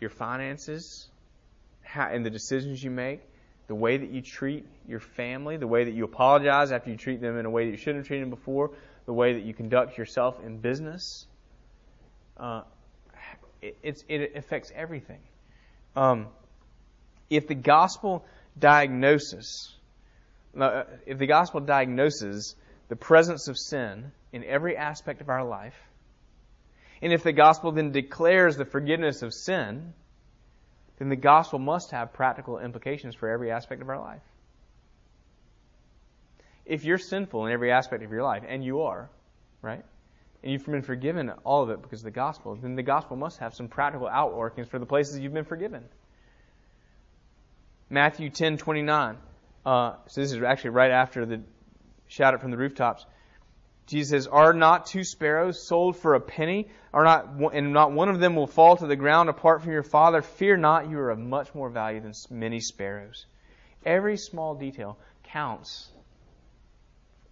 your 0.00 0.10
finances 0.10 1.08
and 1.94 2.24
the 2.24 2.30
decisions 2.30 2.82
you 2.82 2.90
make, 2.90 3.20
the 3.68 3.74
way 3.74 3.96
that 3.96 4.10
you 4.10 4.20
treat 4.20 4.64
your 4.86 5.00
family, 5.00 5.56
the 5.56 5.66
way 5.66 5.84
that 5.84 5.94
you 5.94 6.04
apologize 6.04 6.70
after 6.70 6.90
you 6.90 6.96
treat 6.96 7.20
them 7.20 7.38
in 7.38 7.46
a 7.46 7.50
way 7.50 7.64
that 7.64 7.70
you 7.70 7.76
shouldn't 7.76 7.98
have 7.98 8.06
treated 8.06 8.24
them 8.24 8.30
before, 8.30 8.70
the 9.06 9.12
way 9.12 9.32
that 9.32 9.42
you 9.42 9.54
conduct 9.54 9.98
yourself 9.98 10.38
in 10.44 10.58
business. 10.58 11.26
Uh, 12.36 12.62
it, 13.62 14.04
it, 14.08 14.36
affects 14.36 14.70
everything. 14.74 15.20
Um, 15.96 16.28
if 17.30 17.48
the 17.48 17.54
gospel 17.54 18.24
diagnosis, 18.58 19.74
Uh, 20.58 20.84
if 21.06 21.18
the 21.18 21.26
gospel 21.26 21.60
diagnoses 21.60 22.54
the 22.88 22.96
presence 22.96 23.48
of 23.48 23.58
sin 23.58 24.12
in 24.32 24.42
every 24.44 24.76
aspect 24.76 25.20
of 25.20 25.28
our 25.28 25.44
life, 25.44 25.74
And 27.02 27.12
if 27.12 27.22
the 27.22 27.32
gospel 27.32 27.72
then 27.72 27.92
declares 27.92 28.56
the 28.56 28.64
forgiveness 28.64 29.22
of 29.22 29.34
sin, 29.34 29.92
then 30.98 31.08
the 31.08 31.16
gospel 31.16 31.58
must 31.58 31.90
have 31.90 32.12
practical 32.12 32.58
implications 32.58 33.14
for 33.14 33.28
every 33.28 33.50
aspect 33.50 33.82
of 33.82 33.88
our 33.88 33.98
life. 33.98 34.22
If 36.64 36.84
you're 36.84 36.98
sinful 36.98 37.46
in 37.46 37.52
every 37.52 37.70
aspect 37.70 38.02
of 38.02 38.10
your 38.10 38.22
life, 38.22 38.42
and 38.48 38.64
you 38.64 38.82
are, 38.82 39.10
right? 39.62 39.84
And 40.42 40.52
you've 40.52 40.64
been 40.64 40.82
forgiven 40.82 41.30
all 41.44 41.62
of 41.62 41.70
it 41.70 41.82
because 41.82 42.00
of 42.00 42.04
the 42.04 42.10
gospel, 42.10 42.56
then 42.56 42.76
the 42.76 42.82
gospel 42.82 43.16
must 43.16 43.38
have 43.38 43.54
some 43.54 43.68
practical 43.68 44.08
outworkings 44.08 44.68
for 44.68 44.78
the 44.78 44.86
places 44.86 45.18
you've 45.18 45.34
been 45.34 45.44
forgiven. 45.44 45.84
Matthew 47.90 48.30
10:29. 48.30 49.16
Uh, 49.66 49.96
so 50.06 50.20
this 50.20 50.30
is 50.30 50.40
actually 50.44 50.70
right 50.70 50.92
after 50.92 51.26
the 51.26 51.42
shout 52.06 52.34
it 52.34 52.40
from 52.40 52.52
the 52.52 52.56
rooftops. 52.56 53.04
Jesus 53.86 54.10
says, 54.10 54.26
"Are 54.28 54.52
not 54.52 54.86
two 54.86 55.02
sparrows 55.02 55.66
sold 55.66 55.96
for 55.96 56.14
a 56.14 56.20
penny? 56.20 56.68
Are 56.94 57.02
not 57.02 57.26
and 57.52 57.72
not 57.72 57.90
one 57.90 58.08
of 58.08 58.20
them 58.20 58.36
will 58.36 58.46
fall 58.46 58.76
to 58.76 58.86
the 58.86 58.94
ground 58.94 59.28
apart 59.28 59.62
from 59.62 59.72
your 59.72 59.82
Father? 59.82 60.22
Fear 60.22 60.58
not, 60.58 60.88
you 60.88 60.98
are 61.00 61.10
of 61.10 61.18
much 61.18 61.52
more 61.52 61.68
value 61.68 62.00
than 62.00 62.12
many 62.30 62.60
sparrows." 62.60 63.26
Every 63.84 64.16
small 64.16 64.54
detail 64.54 64.98
counts 65.24 65.88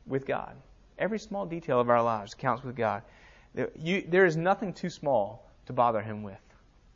with 0.05 0.27
God. 0.27 0.57
Every 0.99 1.21
small 1.21 1.47
detail 1.47 1.81
of 1.81 1.89
our 1.89 2.03
lives 2.03 2.35
counts 2.35 2.65
with 2.65 2.77
God. 2.77 3.03
You, 3.77 4.05
there 4.09 4.25
is 4.25 4.37
nothing 4.37 4.73
too 4.73 4.91
small 4.91 5.49
to 5.67 5.73
bother 5.73 6.01
Him 6.01 6.25
with, 6.25 6.43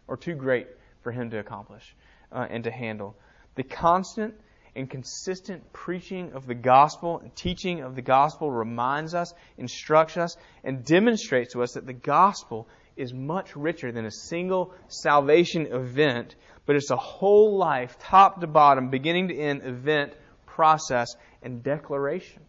or 0.09 0.17
too 0.17 0.35
great 0.35 0.67
for 1.03 1.13
Him 1.13 1.31
to 1.31 1.39
accomplish 1.39 1.95
uh, 2.33 2.47
and 2.51 2.65
to 2.65 2.73
handle. 2.73 3.17
The 3.55 3.63
constant 3.63 4.35
and 4.79 4.89
consistent 4.89 5.73
preaching 5.73 6.33
of 6.35 6.47
the 6.47 6.55
gospel 6.55 7.19
and 7.19 7.35
teaching 7.35 7.81
of 7.81 7.97
the 7.97 8.03
gospel 8.03 8.49
reminds 8.49 9.13
us, 9.13 9.35
instructs 9.57 10.17
us, 10.17 10.37
and 10.63 10.85
demonstrates 10.85 11.53
to 11.53 11.63
us 11.65 11.73
that 11.73 11.85
the 11.85 11.93
gospel 11.93 12.69
is 12.97 13.13
much 13.13 13.57
richer 13.57 13.91
than 13.91 14.07
a 14.07 14.11
single 14.11 14.73
salvation 14.87 15.67
event, 15.67 16.37
but 16.65 16.77
it's 16.77 16.91
a 16.93 16.97
whole 16.97 17.57
life, 17.57 17.99
top 17.99 18.41
to 18.41 18.47
bottom, 18.47 18.89
beginning 18.89 19.29
to 19.29 19.37
end 19.37 19.63
event, 19.65 20.13
process, 20.47 21.09
and 21.43 21.63
declaration. 21.65 22.43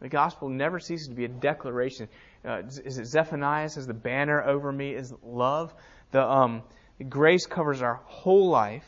The 0.00 0.08
gospel 0.08 0.48
never 0.48 0.80
ceases 0.80 1.08
to 1.08 1.14
be 1.14 1.26
a 1.26 1.28
declaration. 1.28 2.08
Uh, 2.42 2.62
is 2.84 2.98
it 2.98 3.06
Zephaniah 3.06 3.68
says, 3.68 3.86
"The 3.86 3.94
banner 3.94 4.42
over 4.42 4.72
me 4.72 4.94
is 4.94 5.12
love." 5.22 5.74
The, 6.10 6.22
um, 6.22 6.62
the 6.98 7.04
grace 7.04 7.46
covers 7.46 7.80
our 7.82 8.00
whole 8.04 8.48
life, 8.48 8.84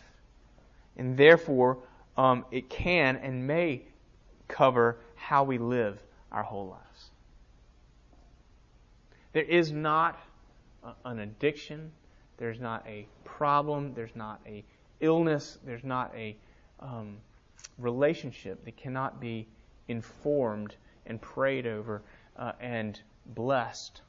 and 0.97 1.16
therefore 1.16 1.78
um, 2.16 2.44
it 2.51 2.68
can 2.68 3.16
and 3.16 3.47
may 3.47 3.82
cover 4.49 4.99
how 5.14 5.44
we 5.44 5.59
live 5.59 6.03
our 6.32 6.42
whole 6.42 6.68
lives. 6.68 7.11
There 9.32 9.42
is 9.42 9.72
not 9.72 10.18
an 11.05 11.18
addiction. 11.18 11.92
There's 12.38 12.61
not 12.61 12.84
a 12.86 13.07
problem. 13.24 13.92
There's 13.94 14.14
not 14.14 14.40
a 14.47 14.64
illness. 15.01 15.59
There's 15.64 15.84
not 15.84 16.12
a 16.14 16.36
um, 16.80 17.18
relationship 17.78 18.64
that 18.64 18.76
cannot 18.76 19.20
be 19.20 19.47
informed 19.88 20.76
and 21.07 21.20
prayed 21.20 21.66
over 21.66 22.03
uh, 22.36 22.53
and 22.61 23.01
blessed 23.26 24.01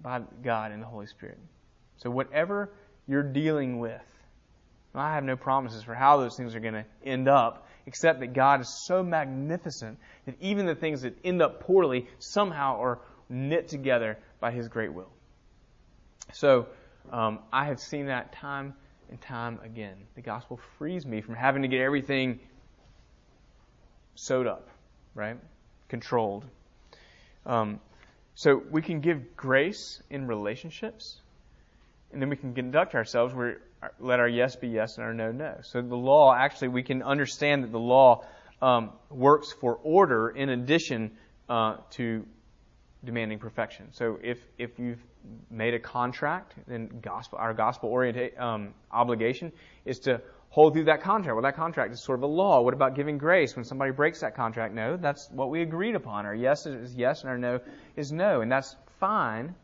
by 0.00 0.20
God 0.42 0.72
and 0.72 0.82
the 0.82 0.86
Holy 0.86 1.06
Spirit. 1.06 1.38
So, 1.96 2.10
whatever 2.10 2.70
you're 3.06 3.22
dealing 3.22 3.78
with, 3.78 4.02
I 5.00 5.14
have 5.14 5.24
no 5.24 5.36
promises 5.36 5.82
for 5.82 5.94
how 5.94 6.18
those 6.18 6.36
things 6.36 6.54
are 6.54 6.60
going 6.60 6.74
to 6.74 6.84
end 7.04 7.28
up, 7.28 7.66
except 7.86 8.20
that 8.20 8.28
God 8.28 8.60
is 8.60 8.68
so 8.68 9.02
magnificent 9.02 9.98
that 10.26 10.36
even 10.40 10.66
the 10.66 10.74
things 10.74 11.02
that 11.02 11.16
end 11.24 11.42
up 11.42 11.60
poorly 11.60 12.06
somehow 12.18 12.80
are 12.80 13.00
knit 13.28 13.68
together 13.68 14.18
by 14.40 14.50
His 14.50 14.68
great 14.68 14.92
will. 14.92 15.10
So, 16.32 16.66
um, 17.10 17.40
I 17.52 17.66
have 17.66 17.80
seen 17.80 18.06
that 18.06 18.32
time 18.32 18.74
and 19.10 19.20
time 19.20 19.60
again. 19.62 19.96
The 20.14 20.22
gospel 20.22 20.58
frees 20.78 21.04
me 21.04 21.20
from 21.20 21.34
having 21.34 21.62
to 21.62 21.68
get 21.68 21.80
everything 21.80 22.40
sewed 24.14 24.46
up 24.46 24.68
right? 25.14 25.38
Controlled. 25.88 26.44
Um, 27.46 27.80
so 28.34 28.62
we 28.70 28.82
can 28.82 29.00
give 29.00 29.36
grace 29.36 30.02
in 30.10 30.26
relationships, 30.26 31.20
and 32.12 32.22
then 32.22 32.28
we 32.28 32.36
can 32.36 32.54
conduct 32.54 32.94
ourselves 32.94 33.34
where 33.34 33.58
let 34.00 34.20
our 34.20 34.28
yes 34.28 34.56
be 34.56 34.68
yes 34.68 34.96
and 34.96 35.04
our 35.04 35.14
no 35.14 35.32
no. 35.32 35.58
So 35.62 35.82
the 35.82 35.96
law 35.96 36.34
actually 36.34 36.68
we 36.68 36.82
can 36.82 37.02
understand 37.02 37.64
that 37.64 37.72
the 37.72 37.78
law 37.78 38.24
um, 38.62 38.90
works 39.10 39.52
for 39.52 39.78
order 39.82 40.30
in 40.30 40.48
addition 40.48 41.12
uh, 41.48 41.76
to 41.92 42.24
demanding 43.04 43.38
perfection. 43.38 43.88
So 43.92 44.18
if 44.22 44.38
if 44.58 44.78
you've 44.78 45.02
made 45.50 45.74
a 45.74 45.78
contract, 45.78 46.54
then 46.66 47.00
gospel 47.02 47.38
our 47.38 47.54
gospel 47.54 47.90
oriented 47.90 48.36
um, 48.38 48.74
obligation 48.90 49.52
is 49.84 49.98
to 50.00 50.20
hold 50.50 50.72
through 50.72 50.84
that 50.84 51.02
contract. 51.02 51.34
Well, 51.34 51.42
that 51.42 51.56
contract 51.56 51.92
is 51.92 52.00
sort 52.00 52.18
of 52.18 52.22
a 52.22 52.26
law. 52.28 52.60
What 52.60 52.74
about 52.74 52.94
giving 52.94 53.18
grace 53.18 53.56
when 53.56 53.64
somebody 53.64 53.90
breaks 53.90 54.20
that 54.20 54.36
contract? 54.36 54.72
No, 54.72 54.96
that's 54.96 55.28
what 55.30 55.50
we 55.50 55.62
agreed 55.62 55.94
upon. 55.94 56.26
Our 56.26 56.34
yes 56.34 56.66
is 56.66 56.94
yes 56.94 57.22
and 57.22 57.30
our 57.30 57.38
no 57.38 57.60
is 57.96 58.12
no, 58.12 58.40
and 58.40 58.50
that's 58.50 58.76
fine. 59.00 59.54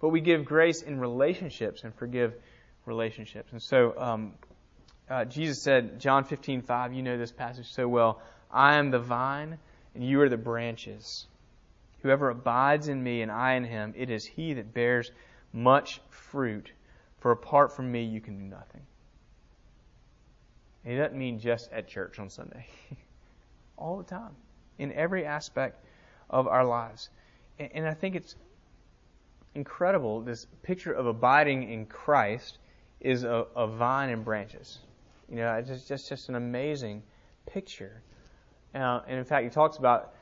But 0.00 0.08
we 0.08 0.20
give 0.20 0.44
grace 0.44 0.82
in 0.82 0.98
relationships 0.98 1.84
and 1.84 1.94
forgive 1.94 2.34
relationships. 2.86 3.52
And 3.52 3.62
so 3.62 3.94
um, 3.98 4.32
uh, 5.10 5.24
Jesus 5.24 5.60
said, 5.60 5.98
John 5.98 6.24
15:5. 6.24 6.94
You 6.94 7.02
know 7.02 7.18
this 7.18 7.32
passage 7.32 7.72
so 7.72 7.88
well. 7.88 8.22
I 8.50 8.76
am 8.76 8.90
the 8.90 9.00
vine, 9.00 9.58
and 9.94 10.04
you 10.04 10.20
are 10.20 10.28
the 10.28 10.36
branches. 10.36 11.26
Whoever 12.02 12.30
abides 12.30 12.88
in 12.88 13.02
me 13.02 13.20
and 13.20 13.30
I 13.30 13.54
in 13.54 13.64
him, 13.64 13.92
it 13.96 14.08
is 14.08 14.24
he 14.24 14.54
that 14.54 14.72
bears 14.72 15.10
much 15.52 16.00
fruit. 16.08 16.72
For 17.18 17.32
apart 17.32 17.76
from 17.76 17.90
me, 17.92 18.04
you 18.04 18.20
can 18.20 18.38
do 18.38 18.44
nothing. 18.44 18.80
And 20.84 20.94
he 20.94 20.98
doesn't 20.98 21.18
mean 21.18 21.40
just 21.40 21.70
at 21.72 21.88
church 21.88 22.18
on 22.18 22.30
Sunday. 22.30 22.66
All 23.76 23.98
the 23.98 24.04
time. 24.04 24.34
In 24.78 24.92
every 24.92 25.26
aspect 25.26 25.84
of 26.30 26.46
our 26.46 26.64
lives. 26.64 27.10
And 27.58 27.86
I 27.86 27.92
think 27.92 28.14
it's 28.14 28.34
incredible. 29.54 30.20
This 30.20 30.46
picture 30.62 30.92
of 30.92 31.06
abiding 31.06 31.70
in 31.70 31.86
Christ 31.86 32.58
is 33.00 33.24
a, 33.24 33.46
a 33.56 33.66
vine 33.66 34.10
and 34.10 34.24
branches. 34.24 34.78
You 35.28 35.36
know, 35.36 35.54
it's 35.54 35.68
just, 35.68 35.88
just, 35.88 36.08
just 36.08 36.28
an 36.28 36.34
amazing 36.34 37.02
picture. 37.46 38.02
Uh, 38.74 39.00
and 39.06 39.18
in 39.18 39.24
fact, 39.24 39.44
he 39.44 39.50
talks 39.50 39.78
about 39.78 40.14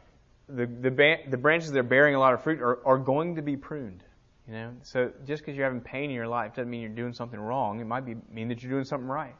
the, 0.48 0.66
the, 0.66 0.90
ba- 0.90 1.18
the 1.28 1.36
branches 1.36 1.72
that 1.72 1.78
are 1.78 1.82
bearing 1.82 2.14
a 2.14 2.18
lot 2.18 2.34
of 2.34 2.42
fruit 2.42 2.60
are, 2.60 2.86
are 2.86 2.98
going 2.98 3.36
to 3.36 3.42
be 3.42 3.56
pruned. 3.56 4.02
You 4.46 4.54
know, 4.54 4.72
so 4.82 5.12
just 5.26 5.42
because 5.42 5.56
you're 5.56 5.66
having 5.66 5.82
pain 5.82 6.04
in 6.04 6.16
your 6.16 6.28
life 6.28 6.54
doesn't 6.54 6.70
mean 6.70 6.80
you're 6.80 6.90
doing 6.90 7.12
something 7.12 7.38
wrong. 7.38 7.80
It 7.80 7.86
might 7.86 8.06
be 8.06 8.16
mean 8.32 8.48
that 8.48 8.62
you're 8.62 8.72
doing 8.72 8.84
something 8.84 9.08
right 9.08 9.34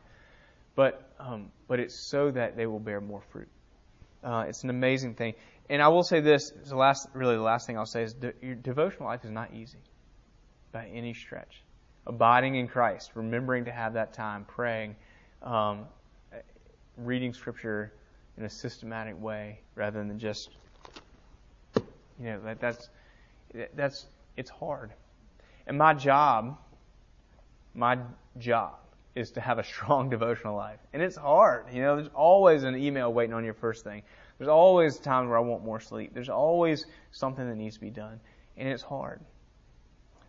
but 0.79 1.11
um, 1.19 1.51
but 1.67 1.81
it's 1.81 1.97
so 1.97 2.31
that 2.31 2.57
they 2.57 2.65
will 2.65 2.79
bear 2.79 3.01
more 3.01 3.21
fruit. 3.33 3.49
Uh, 4.23 4.45
it's 4.47 4.63
an 4.63 4.71
amazing 4.71 5.13
thing. 5.17 5.35
And 5.71 5.83
I 5.83 5.89
will 5.89 6.03
say 6.03 6.21
this: 6.21 6.51
the 6.51 6.77
last, 6.77 7.09
really, 7.13 7.37
the 7.37 7.43
last 7.43 7.67
thing 7.67 7.77
I'll 7.77 7.87
say 7.87 8.03
is 8.03 8.15
de- 8.15 8.33
your 8.43 8.55
devotional 8.55 9.09
life 9.09 9.25
is 9.25 9.31
not 9.31 9.53
easy 9.53 9.79
by 10.73 10.87
any 10.87 11.15
stretch. 11.15 11.63
Abiding 12.07 12.55
in 12.55 12.69
Christ, 12.69 13.13
remembering 13.15 13.67
to 13.67 13.71
have 13.71 13.95
that 13.95 14.15
time, 14.15 14.45
praying, 14.47 14.97
um, 15.43 15.85
reading 16.97 17.35
Scripture 17.35 17.93
in 18.39 18.45
a 18.45 18.49
systematic 18.51 19.21
way 19.21 19.61
rather 19.75 19.99
than 19.99 20.19
just, 20.19 20.51
you 21.77 21.83
know, 22.25 22.41
that, 22.45 22.61
that's 22.61 22.89
that's 23.75 24.07
it's 24.37 24.51
hard. 24.51 24.93
And 25.67 25.77
my 25.77 25.93
job, 25.93 26.57
my 27.75 27.99
job 28.39 28.75
is 29.15 29.33
to 29.33 29.41
have 29.41 29.59
a 29.59 29.65
strong 29.73 30.09
devotional 30.09 30.57
life. 30.57 30.79
And 30.93 31.03
it's 31.03 31.17
hard. 31.17 31.67
You 31.73 31.83
know, 31.83 31.97
there's 31.97 32.11
always 32.15 32.63
an 32.63 32.77
email 32.77 33.13
waiting 33.13 33.35
on 33.35 33.45
your 33.45 33.55
first 33.55 33.85
thing. 33.85 34.03
There's 34.39 34.49
always 34.49 34.99
times 34.99 35.29
where 35.29 35.37
I 35.37 35.41
want 35.41 35.65
more 35.65 35.81
sleep. 35.81 36.13
There's 36.15 36.29
always 36.29 36.87
something 37.11 37.49
that 37.49 37.57
needs 37.57 37.75
to 37.75 37.81
be 37.81 37.91
done. 37.91 38.21
And 38.57 38.69
it's 38.69 38.83
hard. 38.83 39.21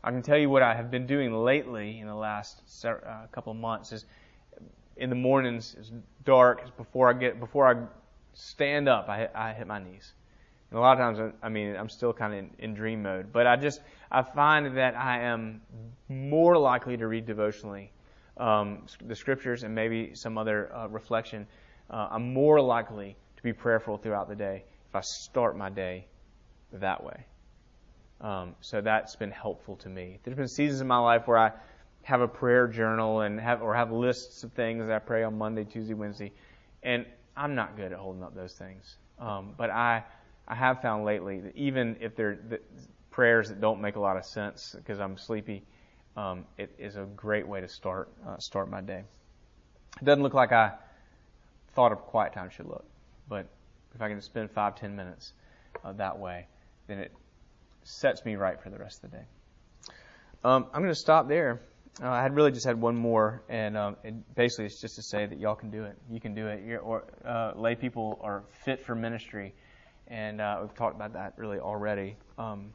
I 0.04 0.12
can 0.12 0.22
tell 0.22 0.38
you 0.38 0.50
what 0.50 0.64
I 0.64 0.74
have 0.74 0.90
been 0.90 1.06
doing 1.06 1.34
lately 1.34 2.00
in 2.00 2.08
the 2.08 2.16
last 2.16 2.62
uh, 2.86 3.28
couple 3.32 3.52
of 3.52 3.58
months 3.58 3.92
is 3.92 4.06
in 4.98 5.10
the 5.10 5.16
mornings, 5.16 5.76
it's 5.80 5.92
dark, 6.26 6.62
it's 6.62 6.72
before 6.72 7.10
I 7.10 7.14
get, 7.14 7.40
before 7.40 7.68
I 7.68 7.86
stand 8.34 8.90
up, 8.90 9.10
I, 9.10 9.30
I 9.34 9.54
hit 9.54 9.68
my 9.68 9.80
knees. 9.80 10.14
And 10.72 10.78
a 10.78 10.82
lot 10.82 10.94
of 10.94 11.00
times, 11.00 11.34
I 11.42 11.50
mean, 11.50 11.76
I'm 11.76 11.90
still 11.90 12.14
kind 12.14 12.34
of 12.34 12.40
in, 12.40 12.50
in 12.60 12.74
dream 12.74 13.02
mode, 13.04 13.32
but 13.32 13.48
I 13.48 13.56
just, 13.56 13.82
I 14.12 14.22
find 14.22 14.78
that 14.78 14.96
I 14.96 15.22
am 15.22 15.62
more 16.08 16.58
likely 16.58 16.98
to 16.98 17.08
read 17.08 17.26
devotionally 17.26 17.92
um, 18.38 18.84
the 19.06 19.16
scriptures 19.16 19.64
and 19.64 19.74
maybe 19.74 20.14
some 20.16 20.38
other 20.38 20.74
uh, 20.74 20.88
reflection, 20.88 21.48
uh, 21.90 22.10
I'm 22.12 22.34
more 22.34 22.62
likely 22.62 23.16
to 23.40 23.44
be 23.44 23.54
prayerful 23.54 23.98
throughout 23.98 24.28
the 24.28 24.36
day 24.36 24.66
if 24.90 24.96
I 24.96 25.00
start 25.02 25.58
my 25.58 25.70
day 25.70 26.06
that 26.74 27.02
way. 27.02 27.26
Um, 28.20 28.56
so 28.60 28.82
that's 28.82 29.16
been 29.16 29.32
helpful 29.32 29.78
to 29.78 29.88
me. 29.88 30.20
There's 30.24 30.36
been 30.36 30.50
seasons 30.50 30.82
in 30.82 30.88
my 30.88 30.98
life 30.98 31.26
where 31.26 31.38
I 31.38 31.54
have 32.04 32.20
a 32.20 32.28
prayer 32.28 32.68
journal 32.68 33.22
and 33.22 33.40
have 33.40 33.62
or 33.62 33.74
have 33.74 33.94
lists 33.94 34.44
of 34.44 34.52
things 34.52 34.86
that 34.86 34.94
I 34.94 35.00
pray 35.00 35.24
on 35.24 35.38
Monday, 35.38 35.64
Tuesday, 35.64 35.94
Wednesday, 35.94 36.34
and 36.84 37.06
I'm 37.38 37.56
not 37.56 37.78
good 37.78 37.94
at 37.94 38.00
holding 38.00 38.24
up 38.24 38.36
those 38.36 38.54
things. 38.56 38.98
Um, 39.20 39.54
but 39.58 39.70
I 39.70 40.04
I 40.48 40.56
have 40.56 40.82
found 40.82 41.06
lately 41.06 41.40
that 41.40 41.56
even 41.56 41.96
if 42.02 42.16
they're 42.16 42.40
prayers 43.10 43.50
that 43.50 43.62
don't 43.62 43.80
make 43.80 43.96
a 43.96 44.00
lot 44.00 44.18
of 44.18 44.26
sense 44.26 44.76
because 44.76 45.00
I'm 45.00 45.18
sleepy, 45.18 45.64
um, 46.18 46.46
it 46.58 46.74
is 46.78 46.98
a 46.98 47.06
great 47.16 47.48
way 47.48 47.62
to 47.62 47.70
start 47.70 48.10
uh, 48.28 48.38
start 48.38 48.70
my 48.70 48.82
day. 48.82 49.04
It 50.02 50.06
doesn't 50.06 50.24
look 50.24 50.34
like 50.34 50.52
I 50.52 50.74
thought 51.74 51.92
a 51.92 51.96
quiet 51.96 52.34
time 52.34 52.50
should 52.50 52.66
look, 52.66 52.86
but 53.30 53.48
if 53.96 54.02
I 54.02 54.10
can 54.10 54.22
spend 54.22 54.52
five 54.52 54.76
ten 54.76 54.96
minutes 54.96 55.34
uh, 55.84 55.94
that 55.94 56.20
way, 56.20 56.48
then 56.88 57.00
it 57.00 57.14
sets 57.84 58.26
me 58.26 58.36
right 58.36 58.62
for 58.62 58.70
the 58.70 58.78
rest 58.78 59.04
of 59.04 59.12
the 59.12 59.18
day. 59.18 59.24
Um, 60.44 60.66
I'm 60.74 60.82
going 60.82 60.94
to 60.94 61.00
stop 61.00 61.28
there. 61.28 61.62
Uh, 62.02 62.10
I 62.10 62.22
had 62.22 62.36
really 62.36 62.52
just 62.52 62.66
had 62.66 62.80
one 62.80 62.96
more, 62.96 63.44
and 63.50 63.76
um, 63.76 63.98
basically 64.36 64.66
it's 64.66 64.80
just 64.80 64.96
to 64.96 65.02
say 65.02 65.26
that 65.26 65.38
y'all 65.38 65.56
can 65.56 65.70
do 65.70 65.84
it. 65.84 65.98
You 66.10 66.20
can 66.20 66.34
do 66.34 66.48
it. 66.48 66.64
You're, 66.66 66.80
or 66.80 67.04
uh, 67.26 67.54
lay 67.56 67.76
people 67.76 68.20
are 68.24 68.44
fit 68.64 68.86
for 68.86 68.96
ministry, 68.96 69.54
and 70.08 70.40
uh, 70.40 70.60
we've 70.62 70.74
talked 70.76 70.96
about 70.96 71.14
that 71.14 71.34
really 71.38 71.60
already. 71.60 72.16
Um, 72.38 72.72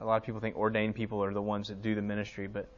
a 0.00 0.06
lot 0.06 0.16
of 0.16 0.22
people 0.22 0.40
think 0.40 0.56
ordained 0.56 0.94
people 0.94 1.22
are 1.22 1.34
the 1.34 1.42
ones 1.42 1.68
that 1.68 1.82
do 1.82 1.94
the 1.94 2.02
ministry, 2.02 2.46
but 2.46 2.72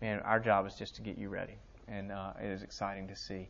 man, 0.00 0.20
our 0.20 0.38
job 0.38 0.66
is 0.66 0.74
just 0.74 0.94
to 0.96 1.02
get 1.02 1.18
you 1.18 1.28
ready, 1.28 1.56
and 1.88 2.12
uh, 2.12 2.34
it 2.40 2.46
is 2.46 2.62
exciting 2.62 3.08
to 3.08 3.16
see. 3.16 3.48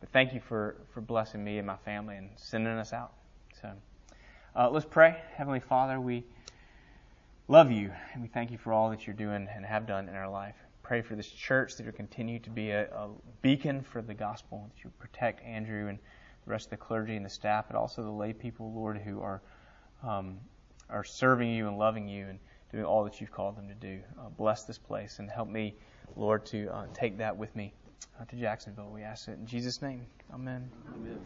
But 0.00 0.10
thank 0.10 0.34
you 0.34 0.40
for 0.40 0.76
for 0.92 1.00
blessing 1.00 1.44
me 1.44 1.58
and 1.58 1.66
my 1.66 1.76
family 1.76 2.16
and 2.16 2.30
sending 2.36 2.72
us 2.72 2.92
out. 2.92 3.12
So 3.60 3.70
uh, 4.56 4.70
let's 4.70 4.86
pray, 4.86 5.20
Heavenly 5.34 5.60
Father, 5.60 6.00
we 6.00 6.24
love 7.48 7.70
you, 7.70 7.92
and 8.12 8.22
we 8.22 8.28
thank 8.28 8.50
you 8.50 8.58
for 8.58 8.72
all 8.72 8.90
that 8.90 9.06
you're 9.06 9.16
doing 9.16 9.48
and 9.54 9.64
have 9.64 9.86
done 9.86 10.08
in 10.08 10.14
our 10.14 10.30
life 10.30 10.56
pray 10.90 11.02
for 11.02 11.14
this 11.14 11.30
church 11.30 11.76
that 11.76 11.86
will 11.86 11.92
continue 11.92 12.40
to 12.40 12.50
be 12.50 12.72
a, 12.72 12.86
a, 12.86 13.08
beacon 13.42 13.80
for 13.80 14.02
the 14.02 14.12
gospel, 14.12 14.68
that 14.74 14.82
you 14.82 14.90
protect 14.98 15.40
Andrew 15.44 15.86
and 15.86 16.00
the 16.44 16.50
rest 16.50 16.66
of 16.66 16.70
the 16.70 16.76
clergy 16.78 17.14
and 17.14 17.24
the 17.24 17.30
staff, 17.30 17.66
but 17.68 17.76
also 17.76 18.02
the 18.02 18.10
lay 18.10 18.32
people, 18.32 18.72
Lord, 18.72 18.98
who 18.98 19.20
are 19.20 19.40
um, 20.02 20.38
are 20.88 21.04
serving 21.04 21.48
you 21.48 21.68
and 21.68 21.78
loving 21.78 22.08
you 22.08 22.26
and 22.26 22.40
doing 22.72 22.84
all 22.84 23.04
that 23.04 23.20
you've 23.20 23.30
called 23.30 23.56
them 23.56 23.68
to 23.68 23.74
do. 23.74 24.00
Uh, 24.18 24.30
bless 24.30 24.64
this 24.64 24.78
place 24.78 25.20
and 25.20 25.30
help 25.30 25.48
me, 25.48 25.76
Lord, 26.16 26.44
to 26.46 26.66
uh, 26.74 26.86
take 26.92 27.18
that 27.18 27.36
with 27.36 27.54
me 27.54 27.72
to 28.28 28.36
Jacksonville. 28.36 28.90
We 28.92 29.02
ask 29.02 29.28
it 29.28 29.38
in 29.38 29.46
Jesus' 29.46 29.82
name. 29.82 30.06
Amen. 30.32 30.70
Amen. 30.94 31.20